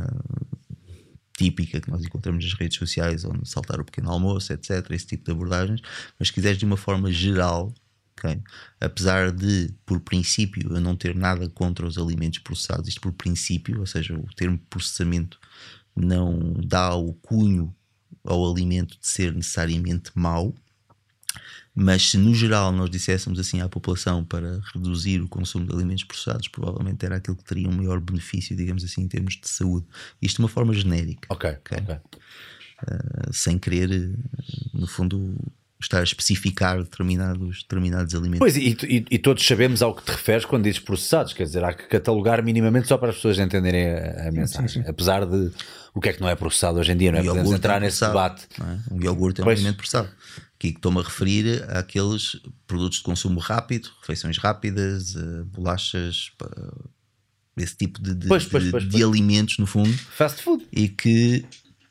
[1.37, 4.91] típica que nós encontramos nas redes sociais, onde saltar o pequeno almoço, etc.
[4.93, 5.81] Esse tipo de abordagens,
[6.19, 7.75] mas se quiseres de uma forma geral,
[8.17, 8.41] ok?
[8.81, 13.81] apesar de, por princípio, eu não ter nada contra os alimentos processados, isto por princípio,
[13.81, 15.39] ou seja, o termo processamento
[15.97, 17.75] não dá o cunho
[18.23, 20.55] ao alimento de ser necessariamente mau,
[21.75, 26.05] mas se no geral nós disséssemos assim à população para reduzir o consumo de alimentos
[26.05, 29.85] processados, provavelmente era aquilo que teria um maior benefício, digamos assim, em termos de saúde.
[30.23, 31.79] Isto de uma forma genérica, Ok, Ok.
[31.79, 31.97] ok.
[31.97, 35.37] uh, sem querer, uh, no fundo,
[35.85, 38.39] estar a especificar determinados, determinados alimentos.
[38.39, 41.63] Pois, e, e- e todos sabemos ao que te referes quando dizes processados, quer dizer,
[41.65, 44.85] há que catalogar minimamente só para as pessoas entenderem a, a mensagem.
[44.87, 45.51] Apesar de
[45.95, 47.23] o que é que não é processado hoje em dia, não é?
[47.23, 48.47] Um Podemos entrar é nesse debate.
[48.59, 48.79] não é?
[48.91, 49.59] Um iogurte é um Pois.
[49.59, 50.09] alimento processado.
[50.57, 56.31] Aqui que estou-me a referir àqueles produtos de consumo rápido, refeições rápidas, uh, bolachas,
[57.57, 59.03] esse tipo de, de- Pois, pois, de- pois, de pois.
[59.05, 60.67] alimentos, no fundo, Fast food.
[60.73, 61.45] e que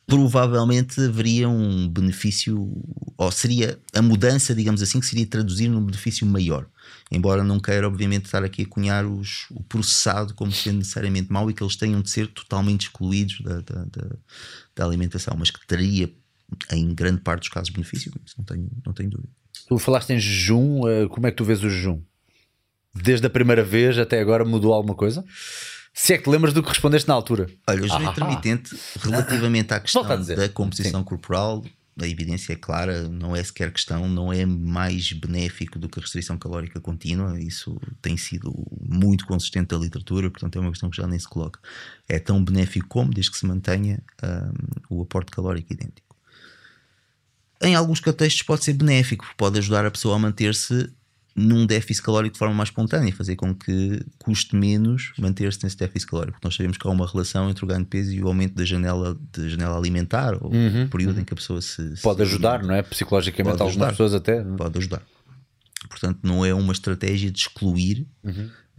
[0.06, 2.72] provavelmente haveria um benefício,
[3.18, 6.68] ou seria a mudança, digamos assim, que seria traduzir num benefício maior.
[7.12, 11.50] Embora não queira, obviamente, estar aqui a cunhar os, o processado como sendo necessariamente mau
[11.50, 14.16] e que eles tenham de ser totalmente excluídos da, da, da-
[14.76, 16.12] da alimentação, mas que teria,
[16.72, 19.30] em grande parte dos casos, benefício, não tenho, não tenho dúvida.
[19.68, 22.02] Tu falaste em jejum, eh, como é que tu vês o jejum?
[22.96, 25.24] Desde a primeira vez até agora mudou alguma coisa?
[25.94, 27.48] Se é que te lembras do que respondeste na altura.
[27.68, 28.12] Olha, o jejum Ah.
[28.12, 30.36] intermitente, relativamente à questão Volta a dizer.
[30.38, 31.64] da composição corporal,
[32.02, 36.02] a evidência é clara, não é sequer questão, não é mais benéfico do que a
[36.02, 37.40] restrição calórica contínua.
[37.40, 38.52] Isso tem sido
[38.82, 41.60] muito consistente da literatura, portanto é uma questão que já nem se coloca.
[42.10, 46.16] É tão benéfico como, desde que se mantenha hum, o aporte calórico idêntico.
[47.62, 50.92] Em alguns contextos pode ser benéfico, porque pode ajudar a pessoa a manter-se
[51.36, 56.10] num déficit calórico de forma mais espontânea, fazer com que custe menos manter-se nesse déficit
[56.12, 56.34] calórico.
[56.34, 58.54] Porque nós sabemos que há uma relação entre o ganho de peso e o aumento
[58.54, 61.96] da janela, de janela alimentar, ou o período em que a pessoa se.
[62.04, 62.82] Pode se- ajudar, não é?
[62.84, 63.90] Psicologicamente, Pode algumas ajudar.
[63.92, 64.44] pessoas até.
[64.44, 65.02] Pode ajudar.
[65.90, 68.08] Portanto, não é uma estratégia de excluir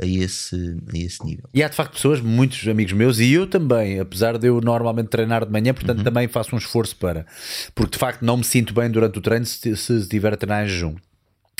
[0.00, 1.48] a, esse, a esse nível.
[1.52, 5.08] E há de facto pessoas, muitos amigos meus, e eu também, apesar de eu normalmente
[5.08, 6.04] treinar de manhã, portanto Uhum.
[6.04, 7.26] também faço um esforço para.
[7.74, 10.64] Porque de facto não me sinto bem durante o treino se, se estiver a treinar
[10.64, 10.94] em jejum.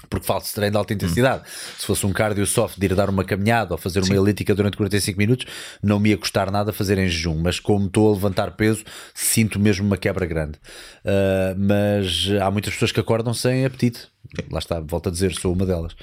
[0.09, 1.43] Porque faço treino de alta intensidade.
[1.79, 4.77] Se fosse um cardio soft de ir dar uma caminhada ou fazer uma elíptica durante
[4.77, 5.47] 45 minutos,
[5.83, 7.41] não me ia custar nada fazer em jejum.
[7.41, 10.59] Mas como estou a levantar peso, sinto mesmo uma quebra grande.
[11.05, 14.09] Ah, mas há muitas pessoas que acordam sem apetite.
[14.51, 15.95] Lá está, volto a dizer, sou uma delas.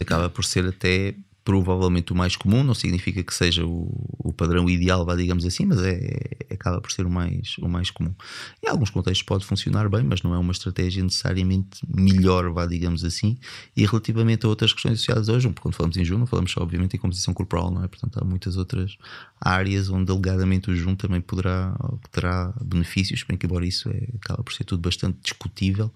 [0.00, 1.14] acaba por ser até
[1.44, 3.88] provavelmente o mais comum, não significa que seja o,
[4.18, 6.18] o padrão ideal, vá, digamos assim, mas é,
[6.50, 8.14] acaba por ser o mais, o mais comum.
[8.62, 13.04] Em alguns contextos pode funcionar bem, mas não é uma estratégia necessariamente melhor, vá, digamos
[13.04, 13.38] assim.
[13.76, 16.62] E relativamente a outras questões associadas ao jejum, quando falamos em jejum, não falamos só,
[16.62, 17.88] obviamente, em composição corporal, não é?
[17.88, 18.96] Portanto, há muitas outras
[19.40, 21.74] áreas onde, alegadamente, o jejum também poderá,
[22.12, 25.90] terá benefícios, bem que, embora isso é, acaba por ser tudo bastante discutível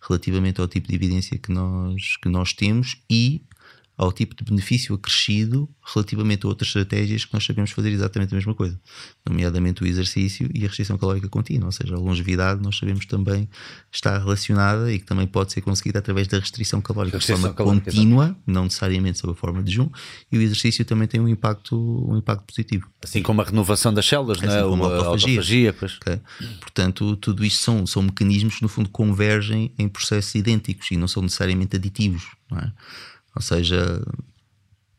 [0.00, 3.42] relativamente ao tipo de evidência que nós, que nós temos e
[3.96, 8.36] ao tipo de benefício acrescido relativamente a outras estratégias que nós sabemos fazer exatamente a
[8.36, 8.78] mesma coisa,
[9.26, 13.48] nomeadamente o exercício e a restrição calórica contínua, ou seja, a longevidade nós sabemos também
[13.90, 17.56] está relacionada e que também pode ser conseguida através da restrição calórica Restrição de forma
[17.56, 19.88] calórica, contínua, não necessariamente sob a forma de jejum,
[20.30, 21.76] e o exercício também tem um impacto,
[22.10, 22.90] um impacto positivo.
[23.02, 24.58] Assim como a renovação das células, não é?
[24.58, 25.38] Assim como a autofagia.
[25.38, 25.96] autofagia, pois.
[25.96, 26.20] ok?
[26.60, 31.08] Portanto, tudo isto são, são mecanismos que no fundo convergem em processos idênticos e não
[31.08, 32.72] são necessariamente aditivos, não é?
[33.36, 34.02] Ou seja,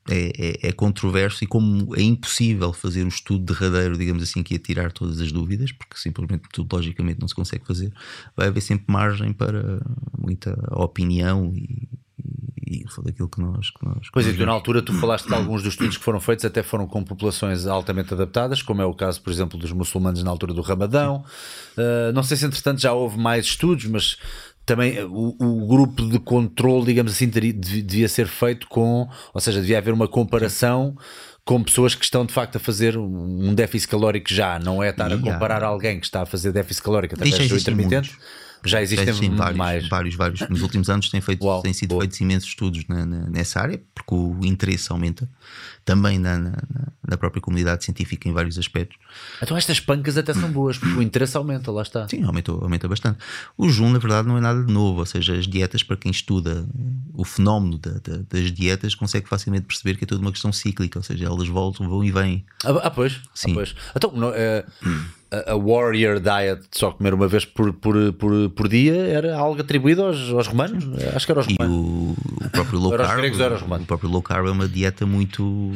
[0.10, 4.54] é, é, é controverso e como é impossível fazer o estudo derradeiro, digamos assim, que
[4.54, 7.92] ia tirar todas as dúvidas, porque simplesmente tudo logicamente não se consegue fazer,
[8.36, 9.82] vai haver sempre margem para
[10.18, 11.90] muita opinião e,
[12.66, 13.70] e foi daquilo que nós.
[13.70, 16.20] Que nós Pois é, tu na altura tu falaste de alguns dos estudos que foram
[16.20, 20.22] feitos, até foram com populações altamente adaptadas, como é o caso, por exemplo, dos muçulmanos
[20.22, 21.24] na altura do Ramadão.
[21.78, 24.18] Uh, não sei se entretanto já houve mais estudos, mas
[24.68, 29.62] também o, o grupo de controle, digamos assim, teria, devia ser feito com, ou seja,
[29.62, 30.96] devia haver uma comparação
[31.46, 35.12] com pessoas que estão de facto a fazer um déficit calórico já, não é estar
[35.12, 38.10] a comparar alguém que está a fazer déficit calórico através do intermitente.
[38.10, 38.47] Muitos.
[38.68, 39.88] Já existem Sim, vários, mais.
[39.88, 40.50] vários, vários.
[40.50, 42.02] Nos últimos anos têm, feito, Uau, têm sido boa.
[42.02, 45.30] feitos imensos estudos na- na- nessa área, porque o interesse aumenta
[45.86, 46.52] também na, na-
[47.08, 48.98] na- própria comunidade científica em vários aspectos.
[49.42, 52.08] Então estas pancas até são boas, porque o interesse aumenta, lá está.
[52.08, 53.18] Sim, aumentou, aumenta bastante.
[53.58, 56.12] O jejum, na verdade, não é nada de novo, ou seja, as dietas, para quem
[56.12, 56.68] estuda
[57.14, 61.00] o fenómeno da- da- das dietas, consegue facilmente perceber que é toda uma questão cíclica,
[61.00, 62.46] ou seja, elas voltam, vão e vêm.
[62.64, 63.20] Ah, ah, pois.
[63.34, 63.52] Sim.
[63.52, 63.76] Ah, pois.
[63.96, 64.64] Então, não, eh,
[65.32, 69.60] a, a Warrior Diet, só comer uma vez por, por, por, por dia, era algo
[69.62, 70.86] atribuído aos, aos romanos?
[71.16, 71.76] Acho que era aos romanos.
[71.78, 73.20] o, o próprio low carb,
[73.84, 75.74] o próprio low carb é uma dieta muito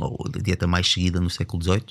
[0.00, 1.84] a dieta mais seguida no século XVIII.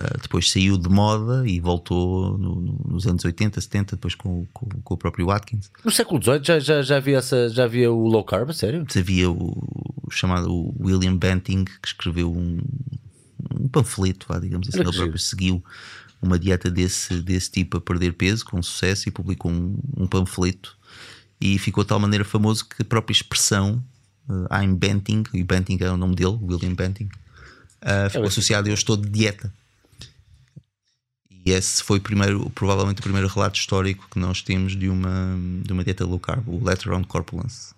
[0.00, 4.46] Uh, depois saiu de moda e voltou no- no- nos anos 80, 70, depois com,
[4.50, 5.70] com, com o próprio Watkins.
[5.84, 8.86] No século XVIII já, já, já, havia essa, já havia o low carb, a sério?
[8.96, 9.52] Havia o,
[10.02, 12.58] o chamado William Banting que escreveu um,
[13.54, 15.64] um panfleto, vá, digamos assim, ele próprio seguiu
[16.20, 20.76] uma dieta desse, desse tipo a perder peso com sucesso e publicou um, um panfleto
[21.40, 23.82] e ficou de tal maneira famoso que a própria expressão
[24.28, 27.08] uh, I'm Banting, e Banting é o nome dele, William Banting,
[27.82, 29.52] uh, ficou associado a eu estou de dieta.
[31.44, 35.36] E esse foi o primeiro, provavelmente o primeiro relato histórico que nós temos de uma,
[35.64, 37.74] de uma dieta low carb, o Letter on Corpulence.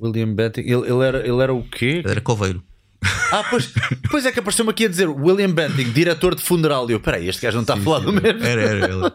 [0.00, 2.02] William Banting, ele, ele, era, ele era o quê?
[2.04, 2.60] Era coveiro.
[3.32, 3.72] Ah, pois,
[4.10, 6.90] pois é que apareceu-me aqui a dizer William Banting, diretor de funeral.
[6.90, 8.42] E eu, peraí, este gajo não está a falar do mesmo.
[8.44, 9.12] Era, era ele.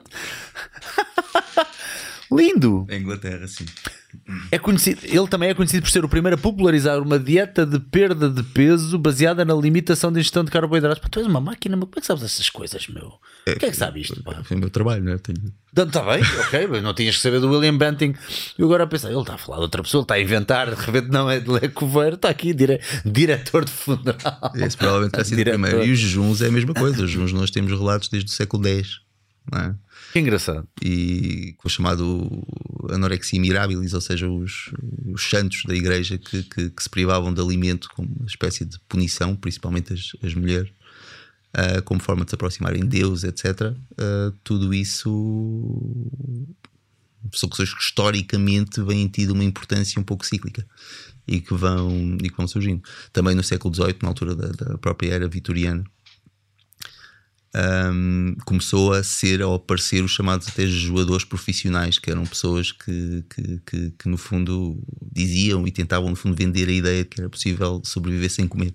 [2.31, 2.87] Lindo!
[2.89, 3.65] Em Inglaterra, sim.
[4.51, 7.79] É conhecido, ele também é conhecido por ser o primeiro a popularizar uma dieta de
[7.79, 10.99] perda de peso baseada na limitação da ingestão de carboidratos.
[10.99, 13.13] Pá, tu és uma máquina, mas como é que sabes essas coisas, meu?
[13.45, 14.21] Quem é que sabe isto?
[14.23, 14.43] Pá?
[14.43, 15.17] Foi o meu trabalho, não é?
[15.17, 15.53] Tenho...
[15.77, 18.13] Está bem, ok, mas não tinhas que saber do William Banting.
[18.57, 20.73] E agora a pensar, ele está a falar de outra pessoa, ele está a inventar,
[20.73, 22.79] de repente não é de Lecoveiro, está aqui, dire...
[23.05, 24.53] diretor de funeral.
[24.55, 25.83] Esse provavelmente vai ser o primeiro.
[25.83, 27.03] E os jejuns é a mesma coisa.
[27.03, 29.01] Os jejuns nós temos relatos desde o século X.
[29.51, 29.75] Não é?
[30.15, 30.65] Que engraçado.
[30.81, 32.47] E com o chamado
[32.89, 34.71] anorexia mirabilis, ou seja, os,
[35.07, 38.79] os santos da igreja que, que, que se privavam de alimento como uma espécie de
[38.87, 40.71] punição, principalmente as, as mulheres,
[41.53, 43.73] ah, como forma de se aproximarem de Deus, etc.
[43.97, 45.11] Ah, tudo isso
[47.33, 50.65] são coisas que historicamente vêm tido uma importância um pouco cíclica
[51.27, 52.81] e que vão, e que vão surgindo.
[53.11, 55.83] Também no século XVIII, na altura da, da própria era vitoriana,
[57.55, 63.23] um, começou a ser ou aparecer os chamados até jejuadores profissionais, que eram pessoas que,
[63.29, 64.77] que, que, que, no fundo
[65.11, 68.73] diziam e tentavam no fundo vender a ideia de que era possível sobreviver sem comer.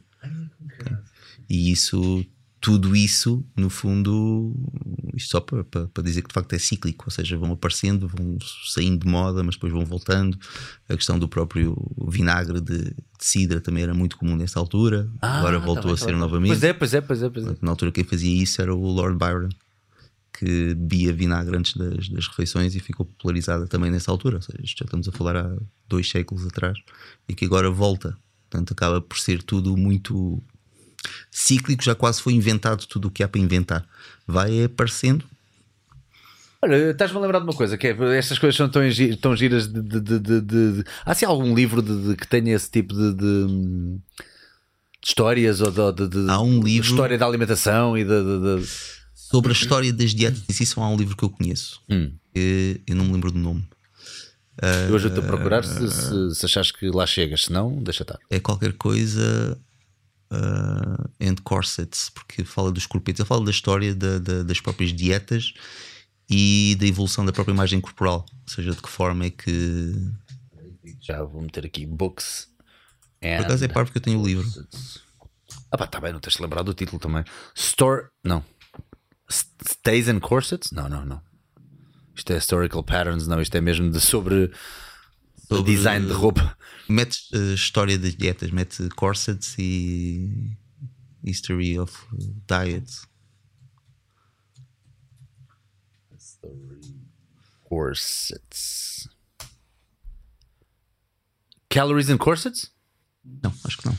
[1.49, 2.25] E isso,
[2.61, 4.55] tudo isso, no fundo,
[5.15, 8.07] isto só para, para, para dizer que de facto é cíclico, ou seja, vão aparecendo,
[8.07, 10.39] vão saindo de moda, mas depois vão voltando.
[10.87, 11.75] A questão do próprio
[12.09, 15.97] vinagre de, de cidra também era muito comum nessa altura, agora voltou tá bem, a
[15.97, 16.51] ser tá novamente.
[16.51, 17.57] Pois é, pois é, pois é, pois é.
[17.63, 19.49] Na altura quem fazia isso era o Lord Byron,
[20.35, 24.37] que bebia vinagre antes das, das refeições e ficou popularizada também nessa altura.
[24.37, 25.57] Ou seja, já estamos a falar há
[25.89, 26.79] dois séculos atrás
[27.27, 28.17] e que agora volta.
[28.51, 30.43] Portanto, acaba por ser tudo muito
[31.31, 33.87] cíclico, já quase foi inventado tudo o que há para inventar.
[34.27, 35.25] Vai aparecendo.
[36.63, 38.83] Olha, estás-me a lembrar de uma coisa, que é estas coisas são tão,
[39.21, 41.83] tão giras de, de, de, de- Há assim algum livro
[42.15, 43.97] que tenha esse tipo de,
[45.03, 48.63] histórias ou de, Há um livro- de história da alimentação e de,
[49.15, 51.81] Sobre a história das dietas em si, só há um livro que eu conheço.
[51.89, 52.13] Hum.
[52.35, 53.65] eu não me lembro do nome.
[54.89, 58.19] Eu ajudo-te a procurar se, se, se achares que lá chegas, se não, deixa estar.
[58.29, 59.57] É qualquer coisa.
[60.33, 64.93] Uh, and corsets, porque fala dos corpetes, ele fala da história da- da- das próprias
[64.93, 65.53] dietas
[66.31, 69.93] e da evolução da própria imagem corporal, ou seja, de que forma é que.
[71.01, 72.49] Já vou meter aqui books.
[73.21, 73.39] And...
[73.39, 74.47] Por acaso é par porque eu tenho o livro.
[75.73, 77.25] Ah pá, tá bem, não tens de lembrar do título também.
[77.57, 78.07] Store.
[78.23, 78.45] Não.
[79.29, 80.71] Stays and Corsets?
[80.71, 81.21] Não, não, não.
[82.15, 83.41] Isto é Historical Patterns, não.
[83.41, 84.53] Isto é mesmo de sobre,
[85.57, 86.57] Sobre- design de roupa.
[86.89, 90.57] Mete a história das dietas, mete corsets e
[91.25, 91.93] history of
[92.47, 93.07] diets.
[97.65, 99.09] Corsets.
[101.69, 102.73] Calories and Corsets?
[103.25, 103.97] Não, acho que não.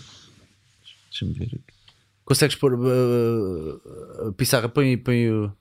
[1.09, 1.63] Deixa-me ver aqui.
[2.25, 4.67] Consegues pôr uh, a pissarra?
[4.67, 5.55] Põe, põe o.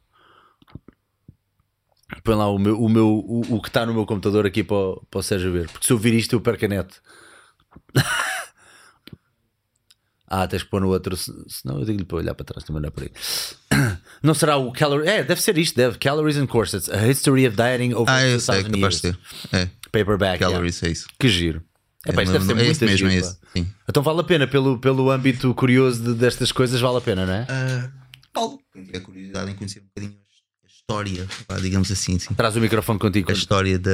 [2.22, 4.76] Põe lá o, meu, o, meu, o, o que está no meu computador aqui para,
[4.76, 5.68] o- para o Sérgio ver.
[5.70, 6.88] Porque se eu vir isto, eu perco a net.
[10.26, 11.16] ah, tens que pôr no outro.
[11.16, 13.10] se- Senão eu digo-lhe para olhar para trás, também não é por aí.
[14.22, 15.08] Não será o Calorie.
[15.08, 15.96] É, deve ser isto, deve.
[15.98, 16.90] Calories and Corsets.
[16.90, 19.16] A History of Dieting Over Ah, eu sei, 2000 capaz Years.
[19.16, 19.56] de ter.
[19.56, 20.34] É, Paperback.
[20.42, 20.52] yeah.
[20.54, 21.06] calories, é isso.
[21.18, 21.62] Que giro.
[22.06, 23.38] É, pá, isto É, deve ser é muito mesmo, é esse.
[23.56, 23.66] Sim.
[23.88, 27.32] Então vale a pena, pelo, pelo âmbito curioso de- destas coisas, vale a pena, não
[27.32, 27.46] é?
[27.48, 27.90] Ah,
[28.32, 30.29] Paulo, quem tiver curiosidade em conhecer um bocadinho a
[30.90, 31.26] história,
[31.60, 32.34] digamos assim, sim.
[32.34, 33.30] Traz o microfone contigo.
[33.30, 33.90] a história da,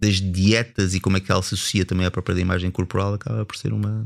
[0.00, 3.44] das dietas e como é que ela se associa também à própria imagem corporal acaba
[3.44, 4.04] por ser uma.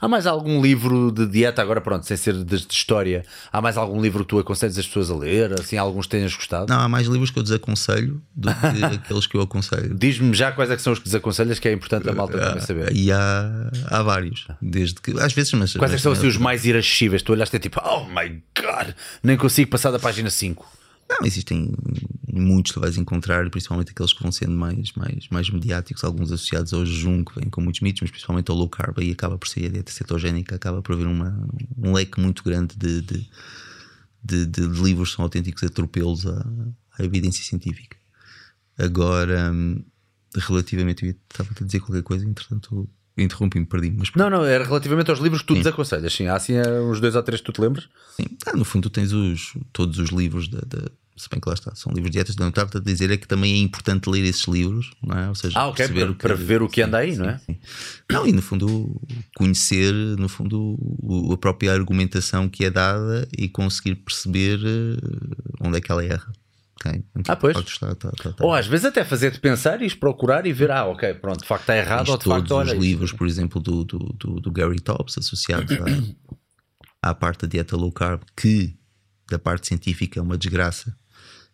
[0.00, 3.76] Há mais algum livro de dieta, agora pronto, sem ser de, de história, há mais
[3.76, 5.52] algum livro que tu aconselhas as pessoas a ler?
[5.60, 6.72] Assim, alguns que tenhas gostado?
[6.72, 9.94] Não, há mais livros que eu desaconselho do que aqueles que eu aconselho.
[9.94, 12.60] Diz-me já quais é que são os que desaconselhas, que é importante a malta também
[12.62, 12.96] saber.
[12.96, 14.46] E há, há vários.
[14.62, 15.10] Desde que.
[15.20, 15.74] Às vezes, mas.
[15.74, 17.22] Quais é que são assim, os mais irascíveis?
[17.22, 20.85] Tu olhaste e é tipo, oh my god, nem consigo passar da página 5.
[21.08, 21.72] Não, existem
[22.32, 26.72] muitos que vais encontrar, principalmente aqueles que vão sendo mais, mais, mais mediáticos, alguns associados
[26.72, 29.48] ao jejum, que vêm com muitos mitos, mas principalmente ao low carb, aí acaba por
[29.48, 33.30] ser a dieta cetogénica, acaba por haver uma, um leque muito grande de, de,
[34.22, 36.46] de, de livros que são autênticos atropelos à,
[36.98, 37.96] à evidência científica.
[38.76, 39.82] Agora, hum,
[40.36, 45.10] relativamente, eu estava a dizer qualquer coisa, entretanto, interrompi-me, perdi-me, mas Não, não, era relativamente
[45.10, 46.12] aos livros que tu desaconselhas.
[46.12, 47.88] Sim, há assim é, uns dois ou três que tu te lembras?
[48.16, 51.48] Sim, ah, no fundo tu tens os, todos os livros da, da- se bem que
[51.48, 54.06] lá está, são livros de dietas, não estava a dizer é que também é importante
[54.10, 55.28] ler esses livros, não é?
[55.30, 57.26] Ou seja, Ah, ok, perceber para, o que- para ver o que anda aí, não
[57.30, 57.38] é?
[57.38, 57.56] Sim.
[58.12, 59.00] Não, e no fundo
[59.34, 60.76] conhecer, no fundo,
[61.32, 64.98] a própria argumentação que é dada e conseguir perceber eh,
[65.62, 66.30] onde é que ela erra.
[66.78, 67.04] Ok?
[67.16, 67.56] Então, Ah, pois.
[67.56, 70.84] está- está- está- está- Ou às vezes até fazer-te pensar e procurar e ver, ah,
[70.86, 73.60] ok, pronto, de facto está errado Tens ou de facto todos os livros, por exemplo,
[73.60, 75.76] do, do, do, do Gary Tops associados à,
[77.10, 78.76] à parte da dieta low carb, que
[79.30, 80.96] da parte científica é uma desgraça,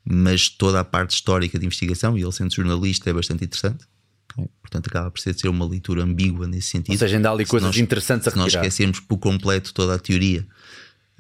[0.05, 3.85] mas toda a parte histórica de investigação, e ele sendo jornalista, é bastante interessante.
[4.63, 6.93] Portanto, acaba por ser, uma leitura ambígua nesse sentido.
[6.93, 8.63] Ou seja, ainda há ali Se coisas nós- interessantes a Se nós retirar.
[8.65, 10.47] esquecermos por completo toda a teoria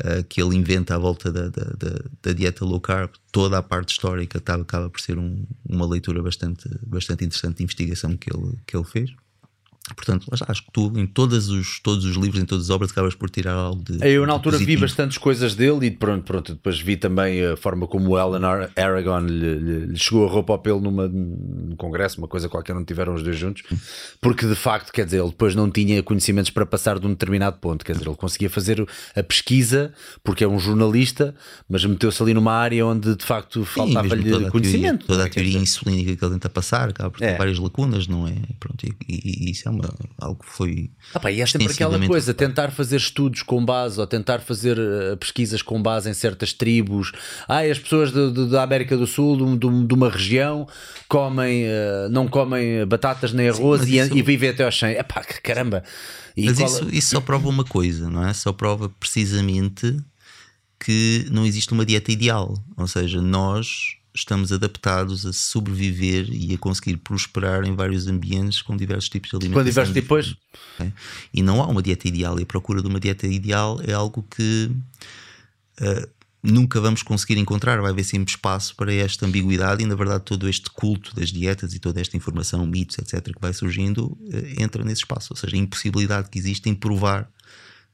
[0.05, 3.62] uh, que ele inventa à volta da, da, da- da dieta low carb, toda a
[3.62, 8.31] parte histórica tá- acaba por ser um- uma leitura bastante, bastante interessante de investigação que
[8.35, 9.11] ele, que ele fez.
[9.97, 13.17] Portanto, acho que tu, em todos os, todos os livros, em todas as obras, acabas
[13.17, 13.99] por tirar algo de.
[14.09, 14.83] Eu, na altura, vi positivo.
[14.83, 18.15] bastantes coisas dele e pronto, pronto, depois vi também a forma como
[18.47, 19.55] Ar- Aragon lhe,
[19.89, 23.25] lhe- chegou a roupa ao pelo numa, num congresso, uma coisa qualquer, onde tiveram os
[23.25, 23.65] dois juntos,
[24.21, 27.59] porque de facto, quer dizer, ele depois não tinha conhecimentos para passar de um determinado
[27.59, 28.87] ponto, quer dizer, ele conseguia fazer
[29.17, 29.93] a pesquisa,
[30.23, 31.35] porque é um jornalista,
[31.69, 35.07] mas meteu-se ali numa área onde de facto faltava-lhe conhecimento.
[35.07, 37.37] Teoria, toda não a teoria insulínica que ele tenta passar acaba por ter É.
[37.37, 38.35] várias lacunas, não é?
[38.61, 40.90] Pronto, e, e- e isso é uma, algo que foi.
[41.15, 44.78] Ah, pá, e é sempre aquela coisa, tentar fazer estudos com base ou tentar fazer
[44.78, 47.12] eh, pesquisas com base em certas tribos.
[47.49, 50.66] Ah, as pessoas de- de- da América do Sul, de, de um- uma região,
[51.09, 54.94] comem, eh, não comem batatas nem arroz mas e, isso- e vivem até aos 100.
[54.94, 55.82] É pá, que caramba.
[56.36, 58.32] E Mas qual- isso, isso só prova uma coisa, não é?
[58.32, 59.97] Só prova precisamente
[60.85, 62.55] que não existe uma dieta ideal.
[62.77, 68.77] Ou seja, nós estamos adaptados a sobreviver e a conseguir prosperar em vários ambientes com
[68.77, 69.63] diversos tipos de alimentação.
[69.63, 70.37] Com diversos tipos.
[70.75, 70.93] ok?
[71.33, 72.39] E não há uma dieta ideal.
[72.39, 74.71] E a procura de uma dieta ideal é algo que
[75.81, 76.09] ah,
[76.43, 77.81] nunca vamos conseguir encontrar.
[77.81, 79.83] Vai haver sempre espaço para esta ambiguidade.
[79.83, 83.41] E na verdade, todo este culto das dietas e toda esta informação, mitos, etc., que
[83.41, 85.33] vai surgindo, eh, entra nesse espaço.
[85.33, 87.31] Ou seja, a impossibilidade que existe em provar,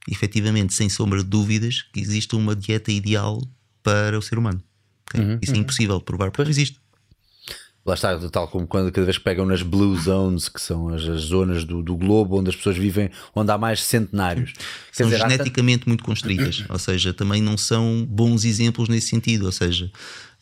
[0.09, 3.41] efetivamente, sem sombra de dúvidas, que existe uma dieta ideal
[3.81, 4.61] para o ser humano.
[5.13, 5.39] Ok?
[5.41, 6.79] Isso é impossível de provar porque não existe.
[7.85, 11.01] Lá está, tal como quando cada vez que pegam nas blue zones, que são as,
[11.03, 14.53] as zonas do, do globo onde as pessoas vivem, onde há mais centenários.
[14.53, 19.07] Quer São dizer, há geneticamente muito constritas, ou seja, também não são bons exemplos nesse
[19.07, 19.45] sentido.
[19.45, 19.89] Ou seja,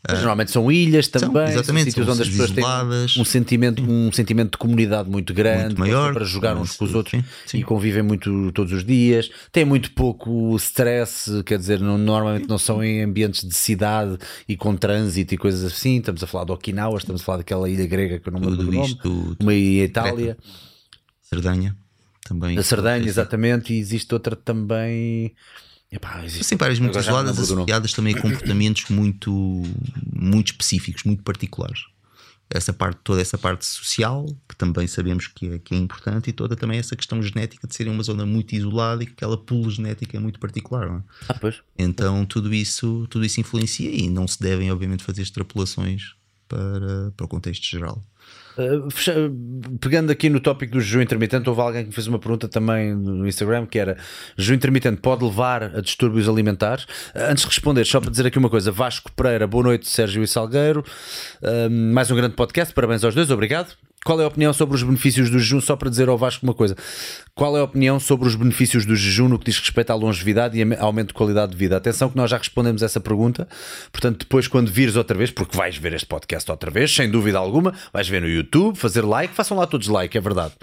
[0.07, 3.14] Mas normalmente são ilhas também, são, exatamente, sítios são onde as pessoas isoladas.
[3.14, 6.86] têm um sentimento, um sentimento de comunidade muito grande, Muito maior, para jogar uns com
[6.86, 7.57] os outros sim, sim.
[7.57, 12.57] e convivem muito todos os dias, têm muito pouco stress, quer dizer, não- normalmente não
[12.57, 14.18] são em ambientes de cidade
[14.48, 15.98] e com trânsito e coisas assim.
[15.98, 18.45] Estamos a falar de Okinawa, estamos a falar daquela ilha grega que eu não me
[18.45, 20.38] lembro Tudo do nome, isto- uma ilha Itália,
[21.22, 21.76] Sardanha
[22.24, 22.57] também.
[22.57, 25.34] a Sardanha, exatamente, e existe outra também.
[25.91, 29.31] Epá, Existem várias muito isoladas associadas também a comportamentos muito,
[30.14, 31.85] muito específicos, muito particulares.
[32.49, 36.34] Essa parte, toda essa parte social, que também sabemos que é, que é importante, e
[36.34, 39.69] toda também essa questão genética de serem uma zona muito isolada e que aquela pool
[39.69, 40.88] genética é muito particular.
[40.88, 41.01] é?
[41.27, 41.61] Ah, pois.
[41.77, 46.15] Então tudo isso, tudo isso influencia e não se devem, obviamente, fazer extrapolações
[46.47, 48.01] para, para o contexto geral.
[48.57, 52.47] Uh, pegando aqui no tópico do jejum intermitente, houve alguém que me fez uma pergunta
[52.47, 53.97] também no Instagram que era:
[54.38, 56.84] jejum intermitente pode levar a distúrbios alimentares?
[56.84, 60.23] Uh, antes de responder, só para dizer aqui uma coisa: Vasco Pereira, boa noite, Sérgio
[60.23, 60.84] e Salgueiro.
[61.41, 63.86] Uh, mais um grande podcast, parabéns aos dois, obrigado.
[64.07, 65.59] Qual é a opinião sobre os benefícios do jejum?
[65.59, 66.77] Só para dizer ao Vasco uma coisa:
[67.35, 70.57] qual é a opinião sobre os benefícios do jejum no que diz respeito à longevidade
[70.57, 71.75] e aumento de qualidade de vida?
[71.75, 73.45] Atenção, que nós já respondemos essa pergunta.
[73.91, 77.38] Portanto, depois, quando vires outra vez, porque vais ver este podcast outra vez, sem dúvida
[77.38, 80.53] alguma, vais ver no YouTube, fazer like, façam lá todos like, é verdade.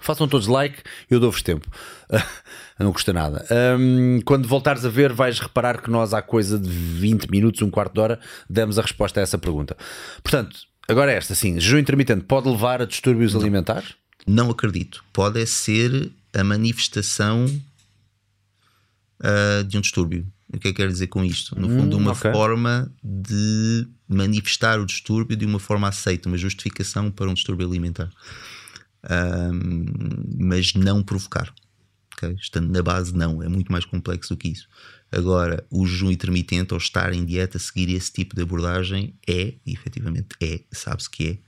[0.00, 0.80] Façam todos like,
[1.10, 1.66] eu dou-vos tempo.
[2.78, 3.44] Não custa nada.
[3.80, 7.70] Hum, quando voltares a ver, vais reparar que nós, há coisa de 20 minutos, um
[7.70, 9.76] quarto de hora, demos a resposta a essa pergunta.
[10.22, 13.94] Portanto, agora esta, sim, jejum intermitente pode levar a distúrbios alimentares?
[14.26, 15.04] Não acredito.
[15.12, 17.46] Pode é ser a manifestação
[19.22, 20.26] ah, de um distúrbio.
[20.52, 21.58] O que é que quero dizer com isto?
[21.58, 22.30] No fundo, uma ok.
[22.30, 28.10] forma de manifestar o distúrbio de uma forma aceita, uma justificação para um distúrbio alimentar.
[29.08, 29.86] Ahm,
[30.38, 31.54] mas não provocar.
[32.22, 32.36] Ok?
[32.40, 33.42] Estando na base, não.
[33.42, 34.68] É muito mais complexo do que isso.
[35.10, 40.28] Agora, o jejum intermitente ou estar em dieta, seguir esse tipo de abordagem é, efetivamente
[40.40, 41.42] é, sabe-se que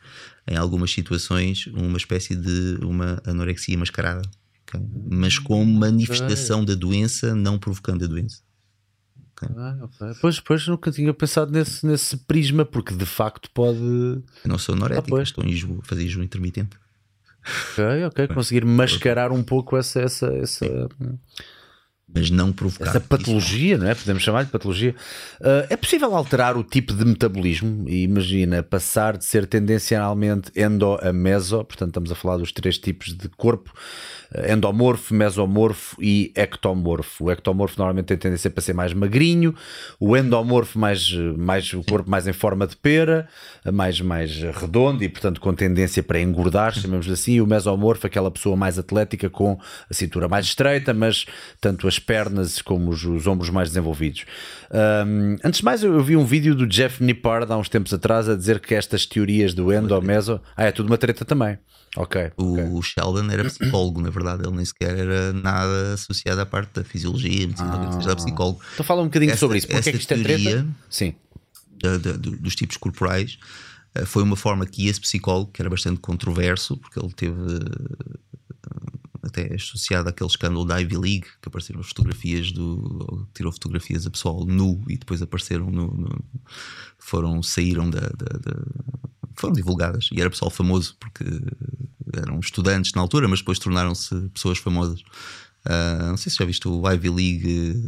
[0.47, 4.29] é, em algumas situações, uma espécie de uma anorexia mascarada.
[4.69, 4.81] ok?
[5.11, 8.43] Mas como manifestação da doença, não provocando a doença.
[9.57, 10.15] Ah, ok.
[10.21, 13.79] Pois, pois nunca tinha pensado nesse, nesse prisma, porque de facto pode.
[13.79, 15.29] Eu não sou anorético, pois.
[15.29, 16.77] estou a fazer jejum intermitente.
[17.45, 18.29] Ok, ok.
[18.29, 20.89] Conseguir mascarar um pouco essa, essa, essa,
[22.13, 22.91] Mas não provocar.
[22.91, 23.95] essa patologia, não é?
[23.95, 24.95] Podemos chamar de patologia.
[25.41, 27.89] Ah, é possível alterar o tipo de metabolismo?
[27.89, 32.79] E imagina, passar de ser tendencialmente endo a meso, portanto, estamos a falar dos três
[32.79, 33.73] tipos de corpo:
[34.33, 37.25] ah, endomorfo, mesomorfo e ectomorfo.
[37.25, 39.55] O ectomorfo normalmente tem tendência para ser mais magrinho,
[39.99, 43.27] o endomorfo, mais, mais o corpo mais em forma de pera,
[43.73, 47.35] mais, mais redondo e, portanto, com tendência para engordar, chamemos assim.
[47.35, 49.59] E o mesomorfo, aquela pessoa mais atlética com
[49.91, 51.27] a cintura mais estreita, mas
[51.61, 54.25] tanto as pernas como os, os ombros mais desenvolvidos.
[54.71, 57.93] Ahm, antes de mais, eu, eu vi um vídeo do Jeff Nippard há uns tempos
[57.93, 61.59] atrás a dizer que estas teorias do endo, meso, ah, é tudo uma treta também.
[61.97, 62.33] Ok.
[62.37, 66.83] O Sheldon era psicólogo, na verdade, ele nem sequer era nada associado à parte da
[66.85, 68.17] fisiologia, medicina, ah.
[68.17, 68.61] psicólogo.
[68.75, 69.69] Então fala um bocadinho Essa- sobre isso.
[69.69, 70.67] Porque é que isto é treta?
[70.91, 71.15] Sim.
[71.81, 73.39] da- da- do- dos tipos corporais
[73.95, 77.35] eh, foi uma forma que esse psicólogo, que era bastante controverso, porque ele teve
[79.25, 83.07] até associado àquele escândalo da Ivy League, que apareceram fotografias do.
[83.11, 85.89] ou tirou fotografias a pessoal nu e depois apareceram no.
[85.95, 86.25] no-
[86.99, 88.65] foram, saíram da, da- da-
[89.37, 91.25] foram divulgadas e era pessoal famoso porque
[92.17, 95.03] eram estudantes na altura, mas depois tornaram-se pessoas famosas.
[95.65, 97.85] Ah, não sei se já viste o Ivy League.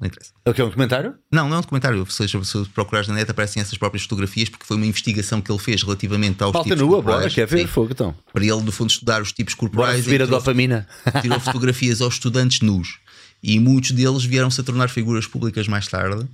[0.00, 0.32] Não interessa.
[0.44, 1.14] Ok, um comentário?
[1.30, 2.04] Não, não é um documentário.
[2.10, 5.58] Seja, se procurares na net aparecem essas próprias fotografias porque foi uma investigação que ele
[5.58, 7.34] fez relativamente aos Falta tipos nua, bora, corporais.
[7.34, 7.66] quer ver?
[7.68, 8.14] Fogo, então.
[8.32, 10.04] Para ele, no fundo, estudar os tipos Bora corporais.
[10.04, 10.86] subir a e tirou- dopamina.
[11.22, 12.98] Tirou fotografias aos estudantes nus.
[13.42, 16.26] E muitos deles vieram-se a tornar figuras públicas mais tarde.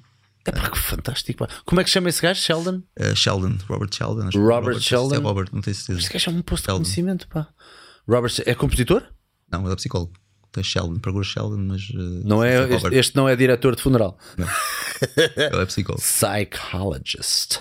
[0.47, 1.47] É pá, que fantástico.
[1.67, 2.41] Como é que chama esse gajo?
[2.41, 2.83] Sheldon?
[2.99, 4.23] Uh, Sheldon, Robert Sheldon.
[4.23, 5.17] acho que Robert Sheldon?
[5.17, 5.99] É Robert, não tenho certeza.
[5.99, 6.83] Este gajo é um posto de Sheldon.
[6.85, 7.47] conhecimento, pá.
[8.09, 9.03] Robert, é compositor?
[9.53, 10.13] Não, ele é psicólogo.
[10.53, 11.91] Tem Sheldon, procura Sheldon, mas.
[11.91, 14.19] uh, Não é, este, este não é diretor de funeral.
[15.17, 16.03] Ele é psicólogo.
[16.03, 17.61] Psychologist.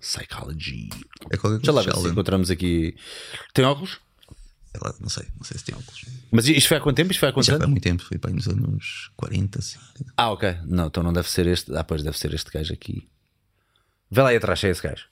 [0.00, 0.88] Psychology.
[1.30, 1.90] É qualquer lá coisa.
[1.90, 2.08] se Sheldon.
[2.12, 2.96] encontramos aqui.
[3.52, 4.00] Tem óculos?
[4.80, 6.04] Lá, Não sei, não sei se tem óculos.
[6.30, 7.10] Mas isto foi há quanto tempo?
[7.12, 7.60] Isto foi há quanto Já tempo?
[7.60, 9.78] foi há muito tempo, foi para aí nos anos 40, assim.
[10.16, 10.56] Ah, ok.
[10.64, 11.74] Não, então não deve ser este.
[11.76, 13.06] Ah, pois deve ser este gajo aqui.
[14.10, 15.04] Vê lá aí atrás, é esse gajo.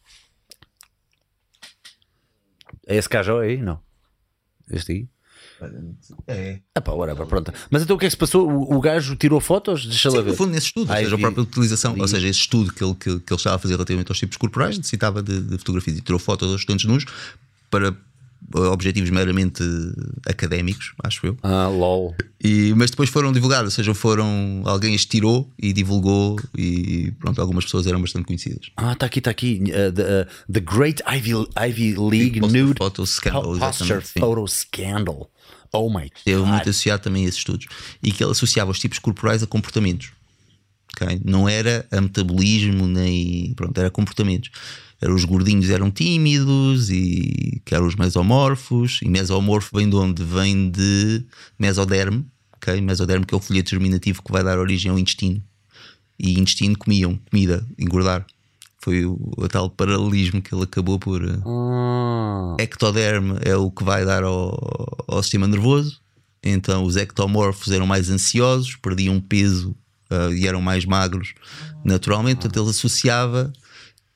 [2.87, 3.59] É esse gajo aí?
[3.59, 3.81] Não.
[4.71, 5.09] Este aí?
[6.27, 6.59] É.
[6.74, 7.53] Ah, pá, whatever, pronto.
[7.70, 8.49] Mas então o que é que se passou?
[8.51, 9.87] O, o gajo tirou fotos?
[9.87, 10.31] Deixa lá Sim, ver.
[10.31, 12.01] no fundo, nesse estudo, ou Ai, seja, a própria utilização, vi.
[12.01, 14.37] ou seja, esse estudo que ele, que, que ele estava a fazer relativamente aos tipos
[14.37, 17.05] corporais, necessitava de, de fotografias e tirou fotos dos estudantes nus
[17.70, 19.62] para eh, objetivos meramente
[20.27, 21.37] académicos, acho eu.
[21.43, 22.15] Ah, lol.
[22.43, 27.41] E, mas depois foram divulgados, ou seja, foram alguém as tirou e divulgou e pronto,
[27.41, 28.70] algumas pessoas eram bastante conhecidas.
[28.77, 29.62] Ah, está aqui, está aqui.
[29.66, 31.32] Uh, the, uh, the Great Ivy,
[31.69, 34.20] Ivy League Nude Photo Scandal, Po- Poster exatamente, sim.
[34.20, 35.31] Photo Scandal.
[35.73, 36.49] Oh my Teve God.
[36.49, 37.67] muito associado também a esses estudos
[38.03, 40.11] e que ele associava os tipos corporais a comportamentos.
[40.95, 41.21] ok?
[41.25, 44.51] Não era a metabolismo nem pronto, era comportamentos.
[45.01, 49.01] Era os gordinhos eram tímidos e que eram os mesomorfos.
[49.03, 50.23] E mesomorfo vem de onde?
[50.23, 51.25] Vem de
[51.59, 52.79] mesoderme, ok?
[52.83, 55.43] Mesoderme que é o folheto germinativo que vai dar origem ao intestino.
[56.19, 58.27] E intestino comiam comida, engordar.
[58.82, 61.23] Foi o, o tal paralelismo que ele acabou por.
[61.23, 64.59] eh, Ah, ectoderme é o que vai dar ao,
[65.07, 66.01] ao sistema nervoso.
[66.43, 69.77] Então os ectomorfos eram mais ansiosos, perdiam peso
[70.11, 71.35] ah, e eram mais magros
[71.85, 72.36] naturalmente.
[72.40, 73.52] Portanto, ele associava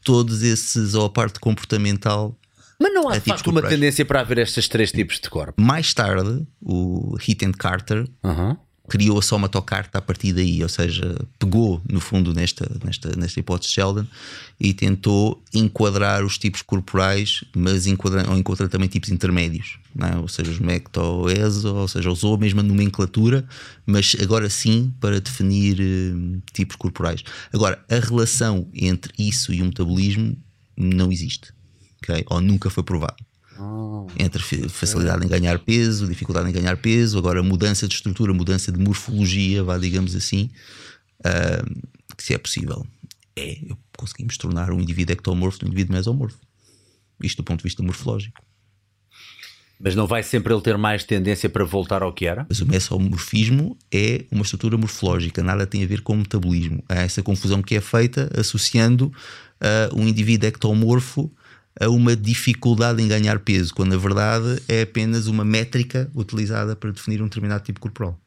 [0.02, 2.34] todos esses, ou a parte comportamental.
[2.80, 5.60] Mas não há de facto uma tendência para haver estes três tipos de corpo.
[5.60, 8.56] Mais tarde, o Heaton Carter Uhum.
[8.88, 13.70] Criou a somatocarta a partir daí, ou seja, pegou no fundo nesta, nesta, nesta hipótese
[13.70, 14.06] de Sheldon
[14.60, 20.16] e tentou enquadrar os tipos corporais, mas enquadra, ou encontra também tipos intermédios, é?
[20.16, 23.46] ou seja, os mecto-eso, ou seja, usou a mesma nomenclatura,
[23.86, 27.24] mas agora sim para definir eh, tipos corporais.
[27.52, 30.36] Agora, a relação entre isso e o metabolismo
[30.76, 31.52] não existe,
[32.02, 32.24] ok?
[32.28, 33.16] ou nunca foi provado
[34.18, 38.70] entre fa- facilidade em ganhar peso, dificuldade em ganhar peso, agora mudança de estrutura, mudança
[38.72, 40.50] de morfologia, vá, digamos assim,
[41.24, 41.64] ah,
[42.16, 42.86] que se é possível,
[43.36, 43.58] é
[43.96, 46.38] conseguimos tornar um indivíduo ectomorfo de um indivíduo mesomorfo.
[47.22, 48.42] Isto do ponto de vista morfológico.
[49.80, 52.46] Mas não vai sempre ele ter mais tendência para voltar ao que era?
[52.48, 56.82] Mas o mesomorfismo é uma estrutura morfológica, nada tem a ver com o metabolismo.
[56.88, 59.12] Há essa confusão que é feita associando
[59.60, 61.30] ah, um indivíduo ectomorfo
[61.80, 66.92] a uma dificuldade em ganhar peso, quando na verdade é apenas uma métrica utilizada para
[66.92, 68.18] definir um determinado tipo corporal.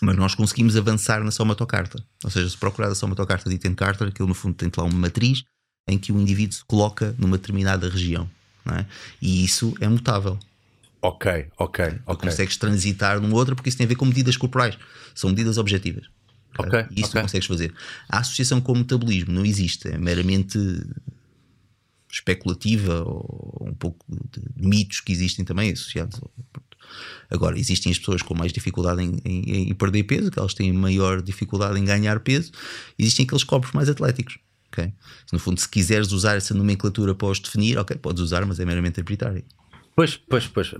[0.00, 2.02] Mas nós conseguimos avançar na somatocarta.
[2.22, 4.98] Ou seja, se procurar a somatocarta de Ethan Carter, aquilo no fundo tem lá uma
[4.98, 5.42] matriz
[5.88, 8.28] em que o indivíduo se coloca numa determinada região.
[8.70, 8.84] é?
[9.20, 10.38] E isso é mutável.
[11.00, 12.28] Ok, ok, ok.
[12.30, 14.76] Consegues transitar numa outra porque isso tem a ver com medidas corporais.
[15.14, 16.04] São medidas objetivas.
[16.58, 17.20] Ok, E isso ok.
[17.20, 17.72] tu consegues fazer.
[18.08, 19.88] A associação com o metabolismo não existe.
[19.88, 20.58] É meramente
[22.10, 26.20] especulativa ou um pouco de mitos que existem também associados.
[27.30, 30.72] Agora, existem as pessoas com mais dificuldade em, em- em perder peso, que elas têm
[30.72, 32.50] maior dificuldade em ganhar peso.
[32.98, 34.38] Existem aqueles corpos mais atléticos.
[34.72, 34.84] ok?
[35.26, 38.58] Se, No fundo, se quiseres usar essa nomenclatura para os definir, ok, podes usar, mas
[38.58, 39.44] é meramente arbitrário.
[39.94, 40.74] Pois, pois, pois.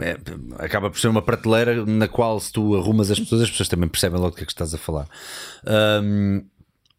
[0.00, 0.18] É,
[0.58, 3.88] acaba por ser uma prateleira na qual, se tu arrumas as pessoas, as pessoas também
[3.88, 5.08] percebem logo do que é que estás a falar.
[6.02, 6.44] Hum,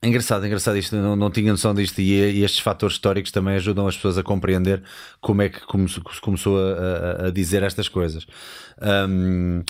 [0.06, 0.96] engraçado, engraçado isto.
[0.96, 2.00] Não, não tinha noção disto.
[2.00, 4.84] E, e estes fatores históricos também ajudam as pessoas a compreender
[5.22, 6.72] como é que começou, se começou a,
[7.24, 8.26] a- a dizer estas coisas.
[9.10, 9.64] Hum,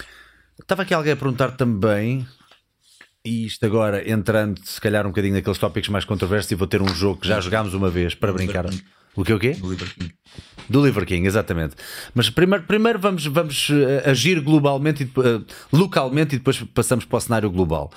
[0.61, 2.25] estava aqui alguém a perguntar também.
[3.23, 6.79] E isto agora, entrando se calhar um bocadinho naqueles tópicos mais controversos, e vou ter
[6.81, 8.65] um jogo que já jogámos uma vez para brincar.
[9.15, 9.55] O que o quê?
[9.59, 10.13] No Liver King.
[10.69, 11.75] Do Liver King, exatamente.
[12.13, 15.41] Mas primeiro, primeiro vamos, vamos eh, agir globalmente, e eh,
[15.73, 17.89] localmente, e depois passamos para o cenário global.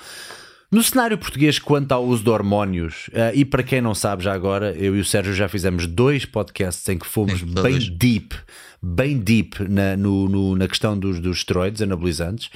[0.71, 4.33] No cenário português, quanto ao uso de hormónios, eh, e para quem não sabe já
[4.33, 8.35] agora, eu e o Sérgio já fizemos dois podcasts em que fomos bem deep,
[8.81, 12.51] bem deep na, no- no- na questão dos, dos esteroides anabolizantes.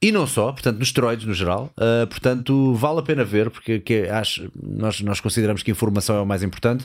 [0.00, 1.72] E não só, portanto, nos esteroides no geral.
[1.76, 6.14] Uh, portanto, vale a pena ver, porque que acho, nós, nós consideramos que a informação
[6.14, 6.84] é o mais importante.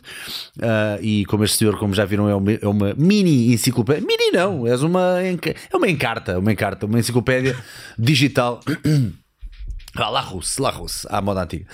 [0.57, 4.01] Uh, e como este senhor, como já viram, é uma, é uma mini enciclopédia.
[4.03, 7.55] Mini não, és uma, é uma encarta, uma encarta, uma enciclopédia
[7.99, 8.59] digital.
[9.95, 11.65] Ah, La Russe, La Russe, à moda antiga.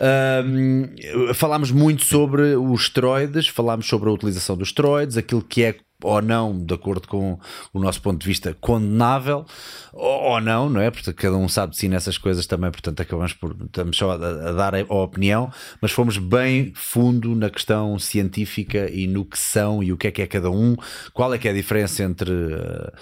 [0.00, 5.76] Ahm, falámos muito sobre os esteroides, falámos sobre a utilização dos esteroides, aquilo que é
[6.02, 7.38] ou não, de acordo com
[7.72, 9.46] o nosso ponto de vista, condenável,
[9.92, 10.90] ou, não, não é?
[10.90, 14.14] Porque cada um sabe de si nessas coisas também, portanto acabamos por estamos só a,
[14.14, 19.38] a dar a, a opinião, mas fomos bem fundo na questão científica e no que
[19.38, 20.76] são e o que é que é cada um,
[21.14, 22.30] qual é que é a diferença entre.
[22.30, 22.92] eh,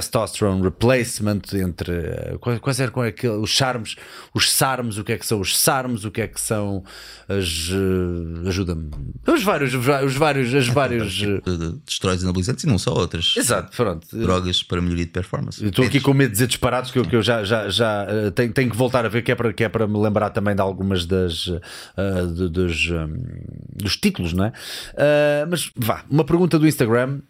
[0.00, 3.96] testosterone replacement entre eh, quais, eram que- os charmes,
[4.34, 6.82] os SARMs, o que é que são os SARMs, o que é que são
[7.28, 8.90] as eh, ajuda-me,
[9.26, 12.92] os vários, os vários, as vários eh, De, de, de esteroides anabolizantes e não só
[12.92, 14.06] outras exato, pronto.
[14.16, 15.64] drogas para melhoria de performance.
[15.64, 18.52] Estou aqui com medo de dizer disparados que eu, que eu já, já, já tenho,
[18.52, 20.60] tenho que voltar a ver, que é, para, que é para me lembrar também de
[20.60, 21.44] algumas das
[22.34, 23.16] de- dos, hum,
[23.74, 24.52] dos títulos, não é?
[24.96, 27.20] Eh, mas vá, uma pergunta do Instagram.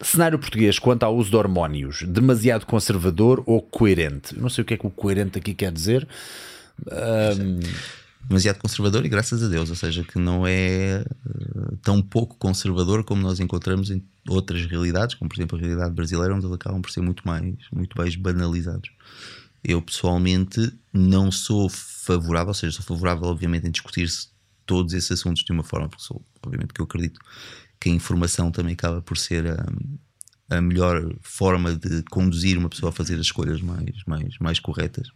[0.00, 4.38] Cenário português quanto ao uso de hormónios, demasiado conservador ou coerente?
[4.38, 6.06] Não sei o que é que o coerente aqui quer dizer.
[8.28, 11.04] demasiado conservador e graças a Deus, ou seja, que não é eh,
[11.82, 16.34] tão pouco conservador como nós encontramos em outras realidades, como por exemplo a realidade brasileira,
[16.34, 18.90] onde eles acabam por ser muito mais, muito mais banalizados.
[19.64, 24.28] Eu pessoalmente não sou favorável, ou seja, sou favorável obviamente em discutir-se
[24.66, 27.20] todos esses assuntos de uma forma, porque sou, obviamente que eu acredito
[27.80, 29.66] que a informação também acaba por ser a,
[30.56, 35.08] a melhor forma de conduzir uma pessoa a fazer as escolhas mais, mais, mais corretas.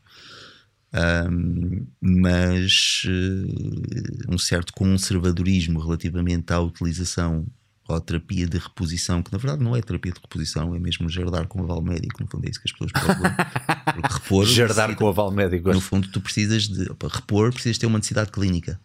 [0.92, 7.46] Um, mas eh, um certo conservadorismo relativamente à utilização
[7.86, 11.08] ou à terapia de reposição, que na verdade não é terapia de reposição, é mesmo
[11.08, 13.34] jardar com aval médico, no fundo é isso que as pessoas procuram.
[13.94, 15.72] Porque repor, Jardar com o aval médico.
[15.72, 18.80] no fundo, tu precisas de para repor, precisas ter uma necessidade clínica,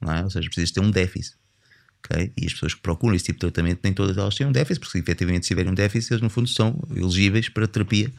[0.00, 0.24] não é?
[0.24, 1.39] Ou seja, precisas ter um déficit.
[2.04, 2.32] Ok?
[2.36, 4.80] E as pessoas que procuram esse tipo de tratamento, nem todas elas têm um déficit,
[4.80, 8.10] porque efetivamente, se tiverem um déficit, eles no fundo são elegíveis para terapia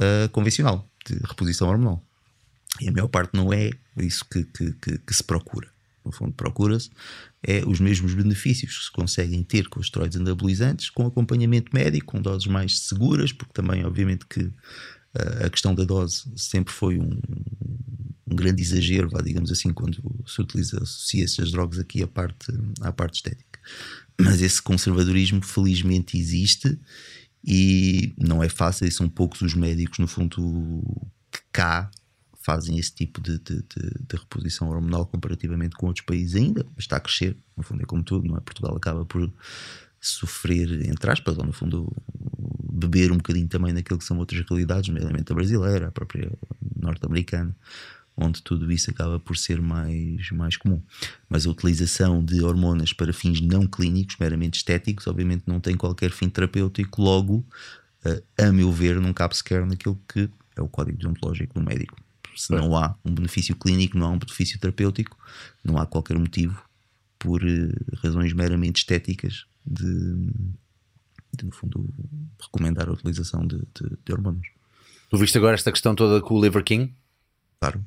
[0.00, 2.02] ah, convencional, de reposição hormonal.
[2.80, 5.68] E a maior parte não é isso que, que, que- que se procura.
[6.04, 6.90] no fundo procura-se,
[7.42, 12.12] é os mesmos benefícios que se conseguem ter com os esteroides anabolizantes, com acompanhamento médico,
[12.12, 14.52] com doses mais seguras, porque também, obviamente, que uh,
[15.14, 17.18] a questão da dose sempre foi um,
[18.30, 22.52] um grande exagero, vá, digamos assim, quando se utiliza, associa essas drogas aqui à parte,
[22.80, 23.58] à parte estética.
[24.20, 26.78] Mas esse conservadorismo, felizmente, existe
[27.44, 30.82] e não é fácil, e são poucos os médicos, no fundo,
[31.30, 31.90] que cá
[32.40, 36.84] fazem esse tipo de, de, de, de, reposição hormonal comparativamente com outros países ainda, mas
[36.84, 38.40] está a crescer, no fundo é como tudo, não é?
[38.40, 39.30] Portugal acaba por
[40.00, 41.92] sofrer, entre aspas, ou no fundo
[42.70, 46.30] beber um bocadinho também naquilo que são outras realidades, nomeadamente a brasileira, a própria
[46.76, 47.54] norte-americana,
[48.16, 50.82] onde tudo isso acaba por ser mais, mais comum.
[51.28, 56.10] Mas a utilização de hormonas para fins não clínicos, meramente estéticos, obviamente não tem qualquer
[56.10, 57.44] fim terapêutico, logo,
[58.36, 61.96] a meu ver, não cabe sequer naquilo que é o código deontológico do médico
[62.38, 65.18] se não há um benefício clínico, não há um benefício terapêutico,
[65.64, 66.62] não há qualquer motivo
[67.18, 70.30] por uh, razões meramente estéticas de,
[71.36, 71.88] de, no fundo,
[72.40, 74.46] recomendar a utilização de, de, de, hormonas.
[75.10, 76.92] Tu viste agora esta questão toda com o Liver King?
[77.60, 77.84] Claro.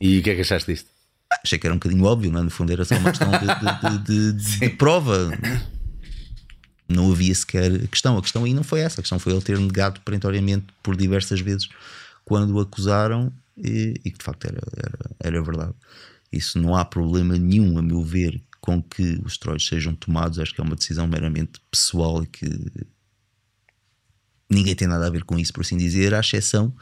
[0.00, 0.88] E o que é que achaste disto?
[1.30, 2.42] Ah, achei que era um bocadinho óbvio, não é?
[2.42, 3.30] no fundo era só uma questão
[4.04, 5.30] de, de prova.
[6.88, 8.18] Não havia sequer questão.
[8.18, 9.00] A questão aí não foi essa.
[9.00, 11.68] A questão foi ele ter negado perentoriamente por diversas vezes
[12.24, 15.74] quando o acusaram e, e que de facto era, era, era verdade.
[16.32, 20.38] Isso não há problema nenhum, a meu ver, com que os esteroides sejam tomados.
[20.38, 22.48] Acho que é uma decisão meramente pessoal e que
[24.48, 26.72] ninguém tem nada a ver com isso, por assim dizer, à exceção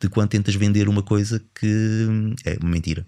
[0.00, 1.96] de quando tentas vender uma coisa que
[2.44, 3.04] é uma mentira.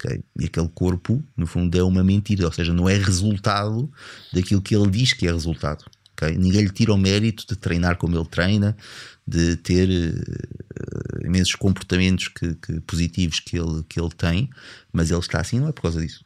[0.00, 0.24] Okay?
[0.40, 3.90] E aquele corpo, no fundo, é uma mentira, ou seja, não é resultado
[4.32, 5.84] daquilo que ele diz que é resultado.
[6.14, 6.36] Okay?
[6.36, 8.76] Ninguém lhe tira o mérito de treinar como ele treina,
[9.24, 14.50] de ter uh, imensos comportamentos que, que, positivos que ele, que ele tem,
[14.92, 16.24] mas ele está assim não é por causa disso.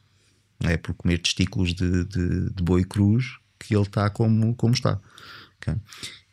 [0.65, 5.01] É por comer testículos de, de, de boi cruz que ele está como, como está.
[5.61, 5.75] Okay?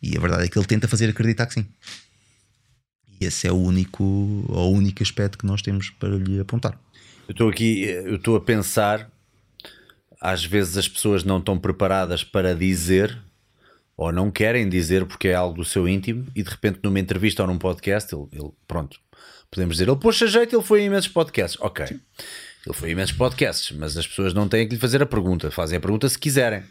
[0.01, 1.67] E a verdade é que ele tenta fazer acreditar que sim.
[3.19, 6.79] E esse é o único, o único aspecto que nós temos para lhe apontar.
[7.27, 9.09] Eu estou aqui, eu estou a pensar,
[10.21, 13.17] às vezes as pessoas não estão preparadas para dizer
[13.97, 17.41] ou não querem dizer porque é algo do seu íntimo e de repente numa entrevista
[17.41, 18.99] ou num podcast ele, ele pronto,
[19.49, 21.97] podemos dizer ele pôs a jeito, ele foi em imensos podcasts ok,
[22.65, 25.77] ele foi imensos podcasts mas as pessoas não têm que lhe fazer a pergunta fazem
[25.77, 26.63] a pergunta se quiserem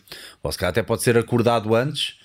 [0.43, 2.16] ou se calhar até pode ser acordado antes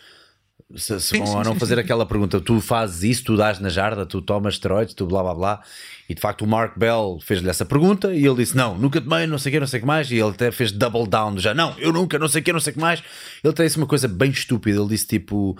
[0.75, 3.59] se, se sim, vão sim, não sim, fazer aquela pergunta, tu fazes isso, tu dás
[3.59, 5.63] na jarda, tu tomas esteroides, tu blá blá blá,
[6.07, 9.25] e de facto o Mark Bell fez-lhe essa pergunta e ele disse: Não, nunca tomei,
[9.25, 10.11] não sei o que, não sei o que mais.
[10.11, 12.59] E ele até fez double down já: Não, eu nunca, não sei o que, não
[12.59, 12.99] sei o que mais.
[13.43, 14.79] Ele até disse uma coisa bem estúpida.
[14.79, 15.57] Ele disse tipo: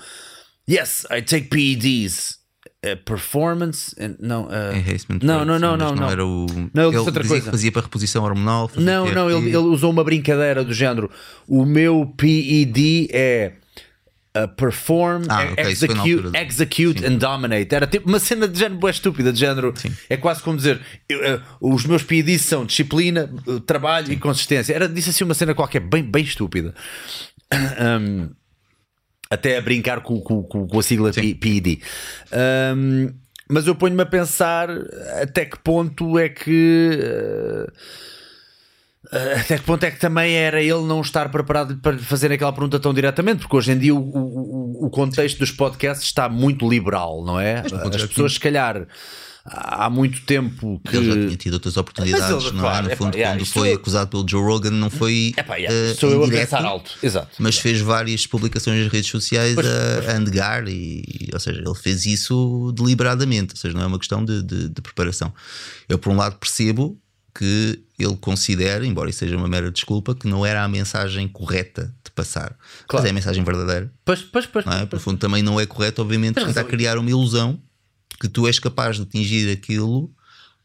[0.70, 2.39] Yes, I take PEDs.
[2.86, 7.28] Uh, performance não, Enhancement não, não, não, não, não, era o não, ele, ele outra
[7.28, 7.52] coisa.
[7.52, 11.12] fazia para reposição hormonal não, não, ele, ele usou uma brincadeira do género
[11.46, 13.52] o meu PED é
[14.38, 17.74] Uh, perform, ah, okay, execute, execute and dominate.
[17.74, 19.74] Era tipo uma cena de género boa estúpida, de género.
[19.76, 19.92] Sim.
[20.08, 20.80] É quase como dizer:
[21.10, 24.14] eu, uh, os meus PIDs são disciplina, uh, trabalho Sim.
[24.14, 24.72] e consistência.
[24.76, 26.76] Era, disse assim uma cena qualquer, bem, bem estúpida.
[27.52, 28.30] Um,
[29.30, 31.82] até a brincar com, com, com a sigla PID.
[32.76, 33.14] Um,
[33.50, 34.70] mas eu ponho-me a pensar
[35.22, 37.72] até que ponto é que uh,
[39.12, 42.54] Uh, até que ponto é que também era ele não estar preparado para fazer aquela
[42.54, 43.40] pergunta tão diretamente?
[43.40, 47.64] Porque hoje em dia o, o, o contexto dos podcasts está muito liberal, não é?
[47.96, 48.86] As pessoas, se calhar,
[49.46, 50.96] há muito tempo que.
[50.96, 52.62] Ele já tinha tido outras oportunidades, ele, não é?
[52.62, 52.90] claro, é?
[52.90, 55.34] No fundo, epá, quando foi acusado pelo Joe Rogan, não foi.
[55.38, 57.30] Epá, uh, sou eu indireto, a pensar alto, exato.
[57.40, 60.10] Mas fez várias publicações nas redes sociais pois, a, pois.
[60.10, 64.24] a negar, e, ou seja, ele fez isso deliberadamente, ou seja, não é uma questão
[64.24, 65.34] de, de, de preparação.
[65.88, 67.00] Eu, por um lado, percebo
[67.34, 71.94] que ele considera, embora isso seja uma mera desculpa, que não era a mensagem correta
[72.04, 72.58] de passar.
[72.88, 73.04] Claro.
[73.04, 73.92] Mas é a mensagem verdadeira.
[74.04, 74.66] Pois, pois, pois.
[74.66, 74.88] Não é?
[75.18, 77.62] Também não é correto, obviamente, Mas tentar criar uma ilusão
[78.20, 80.12] que tu és capaz de atingir aquilo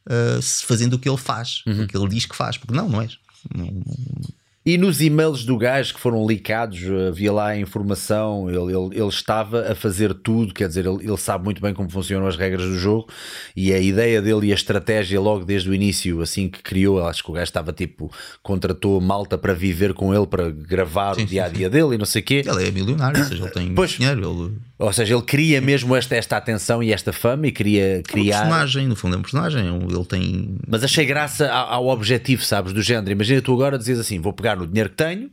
[0.07, 1.85] uh, fazendo o que ele faz, uhum.
[1.85, 3.19] o que ele diz que faz, porque não, não és.
[3.55, 3.85] Não, não,
[4.67, 9.09] e nos e-mails do gajo que foram licados, havia lá a informação, ele, ele, ele
[9.09, 12.63] estava a fazer tudo, quer dizer, ele, ele, sabe muito bem como funcionam as regras
[12.63, 13.07] do jogo
[13.55, 17.23] e a ideia dele e a estratégia logo desde o início, assim que criou, acho
[17.23, 18.11] que o gajo estava tipo,
[18.43, 21.99] contratou malta para viver com ele, para gravar sim, o dia a dia dele e
[21.99, 22.43] não sei o quê.
[22.47, 24.23] Ele é milionário, ou seja, ele tem pois, dinheiro.
[24.31, 24.57] Ele...
[24.77, 28.39] Ou seja, ele cria mesmo esta, esta atenção e esta fama e queria criar.
[28.39, 30.57] É um personagem, no fundo é um personagem, ele tem.
[30.67, 33.13] Mas achei graça ao, ao objetivo, sabes, do género.
[33.13, 35.31] Imagina tu agora dizes assim: vou pegar no dinheiro que tenho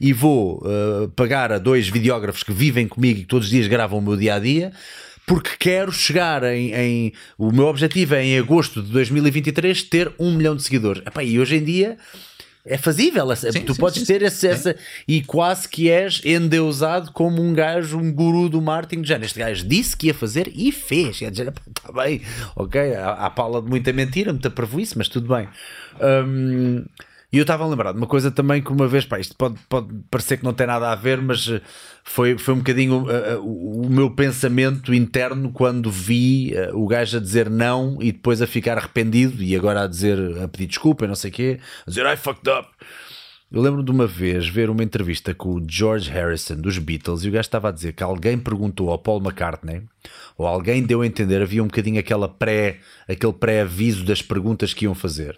[0.00, 3.68] e vou uh, pagar a dois videógrafos que vivem comigo e que todos os dias
[3.68, 4.72] gravam o meu dia a dia
[5.24, 10.34] porque quero chegar em, em, O meu objetivo é em agosto de 2023 ter um
[10.34, 11.00] milhão de seguidores.
[11.06, 11.96] Epá, e hoje em dia
[12.70, 13.34] é fazível.
[13.34, 14.76] Sim, tu sim, podes sim, ter esse, essa
[15.06, 19.04] e quase que és endeusado como um gajo, um guru do marketing.
[19.04, 21.18] Já este gajo disse que ia fazer e fez.
[21.18, 22.22] Quer dizer, está bem,
[22.54, 22.94] ok.
[22.94, 25.48] Há, há pala de muita mentira, muita prejuízo, mas tudo bem.
[26.00, 26.84] Hum,
[27.32, 29.56] e eu estava a lembrar de uma coisa também que uma vez, pá, isto pode,
[29.68, 31.60] pode parecer que não tem nada a ver, mas eh,
[32.02, 37.18] foi, foi um bocadinho uh, o, o meu pensamento interno quando vi uh, o gajo
[37.18, 41.04] a dizer não e depois a ficar arrependido e agora a dizer, a pedir desculpa
[41.04, 42.68] e não sei o quê, a dizer I fucked up.
[43.52, 47.28] Eu lembro de uma vez ver uma entrevista com o George Harrison dos Beatles e
[47.28, 49.82] o gajo estava a dizer que alguém perguntou ao Paul McCartney
[50.38, 52.78] ou alguém deu a entender, havia um bocadinho aquela pré,
[53.08, 55.36] aquele pré-aviso das perguntas que iam fazer.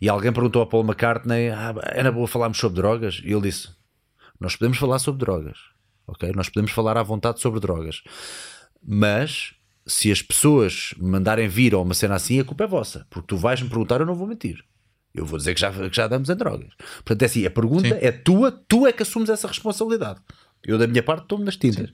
[0.00, 3.20] E alguém perguntou ao Paul McCartney: ah, era boa falarmos sobre drogas?
[3.22, 3.68] E ele disse:
[4.40, 5.58] Nós podemos falar sobre drogas,
[6.06, 6.32] ok?
[6.34, 8.02] Nós podemos falar à vontade sobre drogas,
[8.82, 9.52] mas
[9.86, 13.36] se as pessoas mandarem vir ou uma cena assim, a culpa é vossa, porque tu
[13.36, 14.64] vais me perguntar, eu não vou mentir.
[15.14, 16.68] Eu vou dizer que já, que já damos em drogas.
[17.04, 17.98] Portanto, é assim: a pergunta Sim.
[18.00, 20.20] é tua, tu é que assumes essa responsabilidade.
[20.66, 21.88] Eu, da minha parte, estou-me nas tintas.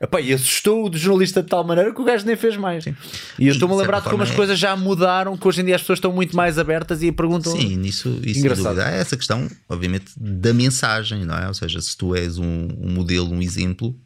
[0.00, 2.86] Epá, e assustou o jornalista de tal maneira que o gajo nem fez mais.
[2.86, 2.94] E
[3.40, 5.74] eu estou-me a lembrar de como as é- coisas já mudaram, que hoje em dia
[5.74, 7.52] as pessoas estão muito mais abertas e perguntam.
[7.52, 8.66] Sim, nisso, isso Engraçado.
[8.76, 8.86] dúvida.
[8.86, 11.48] Há essa questão, obviamente, da mensagem, não é?
[11.48, 13.98] Ou seja, se tu és um, um modelo, um exemplo,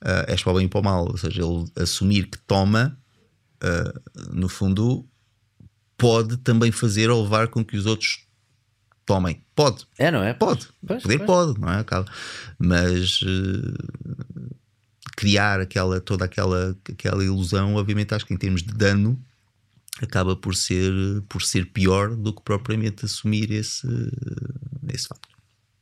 [0.00, 1.06] ah, és para o bem e para o mal.
[1.08, 2.98] Ou seja, ele assumir que toma,
[3.62, 3.92] ah,
[4.32, 5.07] no fundo,
[5.98, 8.24] pode também fazer ou levar com que os outros
[9.04, 9.42] tomem.
[9.54, 9.86] Pode.
[9.98, 10.32] É, não é?
[10.32, 10.68] Pode.
[10.86, 11.26] Pois, Poder pois.
[11.26, 11.84] pode, não é?
[12.58, 14.38] Mas eh,
[15.16, 19.20] criar aquela, toda aquela, aquela ilusão, obviamente, acho que em termos de dano
[20.00, 20.92] acaba por ser,
[21.28, 23.88] por ser pior do que propriamente assumir esse,
[24.92, 25.27] esse facto.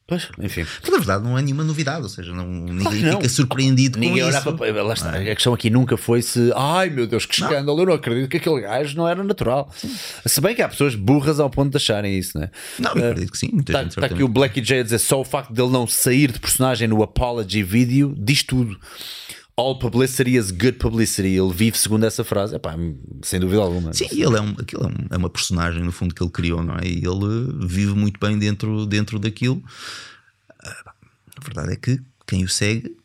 [0.09, 0.65] Pois, enfim.
[0.65, 3.17] Porque na verdade não é nenhuma novidade, ou seja, não, ninguém não.
[3.17, 4.53] fica surpreendido Ninguém com isso.
[4.53, 4.83] para.
[4.85, 5.11] Lá está.
[5.11, 6.53] A questão aqui nunca foi se.
[6.55, 7.81] Ai meu Deus, que escândalo.
[7.83, 9.69] Eu não acredito que aquele gajo não era natural.
[10.25, 12.51] Se bem que há pessoas burras ao ponto de acharem isso, não é?
[12.79, 13.51] Não, eu acredito que sim.
[13.53, 15.89] Muita Está gente tá aqui o Black J a dizer só o facto dele não
[15.89, 18.79] sair de personagem no Apology Video diz tudo.
[19.59, 21.29] All publicity is good publicity.
[21.35, 22.55] Ele vive segundo essa frase.
[22.57, 22.75] Epá,
[23.23, 23.93] sem dúvida alguma.
[23.95, 26.63] Sim, ele é, um, aquilo é, um- é uma personagem no fundo que ele criou,
[26.63, 26.87] não é?
[26.87, 29.63] E ele vive muito bem dentro, dentro daquilo.
[30.63, 30.93] Ah,
[31.39, 32.97] A verdade é que quem o segue,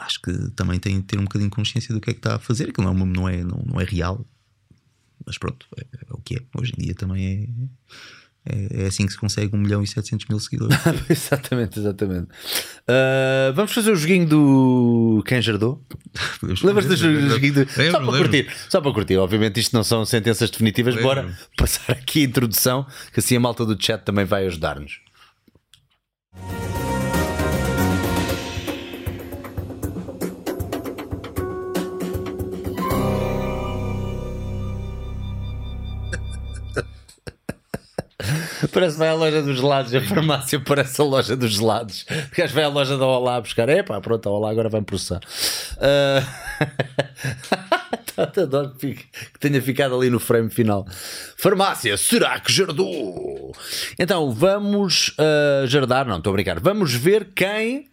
[0.00, 2.36] acho que também tem de ter um bocadinho de consciência do que é que está
[2.36, 4.24] a fazer, que não é, não é, não, não é real.
[5.24, 6.42] Mas pronto, é, é o que é.
[6.54, 7.48] Hoje em dia também é,
[8.48, 10.76] é, é assim que se consegue 1 milhão e 700 mil seguidores.
[11.08, 12.28] exatamente, exatamente.
[12.86, 15.84] Ah, vamos fazer o joguinho do Quem Jardou?
[16.62, 17.70] Lembras-te do joguinho do...
[17.70, 18.18] Só Lembro, para lembro.
[18.18, 19.16] curtir, só para curtir.
[19.18, 20.94] Obviamente, isto não são sentenças definitivas.
[20.94, 21.08] Lembro.
[21.08, 25.00] Bora passar aqui a introdução, que assim a malta do chat também vai ajudar-nos.
[38.72, 42.04] Parece que vai à loja dos gelados, a farmácia parece a loja dos gelados.
[42.32, 43.68] O gajo vai à loja da Olá buscar.
[43.68, 45.20] Epá, pronto, a Olá agora vai-me processar.
[48.14, 50.84] Tá, Adoro que, fique- que tenha ficado ali no frame final.
[51.36, 53.54] Farmácia, será que jardou?
[53.96, 56.58] Então vamos ah, jardar, não, estou a brincar.
[56.58, 57.88] Vamos ver quem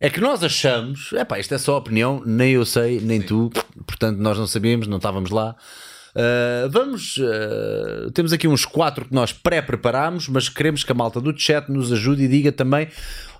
[0.00, 1.12] é que nós achamos.
[1.12, 3.50] Epá, isto é só opinião, nem eu sei, nem tu.
[3.86, 5.54] Portanto, nós não sabíamos, não estávamos lá.
[6.14, 7.16] Uh, vamos.
[7.16, 11.68] uh, temos aqui uns quatro que nós pré-preparámos, mas queremos que a malta do chat
[11.68, 12.88] nos ajude e diga também.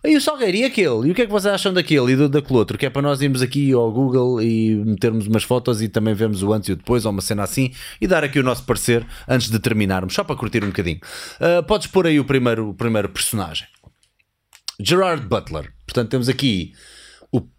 [0.06, 1.08] E o Salgueiro e aquele?
[1.08, 2.76] E o que é que vocês acham daquele e do, daquele outro?
[2.76, 6.42] Que é para nós irmos aqui ao Google e metermos umas fotos e também vermos
[6.42, 9.06] o antes e o depois, ou uma cena assim, e dar aqui o nosso parecer
[9.26, 11.00] antes de terminarmos, só para curtir um bocadinho.
[11.40, 13.66] Uh, podes pôr aí o primeiro, o primeiro personagem.
[14.78, 15.72] Gerard Butler.
[15.86, 16.72] Portanto, temos aqui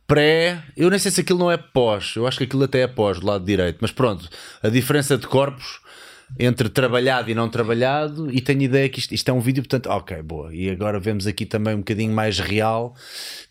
[0.07, 0.63] pré.
[0.75, 2.13] Eu nem sei se aquilo não é pós.
[2.15, 3.77] Eu acho que aquilo até é pós do lado direito.
[3.81, 4.29] Mas pronto,
[4.61, 5.79] a diferença de corpos
[6.37, 8.31] entre trabalhado e não trabalhado.
[8.31, 10.53] E tenho ideia que isto, isto é um vídeo, portanto, ok, boa.
[10.53, 12.95] E agora vemos aqui também um bocadinho mais real.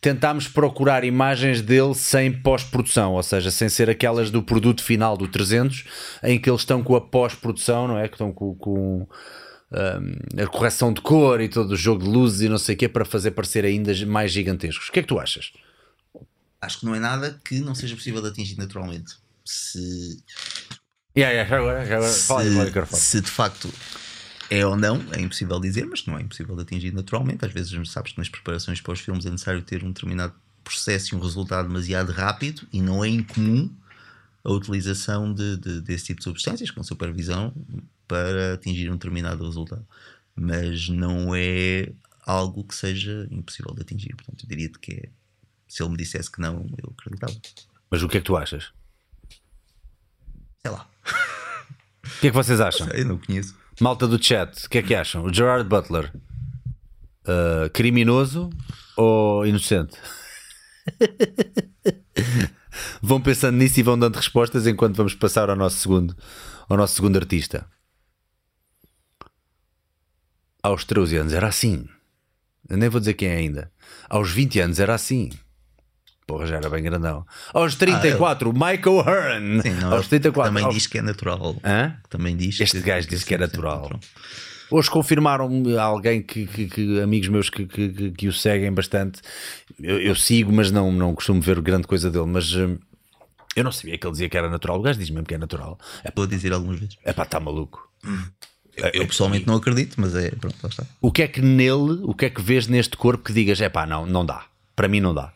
[0.01, 5.29] Tentámos procurar imagens dele sem pós-produção, ou seja, sem ser aquelas do produto final do
[5.29, 5.85] 300,
[6.23, 8.09] em que eles estão com a pós-produção, não é?
[8.09, 8.55] Que estão com.
[8.55, 9.07] com
[9.73, 12.79] um, a correção de cor e todo o jogo de luzes e não sei o
[12.79, 14.89] que para fazer parecer ainda mais gigantescos.
[14.89, 15.53] O que é que tu achas?
[16.65, 19.15] Acho que não é nada que não seja possível de atingir naturalmente.
[19.45, 20.23] Se,
[21.17, 22.11] Yeah, yeah, já agora, já agora.
[22.11, 22.87] Aí, fala aí, falar.
[22.87, 23.73] se de facto
[24.51, 27.45] é ou não, é impossível dizer, mas não é impossível de atingir naturalmente.
[27.45, 30.35] Às vezes, sabes que nas preparações para os filmes é necessário ter um determinado
[30.65, 33.71] processo e um resultado demasiado rápido e não é incomum
[34.43, 37.53] a utilização de, de- desse tipo de substâncias com supervisão
[38.09, 39.87] para atingir um determinado resultado.
[40.35, 41.93] Mas não é
[42.27, 44.15] algo que seja impossível de atingir.
[44.17, 45.09] Portanto, eu diria que é,
[45.75, 47.35] se ele me dissesse que não, eu acreditava.
[47.91, 48.73] Mas o que é que tu achas?
[50.63, 50.89] Sei lá,
[52.05, 52.87] O que é que vocês acham?
[52.91, 53.57] eu não conheço.
[53.81, 55.25] Malta do chat, o que é que acham?
[55.25, 56.13] O Gerard Butler.
[57.27, 58.51] Uh, criminoso
[58.97, 59.99] ou inocente?
[63.03, 66.17] vão pensando nisso e vão dando respostas enquanto vamos passar ao nosso segundo,
[66.69, 67.67] ao nosso segundo artista.
[70.63, 71.89] Aos 13 anos era assim.
[72.69, 73.73] Eu nem vou dizer quem é ainda.
[74.09, 75.31] Aos 20 anos era assim.
[76.27, 77.27] Porra, já era bem grandão.
[77.53, 79.63] Aos 34, ah, Michael Hearn.
[79.63, 80.51] Sim, não, aos 34.
[80.51, 80.75] Também aos...
[80.75, 81.57] diz que é natural.
[81.63, 81.97] Hã?
[82.09, 83.83] Também diz este que, gajo disse que é natural.
[83.83, 84.01] natural.
[84.71, 89.21] Hoje confirmaram alguém que, que, que, amigos meus que, que, que, o seguem bastante.
[89.79, 92.27] Eu, eu, sigo, mas não, não costumo ver grande coisa dele.
[92.27, 92.79] Mas hum,
[93.55, 94.79] eu não sabia que ele dizia que era natural.
[94.79, 95.79] O gajo diz mesmo que é natural.
[96.03, 96.97] É Vou dizer algumas vezes.
[97.05, 97.87] É pá, está maluco.
[98.77, 100.85] Eu, eu, pessoalmente não acredito, mas é pronto, lá está.
[101.01, 103.69] O que é que nele, o que é que vês neste corpo que digas, é
[103.69, 104.47] pá, não, não dá.
[104.75, 105.34] Para mim não dá.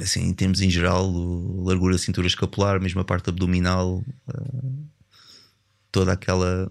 [0.00, 1.10] Assim, em termos em geral,
[1.62, 4.86] largura da cintura escapular, mesmo a parte abdominal, uh,
[5.90, 6.68] toda aquela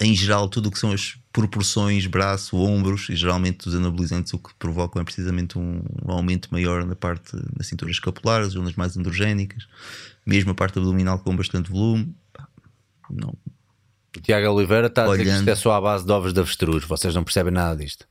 [0.00, 4.38] em geral, tudo o que são as proporções, braço, ombros, e geralmente os anabolizantes o
[4.38, 8.74] que provocam é precisamente um, um aumento maior na parte da cintura escapular, as zonas
[8.74, 9.66] mais androgénicas,
[10.26, 12.14] mesmo a parte abdominal com bastante volume.
[13.08, 13.36] Não.
[14.16, 16.40] O Tiago Oliveira está a dizer que isto é só à base de ovos de
[16.40, 18.06] avestruz, vocês não percebem nada disto.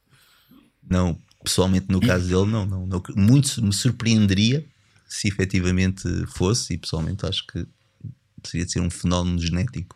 [0.89, 3.03] Não, pessoalmente no caso dele, não, não, não.
[3.15, 4.65] Muito me surpreenderia
[5.07, 7.65] se efetivamente fosse, e pessoalmente acho que
[8.43, 9.95] seria de ser um fenómeno genético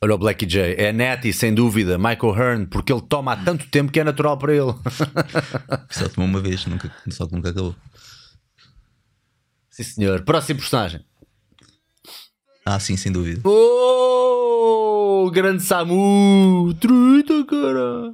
[0.00, 0.76] Olha o Blackie J.
[0.78, 1.98] É Nettie, sem dúvida.
[1.98, 4.72] Michael Hearn, porque ele toma há tanto tempo que é natural para ele.
[5.90, 7.74] só tomou uma vez, nunca, só que nunca acabou.
[9.70, 10.22] Sim, senhor.
[10.22, 11.04] Próximo personagem.
[12.64, 13.40] Ah, sim, sem dúvida.
[13.44, 16.72] Oh, grande Samu!
[16.78, 18.12] Truita, cara!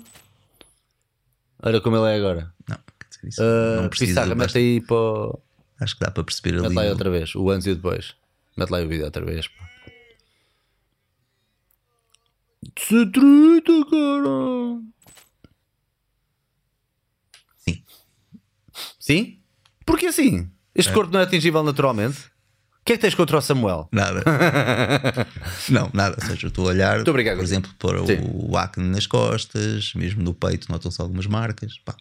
[1.65, 2.53] Olha como ele é agora.
[2.69, 2.78] Não,
[3.24, 4.20] isso, uh, não precisa.
[4.20, 5.39] Pissarra, mete aí para.
[5.81, 6.74] Acho que dá para perceber mete ali.
[6.74, 8.15] Mete lá outra vez, o antes e o depois.
[8.57, 9.49] Mete lá o vídeo outra vez.
[9.49, 9.70] Pá.
[12.78, 14.82] Se trita, cara.
[17.57, 17.85] Sim.
[18.99, 19.41] Sim?
[19.86, 20.51] Porque assim?
[20.74, 20.95] Este é.
[20.95, 22.31] corpo não é atingível naturalmente?
[22.85, 23.89] O que é que tens contra o Samuel?
[23.90, 24.23] Nada.
[25.70, 26.16] não, nada.
[26.20, 29.06] Ou seja, eu estou a olhar, Muito obrigado, por exemplo, para o, o acne nas
[29.06, 31.78] costas, mesmo no peito, notam-se algumas marcas.
[31.78, 31.97] Pá.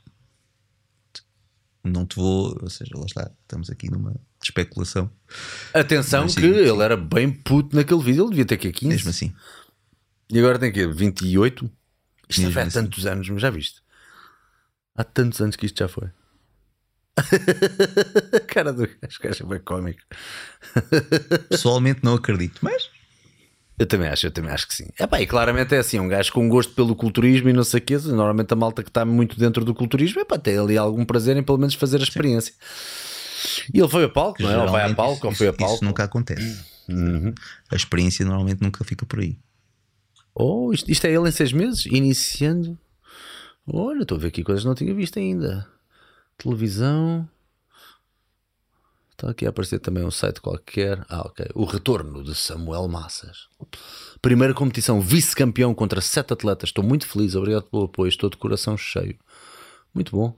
[1.85, 5.09] Não te vou, ou seja, lá está, estamos aqui numa especulação.
[5.73, 8.93] Atenção Mas, que sim, ele era bem puto naquele vídeo, ele devia ter aqui 15.
[8.93, 9.33] Mesmo assim.
[10.29, 11.71] E agora tem que 28?
[12.27, 13.81] Isto já há tantos anos, mas já viste?
[14.95, 16.09] Há tantos anos que isto já foi.
[18.47, 18.87] cara do
[19.21, 20.01] gajo, é bem cómico.
[21.49, 22.89] Pessoalmente não acredito, mas.
[23.77, 24.87] Eu também acho, eu também acho que sim.
[24.99, 27.79] É pá, e claramente é assim, um gajo com gosto pelo culturismo e não sei
[27.79, 27.97] o quê.
[27.97, 31.35] Normalmente a malta que está muito dentro do culturismo, é pá, tem ali algum prazer
[31.35, 32.53] em pelo menos fazer a experiência.
[33.43, 33.63] Sim.
[33.73, 34.57] E ele foi a palco, não é?
[34.57, 35.75] Ou vai a palco, isso, ou foi a palco.
[35.75, 36.63] Isso nunca acontece.
[36.87, 37.33] Uhum.
[37.71, 39.37] A experiência normalmente nunca fica por aí.
[40.35, 42.77] Oh, isto, isto é ele em seis meses, iniciando.
[43.67, 45.67] Olha, estou a ver aqui coisas que não tinha visto ainda.
[46.37, 47.27] Televisão.
[49.11, 51.05] Está aqui a aparecer também um site qualquer.
[51.07, 51.45] Ah, ok.
[51.53, 53.47] O retorno de Samuel Massas.
[54.21, 56.69] Primeira competição, vice-campeão contra sete atletas.
[56.69, 58.09] Estou muito feliz, obrigado pelo apoio.
[58.09, 59.17] Estou de coração cheio.
[59.93, 60.35] Muito bom.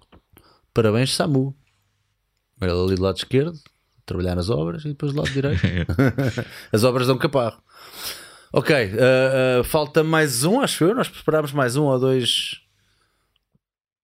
[0.74, 1.56] Parabéns, Samu.
[2.62, 3.58] Ele ali do lado esquerdo,
[4.06, 5.62] trabalhar nas obras, e depois do lado direito.
[6.72, 7.62] As obras dão caparro.
[8.52, 10.96] Ok, uh, uh, falta mais um, acho eu.
[10.96, 12.62] Nós preparámos mais um ou dois.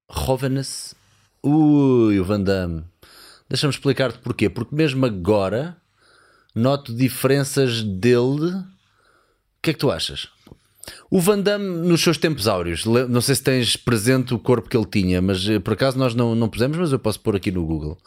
[0.10, 0.96] Roveness.
[1.44, 2.84] Ui, o Van Damme.
[3.50, 4.50] Deixa-me explicar-te porquê.
[4.50, 5.78] Porque mesmo agora
[6.56, 8.56] noto diferenças dele.
[8.56, 8.66] O
[9.62, 10.30] que é que tu achas?
[11.10, 14.76] O Van Damme nos seus tempos áureos, não sei se tens presente o corpo que
[14.76, 17.52] ele tinha, mas eh, por acaso nós não, não pusemos, mas eu posso pôr aqui
[17.52, 17.98] no Google.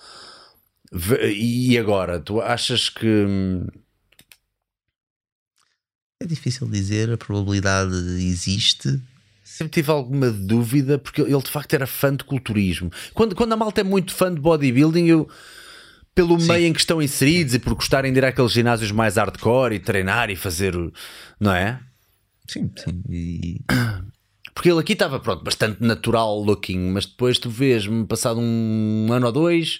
[1.37, 3.67] E agora, tu achas que hum,
[6.21, 7.95] é difícil dizer, a probabilidade
[8.25, 9.01] existe.
[9.55, 12.91] Sempre tive alguma dúvida, porque ele de facto era fã de culturismo.
[13.13, 15.29] Quando, quando a malta é muito fã de bodybuilding, eu,
[16.13, 16.49] pelo Sim.
[16.49, 19.79] meio em que estão inseridos e por gostarem de ir àqueles ginásios mais hardcore e
[19.79, 20.75] treinar e fazer,
[21.39, 21.79] não é?
[22.49, 23.01] Sim, sim.
[23.09, 23.61] E...
[24.53, 29.27] Porque ele aqui estava, pronto, bastante natural looking, mas depois tu vês-me passado um ano
[29.27, 29.79] ou dois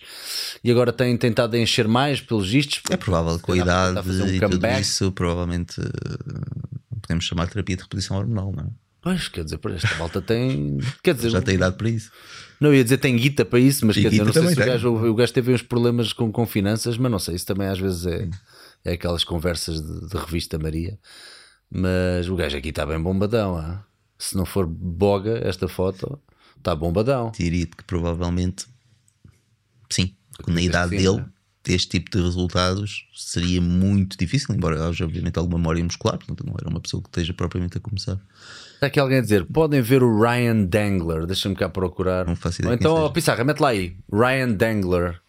[0.63, 2.81] e agora tem tentado encher mais pelos vistos.
[2.89, 7.55] É provável que com a idade um e tudo isso, provavelmente uh, podemos chamar de
[7.55, 8.84] terapia de repetição hormonal, não é?
[9.05, 10.79] Pois, quer dizer, esta malta tem.
[11.03, 12.11] Quer dizer, já tem idade para isso.
[12.59, 14.89] Não, ia dizer tem guita para isso, mas quer dizer, não sei se o gajo,
[14.95, 18.07] o gajo, teve uns problemas com, com finanças, mas não sei, isso também às vezes
[18.07, 18.31] é,
[18.83, 20.99] é aquelas conversas de, de, revista Maria.
[21.71, 23.85] Mas o gajo aqui está bem bombadão, ah?
[24.19, 26.19] se não for boga esta foto,
[26.57, 27.31] está bombadão.
[27.39, 28.65] Diria que provavelmente
[29.91, 30.17] sim,
[30.49, 31.27] na idade sim, dele, né?
[31.69, 36.55] este tipo de resultados seria muito difícil, embora haja obviamente alguma memória muscular, portanto não
[36.59, 38.19] era uma pessoa que esteja propriamente a começar.
[38.85, 41.25] Está aqui alguém a dizer: podem ver o Ryan Dangler.
[41.25, 42.27] Deixa-me cá procurar.
[42.27, 43.13] Não faço ideia Ou então, seja.
[43.13, 43.97] Pissarra, mete lá aí.
[44.13, 45.23] Ryan Dangler.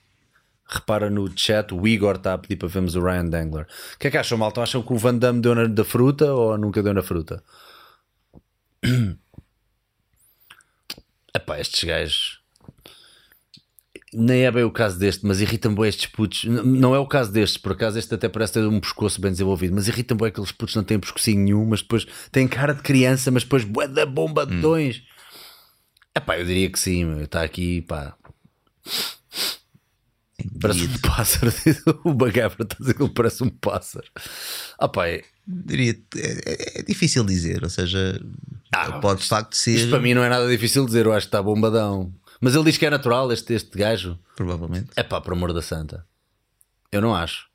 [0.68, 3.66] Repara no chat, o Igor está a pedir para vermos o Ryan Dangler.
[3.94, 4.62] O que é que acham, malta?
[4.62, 7.42] Acham que o Van Damme deu na da fruta ou nunca deu na fruta?
[11.34, 12.35] Epá, estes gajos.
[14.18, 16.44] Nem é bem o caso deste, mas irritam bem estes putos.
[16.46, 19.32] N- Não é o caso deste, por acaso este até parece ter um pescoço bem
[19.32, 22.74] desenvolvido, mas irritam bem aqueles putos que não têm pescocinho nenhum, mas depois têm cara
[22.74, 25.02] de criança, mas depois bué da bomba de tons.
[26.16, 27.22] Epá, eu diria que sim.
[27.22, 28.16] Está aqui, pá.
[30.62, 31.52] Parece Diria, um pássaro.
[32.06, 34.06] o Bagabra está a dizer que ele parece um pássaro.
[34.78, 38.22] Ah, pá, é- diria- é, é- é difícil dizer, ou seja,
[38.72, 41.28] Ah, pode de facto ser, isto para mim não é nada difícil dizer, eu acho
[41.28, 42.14] que está bombadão.
[42.42, 44.20] Mas ele diz que é natural, este, este gajo.
[44.36, 44.90] provavelmente.
[44.96, 46.06] É pá, por amor da santa.
[46.92, 47.48] Eu não acho.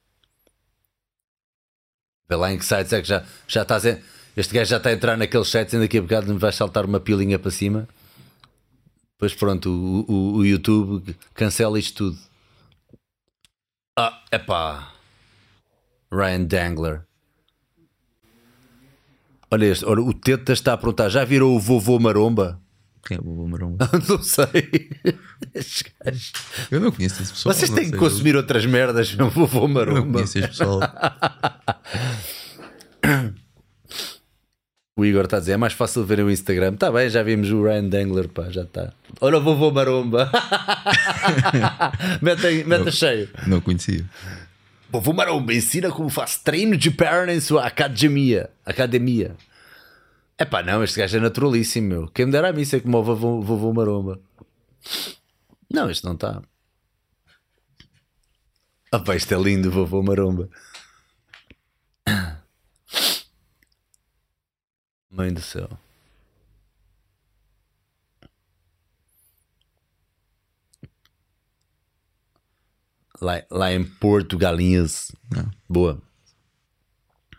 [2.28, 3.98] Vê lá em que sites é que já, já estás a,
[4.36, 6.84] Este gajo já está a entrar naqueles sites, ainda daqui a bocado me vai saltar
[6.84, 7.88] uma pilinha para cima.
[9.12, 12.18] Depois pronto, o, o, o YouTube cancela isto tudo.
[13.98, 14.92] Ah, é pá.
[16.10, 17.06] Ryan Dangler.
[19.50, 22.60] Olha este, olha, o Teta está a perguntar: já virou o vovô Maromba?
[23.06, 23.88] Quem é o Bobo Maromba?
[24.08, 24.90] não sei.
[26.70, 27.54] Eu não conheço esse pessoal.
[27.54, 30.12] Vocês não têm que consumir outras merdas, meu vovô Eu não Maromba.
[30.14, 30.80] conheço este pessoal.
[34.96, 36.74] O Igor está a dizer: é mais fácil ver o Instagram.
[36.74, 38.92] Está bem, já vimos o Ryan Dangler, pá, já está.
[39.20, 40.30] Olha o vovô Maromba.
[42.20, 43.28] mete, aí- mete a cheio.
[43.46, 44.04] Não conhecia.
[44.90, 48.50] Vovô Maromba ensina como faz treino de perna em sua academia.
[48.66, 49.34] Academia.
[50.40, 52.08] É pá, não, este gajo é naturalíssimo, meu.
[52.08, 54.18] Quem me dera a mim ser como o vovô, vovô Maromba.
[55.70, 56.40] Não, isto não está.
[58.90, 60.48] Ah, pá, isto é lindo, vovô Maromba.
[65.10, 65.68] Mãe do céu.
[73.20, 75.12] Lá, lá em Porto Galinhas.
[75.30, 75.50] Não.
[75.68, 76.02] Boa.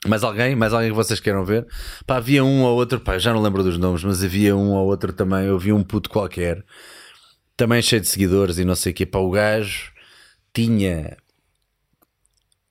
[0.08, 0.56] Mais alguém?
[0.56, 1.68] Mais alguém que vocês queiram ver?
[2.08, 4.88] Pá, havia um ou outro, pá, já não lembro dos nomes, mas havia um ou
[4.88, 5.46] outro também.
[5.46, 6.64] Eu vi um puto qualquer,
[7.56, 9.06] também cheio de seguidores e não sei o que.
[9.06, 9.92] Pá, o gajo
[10.54, 11.16] tinha.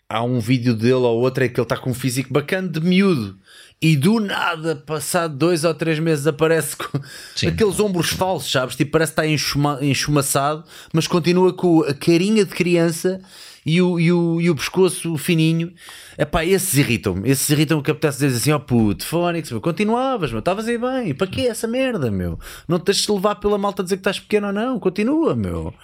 [0.09, 2.81] Há um vídeo dele ou outro em que ele está com um físico bacana de
[2.81, 3.39] miúdo
[3.81, 7.01] e do nada, passado dois ou três meses, aparece com
[7.37, 7.47] Sim.
[7.47, 8.75] aqueles ombros falsos, sabes?
[8.75, 13.21] Tipo, parece que está enxuma- enchumaçado, mas continua com a carinha de criança
[13.65, 15.73] e o, e o, e o pescoço fininho.
[16.19, 17.29] Epá, esses irritam-me.
[17.29, 20.79] Esses irritam-me que apetece dizer assim: ó oh, puto, Fónix, meu, continuavas, meu, estavas aí
[20.79, 21.15] bem.
[21.15, 22.39] Para que essa merda, meu?
[22.67, 24.79] Não te deixes levar pela malta a dizer que estás pequeno ou não.
[24.79, 25.75] Continua, meu.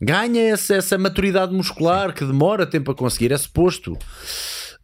[0.00, 3.98] Ganha essa, essa maturidade muscular que demora tempo a conseguir, é suposto.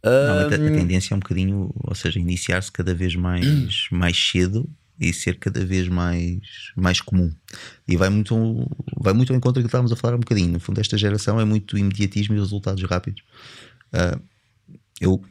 [0.03, 4.69] Normalmente a, a tendência é um bocadinho, ou seja, iniciar-se cada vez mais, mais cedo
[4.99, 6.39] e ser cada vez mais,
[6.75, 7.31] mais comum.
[7.87, 8.35] E vai muito,
[8.99, 10.51] vai muito ao encontro que estávamos a falar um bocadinho.
[10.53, 13.23] No fundo, esta geração é muito imediatismo e resultados rápidos.
[13.93, 14.19] Ah,
[14.99, 15.23] eu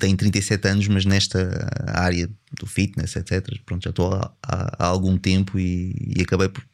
[0.00, 2.28] tenho 37 anos, mas nesta área
[2.58, 6.64] do fitness, etc., pronto, já estou há, há- há algum tempo e, e acabei por,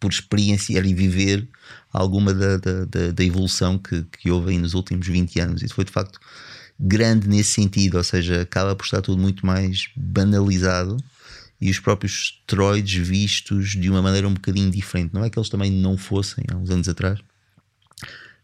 [0.00, 1.46] por experienciar e viver
[1.92, 5.62] alguma da, da, da- da evolução que, que houve aí nos últimos 20 anos.
[5.62, 6.18] Isso foi de facto
[6.80, 10.96] grande nesse sentido, ou seja, acaba por estar tudo muito mais banalizado
[11.62, 15.14] e os próprios esteroides vistos de uma maneira um bocadinho diferente.
[15.14, 17.20] Não é que eles também não fossem há uns anos atrás,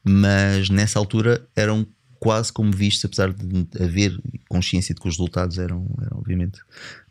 [0.05, 1.85] mas nessa altura eram
[2.21, 4.17] quase como vistos, apesar de haver
[4.49, 6.61] consciência de que os resultados eram, eram obviamente,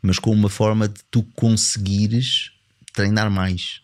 [0.00, 2.52] mas com uma forma de tu conseguires
[2.94, 3.82] treinar mais,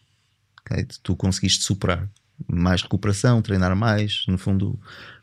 [0.60, 0.82] ok?
[0.82, 2.08] de tu conseguiste superar
[2.48, 4.80] mais recuperação, treinar mais, no fundo,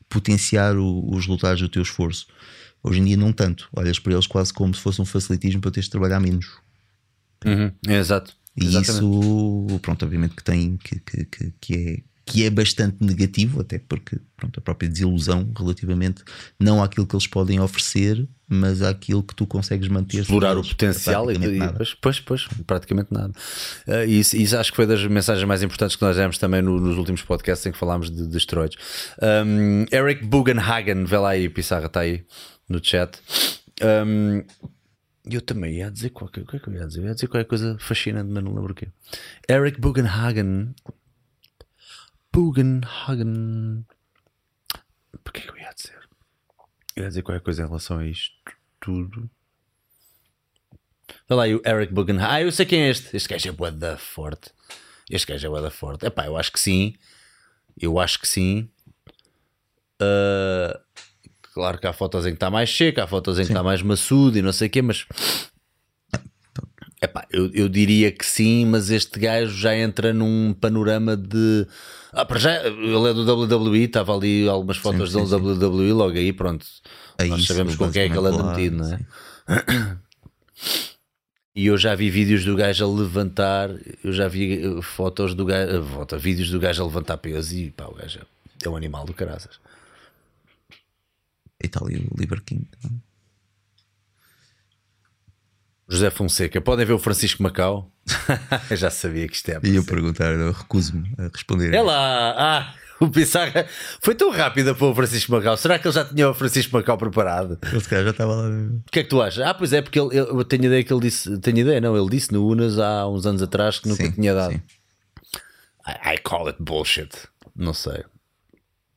[0.07, 2.27] potenciar o- os resultados do teu esforço.
[2.83, 3.67] Hoje em dia, não tanto.
[3.73, 6.45] Olhas para eles quase como se fosse um facilitismo para teres de trabalhar menos.
[7.45, 8.33] Uhum, é exato.
[8.55, 9.05] E Exatamente.
[9.05, 13.79] isso, pronto, obviamente que tem que, que, que, que é que é bastante negativo, até
[13.79, 16.23] porque pronto, a própria desilusão relativamente
[16.57, 20.19] não àquilo que eles podem oferecer, mas àquilo que tu consegues manter.
[20.21, 21.73] explorar o potencial e, e nada.
[21.73, 23.33] pois, pois, pois, praticamente nada.
[24.07, 26.79] E isso, isso acho que foi das mensagens mais importantes que nós demos também no-
[26.79, 28.77] nos últimos podcasts em que falámos de, de esteroides.
[29.45, 32.23] Um, Eric Bugenhagen, vê lá aí, Pissarra está aí
[32.69, 33.19] no chat.
[33.81, 34.43] Um,
[35.25, 37.01] eu também ia dizer qualquer, que é que eu ia dizer?
[37.01, 38.87] Eu ia dizer qualquer coisa fascinante, mas não lembro o quê.
[39.47, 40.73] Eric Bugenhagen.
[42.33, 43.85] Bugenhagen.
[45.13, 45.99] O que eu ia dizer?
[46.95, 48.35] Eu ia dizer qualquer coisa em relação a isto
[48.79, 49.29] tudo.
[51.29, 52.27] Olha lá o Eric Bugenhagen.
[52.27, 53.15] Ah, eu sei quem é este.
[53.15, 54.51] Este gajo é bué da forte.
[55.09, 56.05] Este gajo é bué da forte.
[56.05, 56.95] Epá, eu acho que sim.
[57.79, 58.69] Eu acho que sim.
[60.01, 60.79] Uh,
[61.53, 63.81] claro que há fotos em que está mais seco, há fotos em que está mais
[63.81, 65.05] maçudo e não sei o quê, mas
[67.01, 71.67] epá, eu, eu diria que sim, mas este gajo já entra num panorama de.
[72.13, 75.93] Ah, para já, ele é do WWE, estava ali algumas fotos sim, dele do WWE,
[75.93, 76.65] logo aí, pronto.
[77.17, 78.99] É Nós isso, sabemos com quem é que ele anda basicamente metido, não é?
[79.47, 79.97] lá,
[81.55, 83.69] E eu já vi vídeos do gajo a levantar,
[84.03, 87.55] eu já vi eh, fotos do gajo, eh, foto, vídeos do gajo a levantar peso
[87.55, 88.19] e pá, o gajo
[88.63, 89.59] é um animal do caraças.
[91.63, 92.65] E está ali o Liver King.
[92.85, 92.89] é?
[95.87, 97.91] José Fonseca, podem ver o Francisco Macau?
[98.69, 99.59] Eu já sabia que isto é.
[99.63, 101.73] E eu perguntar, eu recuso-me a responder.
[101.73, 102.33] É lá!
[102.37, 103.67] Ah, o Pissarra
[104.01, 105.57] foi tão rápido para o Francisco Macau.
[105.57, 107.59] Será que ele já tinha o Francisco Macau preparado?
[107.69, 108.47] Ele se calhar já estava lá.
[108.47, 109.45] O que é que tu achas?
[109.45, 111.37] Ah, pois é, porque ele, eu tenho ideia que ele disse.
[111.39, 114.33] Tenho ideia, não, ele disse no Unas há uns anos atrás que nunca Sim, tinha
[114.33, 114.53] dado.
[114.53, 114.61] sim.
[115.85, 117.09] I, I call it bullshit.
[117.53, 118.03] Não sei.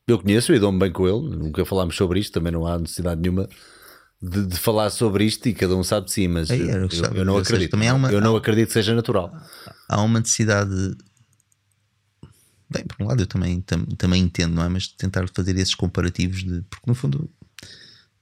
[0.07, 1.35] Eu conheço e dou-me bem com ele.
[1.35, 3.49] Nunca falámos sobre isto, também não há necessidade nenhuma
[4.21, 7.25] de, de falar sobre isto e cada um sabe de si, mas eu, eu- eu
[7.25, 7.71] não Ou seja, acredito.
[7.71, 9.35] também há uma- Eu não acredito que seja natural.
[9.89, 10.95] Há uma necessidade.
[12.69, 14.69] Bem, por um lado eu também, tam- também entendo, não é?
[14.69, 16.61] Mas de tentar fazer esses comparativos de.
[16.69, 17.29] Porque no fundo.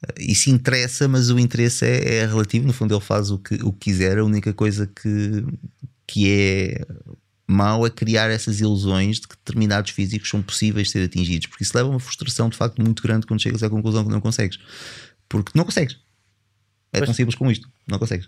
[0.07, 2.65] eh, Isso interessa, mas o interesse é, é relativo.
[2.65, 4.18] No fundo, ele faz o que, o que quiser.
[4.19, 5.45] A única coisa que,
[6.07, 6.85] que é
[7.48, 11.64] mau é criar essas ilusões de que determinados físicos são possíveis de ser atingidos, porque
[11.64, 14.22] isso leva a uma frustração de facto muito grande quando chegas à conclusão que não
[14.22, 14.57] consegues.
[15.28, 15.98] Porque não consegues.
[16.91, 17.18] É tão Pois.
[17.18, 17.70] simples como isto.
[17.88, 18.28] Não consegues.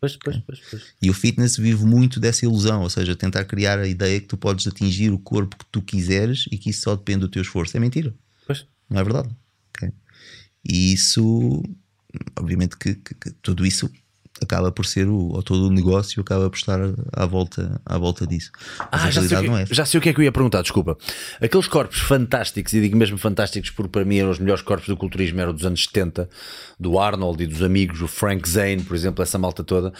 [0.00, 0.82] Pois, pois, pois, pois.
[1.02, 4.36] E o fitness vive muito dessa ilusão, ou seja, tentar criar a ideia que tu
[4.36, 7.76] podes atingir o corpo que tu quiseres e que isso só depende do teu esforço.
[7.76, 8.14] É mentira,
[8.46, 8.66] pois.
[8.88, 9.28] não é verdade.
[9.76, 9.90] Ok?
[10.64, 11.62] E isso,
[12.38, 13.90] obviamente, que, que- que tudo isso
[14.42, 16.78] acaba por ser o, ou todo o negócio acaba por estar
[17.12, 18.50] à volta, à volta disso.
[18.78, 19.66] Mas Ah, já sei, que, não é.
[19.66, 20.96] já sei o que é que eu ia perguntar, desculpa.
[21.40, 24.96] Aqueles corpos fantásticos, e digo mesmo fantásticos porque para mim eram os melhores corpos do
[24.96, 26.28] culturismo, eram dos anos 70,
[26.78, 29.92] do Arnold e dos amigos, o Frank Zane, por exemplo, essa malta toda.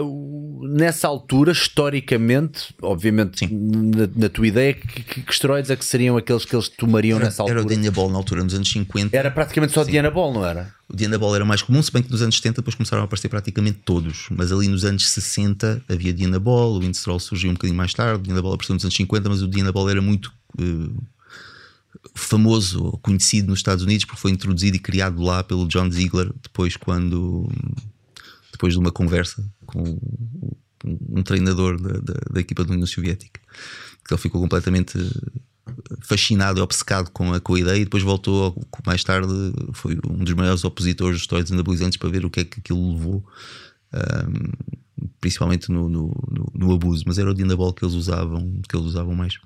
[0.00, 5.84] O- nessa altura, historicamente, obviamente, na, na tua ideia, que, que, que esteroides é que
[5.84, 7.62] seriam aqueles que eles tomariam nessa Era altura?
[7.62, 9.16] o Dania Ball na altura, nos anos 50.
[9.16, 10.72] Era praticamente só Diana Ball, não era?
[10.88, 13.28] O Dianabol era mais comum, se bem que nos anos 70 depois começaram a aparecer
[13.28, 14.26] praticamente todos.
[14.30, 18.22] Mas ali nos anos 60 havia Dianabol, o Winstrol surgiu um bocadinho mais tarde, o
[18.22, 20.90] Dianabol apareceu nos anos 50, mas o Dianabol era muito eh,
[22.14, 26.76] famoso, conhecido nos Estados Unidos, porque foi introduzido e criado lá pelo John Ziegler, depois
[26.76, 27.48] quando
[28.52, 30.50] depois de uma conversa com um-
[31.18, 33.40] um treinador da, da, da equipa da União Soviética.
[34.06, 34.98] Que ele ficou completamente
[36.02, 38.54] fascinado e obcecado com a, com a ideia e depois voltou
[38.86, 39.32] mais tarde
[39.72, 42.92] foi um dos maiores opositores dos esteroides anabolizantes para ver o que é que aquilo
[42.92, 43.24] levou
[43.92, 44.52] ahm,
[45.20, 48.86] principalmente no, no, no- no abuso mas era o Dianabol que eles usavam que eles
[48.86, 49.38] usavam mais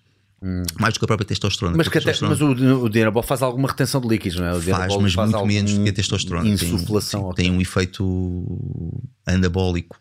[0.79, 2.89] mais do que a própria testosterona Mas, que porque a até, mas testosterona o, o
[2.89, 4.55] Diana Ball faz alguma retenção de líquidos, não é?
[4.55, 7.45] O faz, mas muito algum menos do que a testosterona Tem- Insuflação, ok.
[7.45, 9.97] tem um efeito anabólico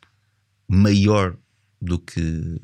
[0.68, 1.35] maior
[1.81, 2.60] do que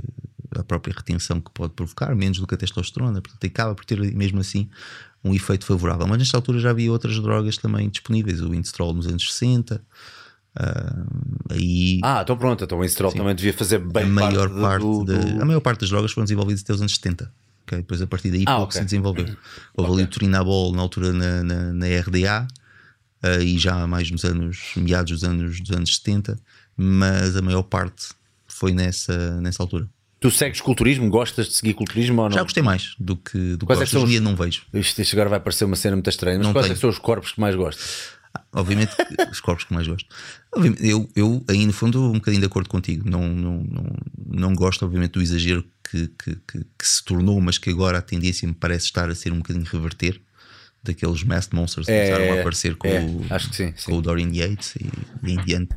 [0.58, 4.00] a própria retenção que pode provocar, menos do que a testosterona, portanto acaba por ter
[4.14, 4.70] mesmo assim
[5.24, 6.06] um efeito favorável.
[6.08, 9.82] Mas nesta altura já havia outras drogas também disponíveis, o Winstrol nos anos 60,
[10.56, 11.06] ah,
[11.50, 14.82] aí Ah, então pronto, então o Instrol também devia fazer bem a maior parte, parte,
[14.84, 17.32] do, do- a maior parte das drogas foram desenvolvidas até os anos 70.
[17.66, 17.78] ok?
[17.80, 18.80] Depois a partir daí Ah, pouco ok.
[18.80, 19.26] se desenvolveu.
[19.76, 22.48] Houve ali o Turinabol na altura na, na, na RDA
[23.24, 26.38] ah, e já mais nos anos, meados dos anos, dos anos 70,
[26.78, 28.10] mas a maior parte
[28.48, 29.88] foi nessa, nessa altura.
[30.24, 31.10] Tu segues culturismo?
[31.10, 32.38] Gostas de seguir culturismo ou não?
[32.38, 33.98] Já gostei mais do que, do que Quais é que gosto.
[33.98, 34.62] Hoje em os- dia não vejo.
[34.74, 36.90] Isto, isto agora vai parecer uma cena muito estranha, mas Não quais é que são
[36.90, 38.08] os corpos que mais gostas?
[38.54, 40.08] Obviamente que os corpos que mais gosto.
[40.56, 43.10] Obviamente, eu, eu aí no fundo um bocadinho de acordo contigo.
[43.10, 43.96] Não, não, não,
[44.26, 48.02] não gosto, obviamente, do exagero que, que, que, que se tornou, mas que agora a
[48.02, 50.22] tendência me parece estar a ser um bocadinho reverter
[50.82, 53.92] daqueles Masked Monsters que começaram a aparecer com, é, o, que sim, sim.
[53.92, 54.86] com o Dorian Yates e,
[55.28, 55.76] e em diante.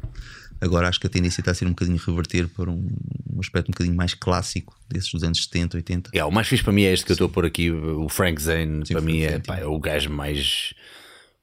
[0.60, 2.88] Agora acho que a tendência está a ser um bocadinho reverter para um,
[3.32, 6.10] um aspecto um bocadinho mais clássico desses dos anos 70, 80.
[6.14, 8.08] É, o mais fixe para mim é este que eu estou a pôr aqui, o
[8.08, 10.72] Frank Zane, para o mim é, pá, é o gajo mais.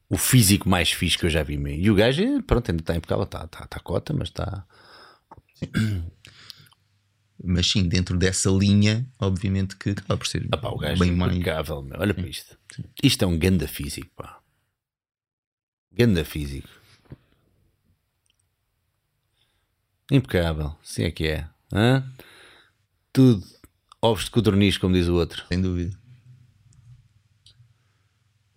[0.09, 1.55] O físico mais fixe que eu já vi.
[1.55, 4.65] E o gajo, é, pronto, ainda está impecável, está tá, tá cota, mas está.
[7.45, 11.35] Mas sim, dentro dessa linha, obviamente que acaba por ser o gajo bem é mais.
[11.35, 11.99] impecável, meu.
[11.99, 12.57] Olha para isto.
[13.03, 14.39] Isto é um ganda físico, pá.
[15.91, 16.69] Ganda físico.
[20.11, 21.47] Impecável, sim é que é.
[21.73, 22.03] Hã?
[23.11, 23.43] Tudo
[24.01, 25.43] ovos de codorniz, como diz o outro.
[25.47, 25.95] Sem dúvida.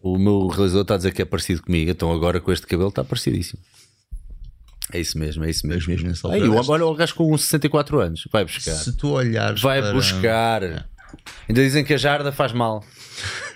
[0.01, 2.91] O meu realizador está a dizer que é parecido comigo, então agora com este cabelo
[2.91, 3.61] está parecidíssimo.
[4.93, 5.93] É isso mesmo, é isso mesmo.
[5.93, 8.71] mesmo Aí, olha o gajo com uns 64 anos, vai buscar.
[8.77, 10.63] Se tu olhares Vai para- buscar.
[11.49, 12.85] Ainda dizem que a jarda faz mal.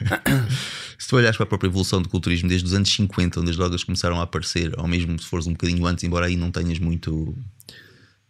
[1.01, 3.57] se tu olhares para a própria evolução do culturismo desde os anos 50, onde as
[3.57, 6.79] drogas começaram a aparecer, ou mesmo se fores um bocadinho antes, embora aí não tenhas
[6.79, 7.35] muito.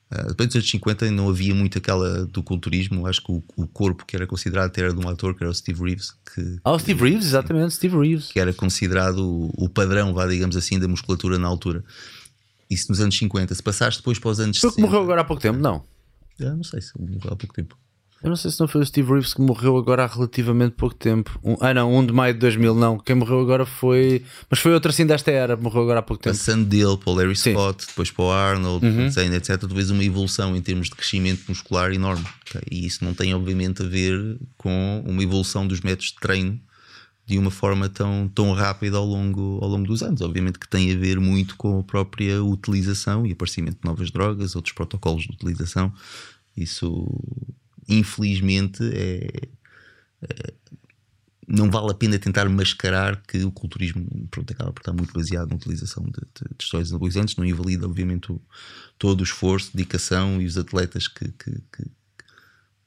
[0.09, 3.09] Uh, depois dos anos 50 não havia muito aquela do culturismo.
[3.09, 5.55] Acho que o, o, corpo que era considerado era de um ator que era o
[5.55, 6.13] Steve Reeves.
[6.33, 8.29] Que, ah, o Steve Reeves, exatamente, Steve Reeves.
[8.29, 11.83] Que era considerado o, o padrão, vá, digamos assim, da musculatura na altura.
[12.71, 13.53] Isso nos anos 50.
[13.53, 14.87] Se passaste depois para os anos Foi 60.
[14.87, 15.83] morreu agora há pouco tempo, não?
[16.39, 17.77] Já não sei se morreu há pouco tempo.
[18.23, 20.95] Eu não sei se não foi o Steve Reeves que morreu agora há relativamente pouco
[20.95, 21.41] tempo.
[21.43, 22.99] Um, ah, não, 1 de maio de 2000, não.
[22.99, 24.23] Quem morreu agora foi.
[24.51, 26.37] Mas foi outro assim desta era, morreu agora há pouco tempo.
[26.37, 27.89] Passando dele para o Larry Scott, Sim.
[27.89, 29.07] depois para o Arnold, uhum.
[29.07, 29.59] etc.
[29.59, 32.27] Tu vês uma evolução em termos de crescimento muscular enorme.
[32.47, 32.61] Okay?
[32.71, 36.61] E isso não tem, obviamente, a ver com uma evolução dos métodos de treino
[37.27, 40.21] de uma forma tão, tão rápida ao longo, ao longo dos anos.
[40.21, 44.55] Obviamente que tem a ver muito com a própria utilização e aparecimento de novas drogas,
[44.55, 45.91] outros protocolos de utilização.
[46.57, 47.07] Isso
[47.91, 49.29] infelizmente, é,
[50.23, 50.55] é,
[51.47, 55.49] não vale a pena tentar mascarar que o culturismo pronto, acaba por estar muito baseado
[55.49, 58.41] na utilização de, de, de esteroides anabolizantes, não invalida, obviamente, o,
[58.99, 61.85] todo o esforço, dedicação e os atletas que, que, que,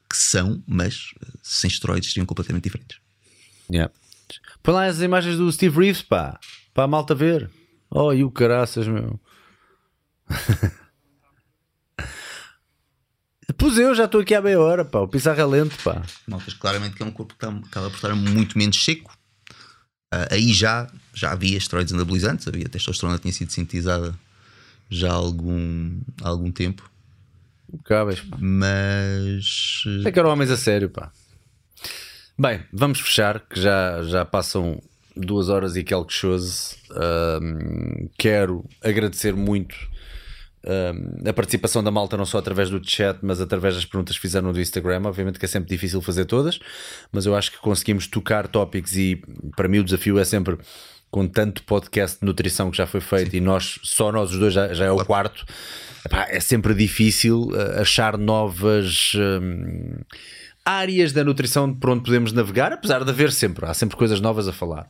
[0.09, 2.99] que são, mas sem esteroides seriam completamente diferentes.
[3.69, 3.93] Yeah.
[4.61, 6.39] Põe lá as imagens do Steve Reeves, pá,
[6.73, 7.49] para a malta ver.
[7.89, 9.19] Oh, e o caraças, meu.
[13.57, 14.99] Pois eu já estou aqui há meia hora, pá.
[14.99, 16.01] O Pizarro é lento, pá.
[16.27, 19.11] Notas claramente que é um corpo que acaba por estar muito menos seco.
[20.13, 24.13] Uh, aí já, já havia esteroides anabolizantes, havia testosterona tinha sido sintetizada
[24.89, 26.89] já há algum, há algum tempo.
[27.73, 28.37] Impecáveis, pá.
[28.39, 29.83] Mas.
[30.05, 31.11] É que eram homens a sério, pá.
[32.37, 34.81] Bem, vamos fechar, que já, já passam
[35.15, 36.75] duas horas e quelque chose.
[36.91, 39.75] Um, quero agradecer muito
[41.25, 44.51] a participação da malta não só através do chat, mas através das perguntas que fizeram
[44.53, 45.01] do Instagram.
[45.05, 46.59] Obviamente que é sempre difícil fazer todas,
[47.11, 49.21] mas eu acho que conseguimos tocar tópicos e
[49.55, 50.57] para mim o desafio é sempre
[51.11, 53.37] com tanto podcast de nutrição que já foi feito Sim.
[53.37, 55.45] e nós, só nós os dois já, já é o quarto,
[56.03, 59.11] epá, é sempre difícil uh, achar novas.
[59.15, 59.99] Um,
[60.65, 64.47] áreas da nutrição por onde podemos navegar, apesar de haver sempre, há sempre coisas novas
[64.47, 64.87] a falar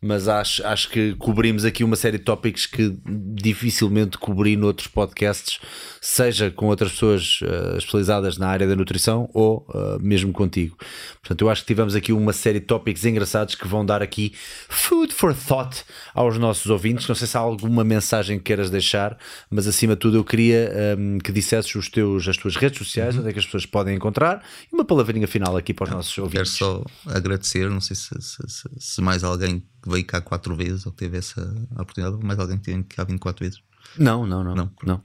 [0.00, 5.58] mas acho, acho que cobrimos aqui uma série de tópicos que dificilmente cobri noutros podcasts,
[6.00, 10.76] seja com outras pessoas uh, especializadas na área da nutrição ou uh, mesmo contigo.
[11.20, 14.32] Portanto, eu acho que tivemos aqui uma série de tópicos engraçados que vão dar aqui
[14.68, 17.08] food for thought aos nossos ouvintes.
[17.08, 19.16] Não sei se há alguma mensagem que queiras deixar,
[19.50, 22.78] mas acima de tudo eu queria um, ehm, que dissesses os teus, as tuas redes
[22.78, 23.20] sociais, uhum.
[23.20, 26.16] onde é que as pessoas podem encontrar, e uma palavrinha final aqui para os nossos
[26.18, 26.58] ouvintes.
[26.58, 30.54] Quero só agradecer, não sei se, se, se, se mais alguém que veio cá quatro
[30.56, 31.42] vezes ou teve essa
[31.72, 33.60] oportunidade, mais alguém que teve cá vindo quatro vezes?
[33.96, 34.54] Não, não, não.
[34.54, 34.70] Não.
[34.84, 35.02] não.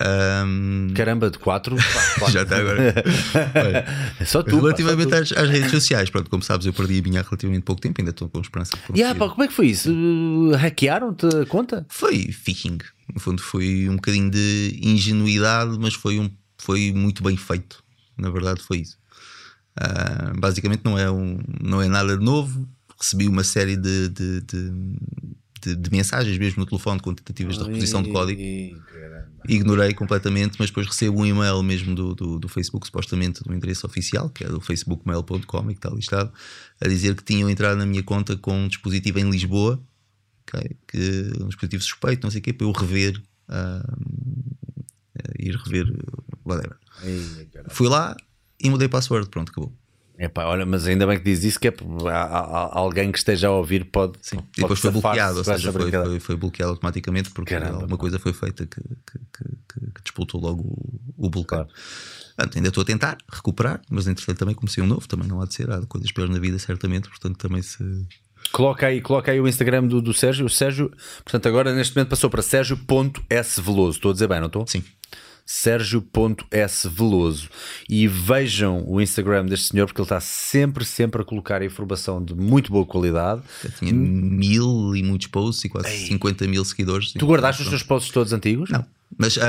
[0.00, 0.88] Um...
[0.94, 1.76] Caramba, de quatro?
[2.30, 2.94] Já está agora.
[4.18, 4.56] é só tu.
[4.60, 5.38] Relativamente pá, só tu.
[5.38, 8.00] Às, às, redes sociais, pronto, como sabes, eu perdi a minha há relativamente pouco tempo,
[8.00, 8.76] ainda estou com esperança.
[8.90, 9.90] De yeah, pá, como é que foi isso?
[9.92, 11.86] Uh, Hackearam-te a conta?
[11.88, 12.78] Foi phishing.
[13.12, 17.82] No fundo, foi um bocadinho de ingenuidade, mas foi, um, foi muito bem feito.
[18.16, 18.98] Na verdade, foi isso.
[19.80, 22.68] Uh, basicamente, não é, um, não é nada de novo
[22.98, 24.72] recebi uma série de, de, de,
[25.62, 28.40] de, de mensagens mesmo no telefone com tentativas de reposição de código.
[29.48, 33.86] Ignorei completamente, mas depois recebo um e-mail mesmo do, do, do Facebook, supostamente do endereço
[33.86, 36.32] oficial, que é do facebookmail.com e que está listado,
[36.80, 39.80] a dizer que tinham entrado na minha conta com um dispositivo em Lisboa,
[40.42, 43.22] okay, que, um dispositivo suspeito, não sei o quê, para eu rever.
[43.48, 44.68] Uh,
[45.38, 45.86] ir rever,
[46.44, 46.76] whatever.
[47.68, 48.16] Fui lá
[48.60, 49.72] e mudei password, pronto, acabou.
[50.18, 51.74] Epá, olha, mas ainda bem que diz isso, que é
[52.72, 54.14] alguém que esteja a ouvir pode.
[54.20, 57.76] Sim, pode e depois foi bloqueado, ou seja, foi, foi, foi, bloqueado automaticamente porque Caramba,
[57.76, 61.64] alguma coisa foi feita que, que, que, que disputou logo o, o bloqueio.
[61.64, 61.68] Claro.
[62.34, 65.44] Portanto, ainda estou a tentar recuperar, mas entretanto também comecei um novo, também não há
[65.44, 67.78] de ser, há coisas piores na vida, certamente, portanto também se.
[68.50, 70.46] Coloca aí, coloca aí o Instagram do, do Sérgio.
[70.46, 70.90] O Sérgio,
[71.24, 73.98] portanto, agora neste momento passou para Sérgio.sveloso.
[73.98, 74.66] Estou a dizer bem, não estou?
[74.66, 74.82] Sim.
[75.50, 77.48] Sérgio.sveloso
[77.88, 82.34] e vejam o Instagram deste senhor porque ele está sempre, sempre a colocar informação de
[82.34, 83.40] muito boa qualidade.
[83.64, 86.06] Eu tinha mil e muitos posts e quase Ei.
[86.08, 87.12] 50 mil seguidores.
[87.12, 88.68] Tu guardaste os teus posts todos antigos?
[88.68, 88.84] Não,
[89.16, 89.40] mas uh,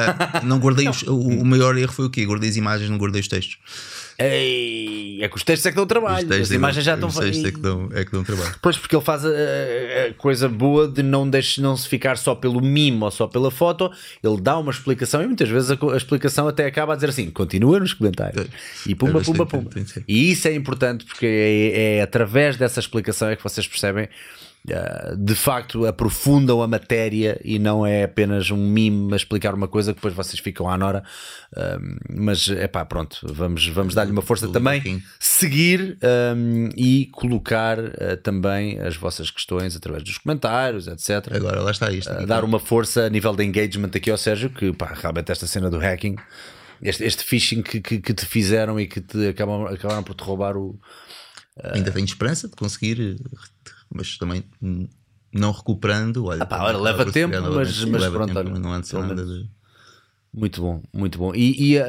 [0.45, 2.26] não guardei os, o, o, maior erro foi o quê?
[2.26, 3.57] Guardei as imagens, não guardei os textos.
[4.19, 7.45] Ei, é que os textos é que dão trabalho, as imagens já estão Os textos
[7.45, 8.53] é que, dão, é que dão trabalho.
[8.61, 12.35] Pois, porque ele faz a, a, coisa boa de não, deixe, não se ficar só
[12.35, 13.89] pelo mimo ou só pela foto,
[14.21, 17.29] ele dá uma explicação e muitas vezes a, a explicação até acaba a dizer assim:
[17.29, 18.47] continua nos comentários
[18.85, 19.69] e pumba, é pumba, pumba.
[20.07, 24.09] E isso é importante porque é, é através dessa explicação é que vocês percebem
[25.17, 29.93] de facto aprofundam a matéria e não é apenas um mime a explicar uma coisa
[29.93, 31.03] que depois vocês ficam à nora.
[31.51, 35.97] Uh, mas é pá, pronto, vamos, vamos dar-lhe uma força também, seguir
[36.35, 41.33] um, e colocar uh, também as vossas questões através dos comentários, etc.
[41.33, 42.11] Agora lá está isto.
[42.25, 45.69] dar uma força a nível de engagement aqui ao Sérgio, que pá, realmente esta cena
[45.69, 46.15] do hacking,
[46.81, 50.23] este, este phishing que, que, que te fizeram e que te acabam, acabaram por te
[50.23, 50.79] roubar o.
[51.73, 53.17] Ainda tenho esperança de conseguir
[53.94, 54.44] mas também
[55.34, 56.26] não recuperando.
[56.26, 59.49] Olha, ah, olha leva tempo, mas, mas leva pronto, tempo, não antes nada de...
[60.32, 61.34] Muito bom, muito bom.
[61.34, 61.84] E, e, uh,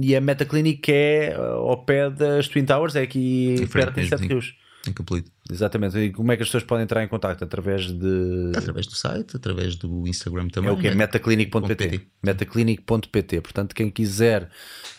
[0.00, 4.28] e a Metaclinic é uh, ao pé das Twin Towers, é aqui perto em Sete
[4.28, 4.54] Rios.
[4.88, 5.30] Em Capelito.
[5.52, 5.98] Exatamente.
[5.98, 7.44] E como é que as pessoas podem entrar em contato?
[7.44, 8.52] Através de.
[8.56, 10.70] Através do site, através do Instagram também.
[10.70, 12.00] É o que é metaclinic.pt.
[12.22, 13.40] Metaclinic.pt.
[13.40, 14.48] Portanto, quem quiser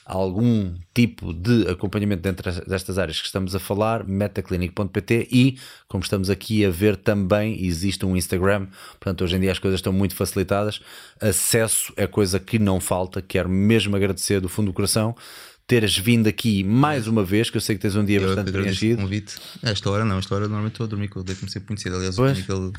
[0.06, 5.58] algum tipo de acompanhamento dentro destas áreas que estamos a falar, metaclinic.pt e,
[5.88, 8.68] como estamos aqui a ver também, existe um Instagram.
[9.00, 10.82] Portanto, hoje em dia as coisas estão muito facilitadas.
[11.20, 13.22] Acesso é coisa que não falta.
[13.22, 15.16] Quero mesmo agradecer do fundo do coração
[15.66, 18.52] teres vindo aqui mais uma vez, que eu sei que tens um dia eu bastante
[18.52, 19.02] preenchido.
[19.02, 19.36] convite.
[19.62, 21.96] Esta hora não, esta hora normalmente estou a dormir, que eu deito-me sempre muito cedo.
[21.96, 22.58] Aliás, aquele...
[22.58, 22.74] o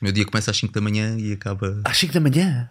[0.00, 1.80] meu dia começa às 5 da manhã e acaba.
[1.84, 2.70] Às 5 da manhã?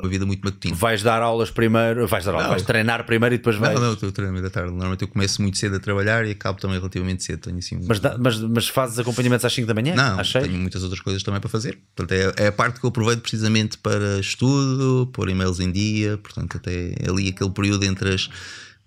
[0.00, 0.74] Uma vida muito matutina.
[0.74, 3.74] Vais dar aulas primeiro, vais dar aulas, vais treinar primeiro e depois vais.
[3.74, 4.70] Não, não, estou treinando da tarde.
[4.70, 7.40] Normalmente eu começo muito cedo a trabalhar e acabo também relativamente cedo.
[7.40, 9.94] Tenho assim, mas, mas, mas fazes acompanhamentos às 5 da manhã?
[9.94, 11.78] Não, tenho muitas outras coisas também para fazer.
[11.94, 16.18] Portanto, é, é, a parte que eu aproveito precisamente para estudo, pôr e-mails em dia.
[16.18, 18.28] Portanto, até ali aquele período entre as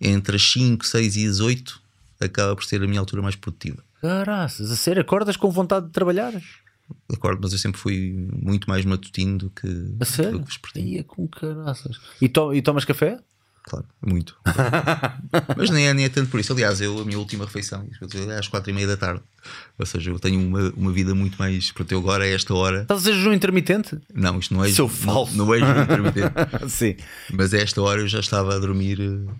[0.01, 1.79] entre as 5, 6 e as 8
[2.19, 3.83] acaba por ser a minha altura mais produtiva.
[4.01, 6.33] Caraças, a sério, acordas com vontade de trabalhar?
[7.11, 9.67] Acordo, mas eu sempre fui muito mais matutino do que,
[9.99, 10.33] a sério?
[10.33, 10.87] do que vespertino.
[10.87, 11.99] Ia com caraças.
[12.21, 13.19] E, to e tomas café?
[13.63, 14.35] Claro, muito.
[15.55, 16.51] mas nem é, nem é tanto por isso.
[16.51, 17.87] Aliás, eu, a minha última refeição
[18.27, 19.21] é às quatro e meia da tarde.
[19.77, 21.71] Ou seja, eu tenho uma, uma vida muito mais.
[21.71, 22.81] Portanto, eu agora, a esta hora.
[22.81, 23.99] Estás a ser jejum intermitente?
[24.13, 24.71] Não, isto não é.
[24.71, 25.37] Seu falso.
[25.37, 26.33] Não, não é jejum intermitente.
[26.69, 26.95] Sim.
[27.31, 29.31] Mas a esta hora eu já estava a dormir eh,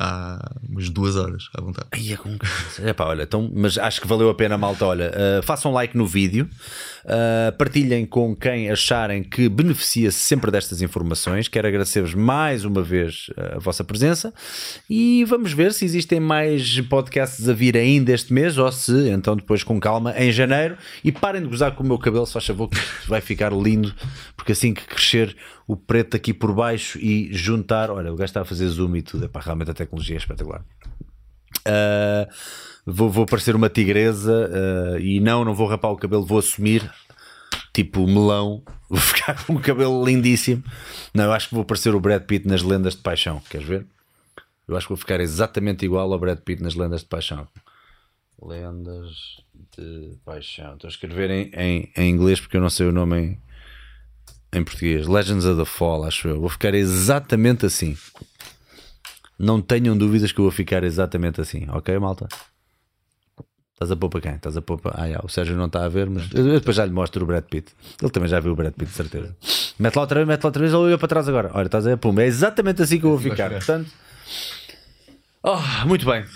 [0.00, 1.88] há umas duas horas à vontade.
[1.92, 2.36] Ai, é com...
[2.88, 4.86] Epá, olha, então, mas acho que valeu a pena, malta.
[4.86, 6.48] Olha, uh, façam like no vídeo,
[7.04, 11.48] uh, partilhem com quem acharem que beneficia-se sempre destas informações.
[11.48, 14.32] Quero agradecer-vos mais uma vez eh, a vossa presença
[14.88, 19.36] e vamos ver se existem mais podcasts a vir ainda este mês ou se então
[19.36, 20.78] depois com calma em janeiro.
[21.04, 22.78] E parem de gozar com o meu cabelo, se faz favor, que
[23.08, 23.94] vai ficar lindo,
[24.34, 25.36] porque assim que crescer
[25.70, 27.92] o preto aqui por baixo e juntar.
[27.92, 29.26] Olha, o gajo está a fazer zoom e tudo.
[29.26, 30.64] Epá, realmente a tecnologia é espetacular.
[31.60, 32.26] Uh,
[32.84, 36.90] vou, vou parecer uma tigresa uh, e não, não vou rapar o cabelo, vou assumir
[37.72, 40.64] tipo melão, vou ficar com um cabelo lindíssimo.
[41.14, 43.40] Não, eu acho que vou parecer o Brad Pitt nas lendas de paixão.
[43.48, 43.86] Queres ver?
[44.66, 47.46] Eu acho que vou ficar exatamente igual ao Brad Pitt nas lendas de paixão.
[48.42, 49.40] Lendas
[49.78, 50.74] de paixão.
[50.74, 53.38] Estou a escrever em, em, em inglês porque eu não sei o nome em,
[54.52, 55.06] em português.
[55.06, 56.40] Legends of the Fall, acho eu.
[56.40, 57.96] Vou ficar exatamente assim.
[59.38, 62.28] Não tenham dúvidas que eu vou ficar exatamente assim, ok, malta?
[63.72, 64.34] Estás a pôr para quem?
[64.34, 65.02] Estás a pôr para.
[65.02, 67.26] Ah, yeah, o Sérgio não está a ver, mas eu depois já lhe mostro o
[67.26, 67.72] Brad Pitt.
[68.02, 69.34] Ele também já viu o Brad Pitt, de certeza.
[69.78, 71.50] Mete lá outra vez, mete lá outra vez, ele olha para trás agora.
[71.54, 73.48] Olha, estás a ver, pum, é exatamente assim que eu vou ficar.
[73.48, 73.90] Portanto,
[75.42, 76.26] oh, muito bem.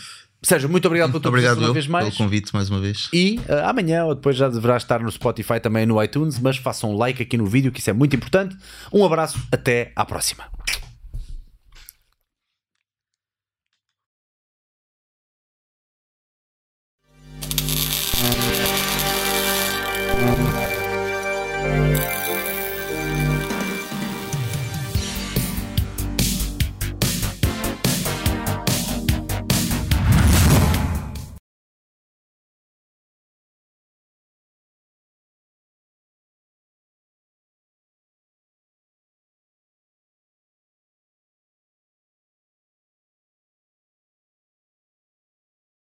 [0.45, 2.05] Sérgio, muito obrigado por tua obrigado uma vez mais.
[2.05, 3.09] pelo convite mais uma vez.
[3.13, 6.93] E uh, amanhã ou depois já deverá estar no Spotify também no iTunes, mas façam
[6.93, 8.55] um like aqui no vídeo, que isso é muito importante.
[8.93, 10.45] Um abraço, até à próxima.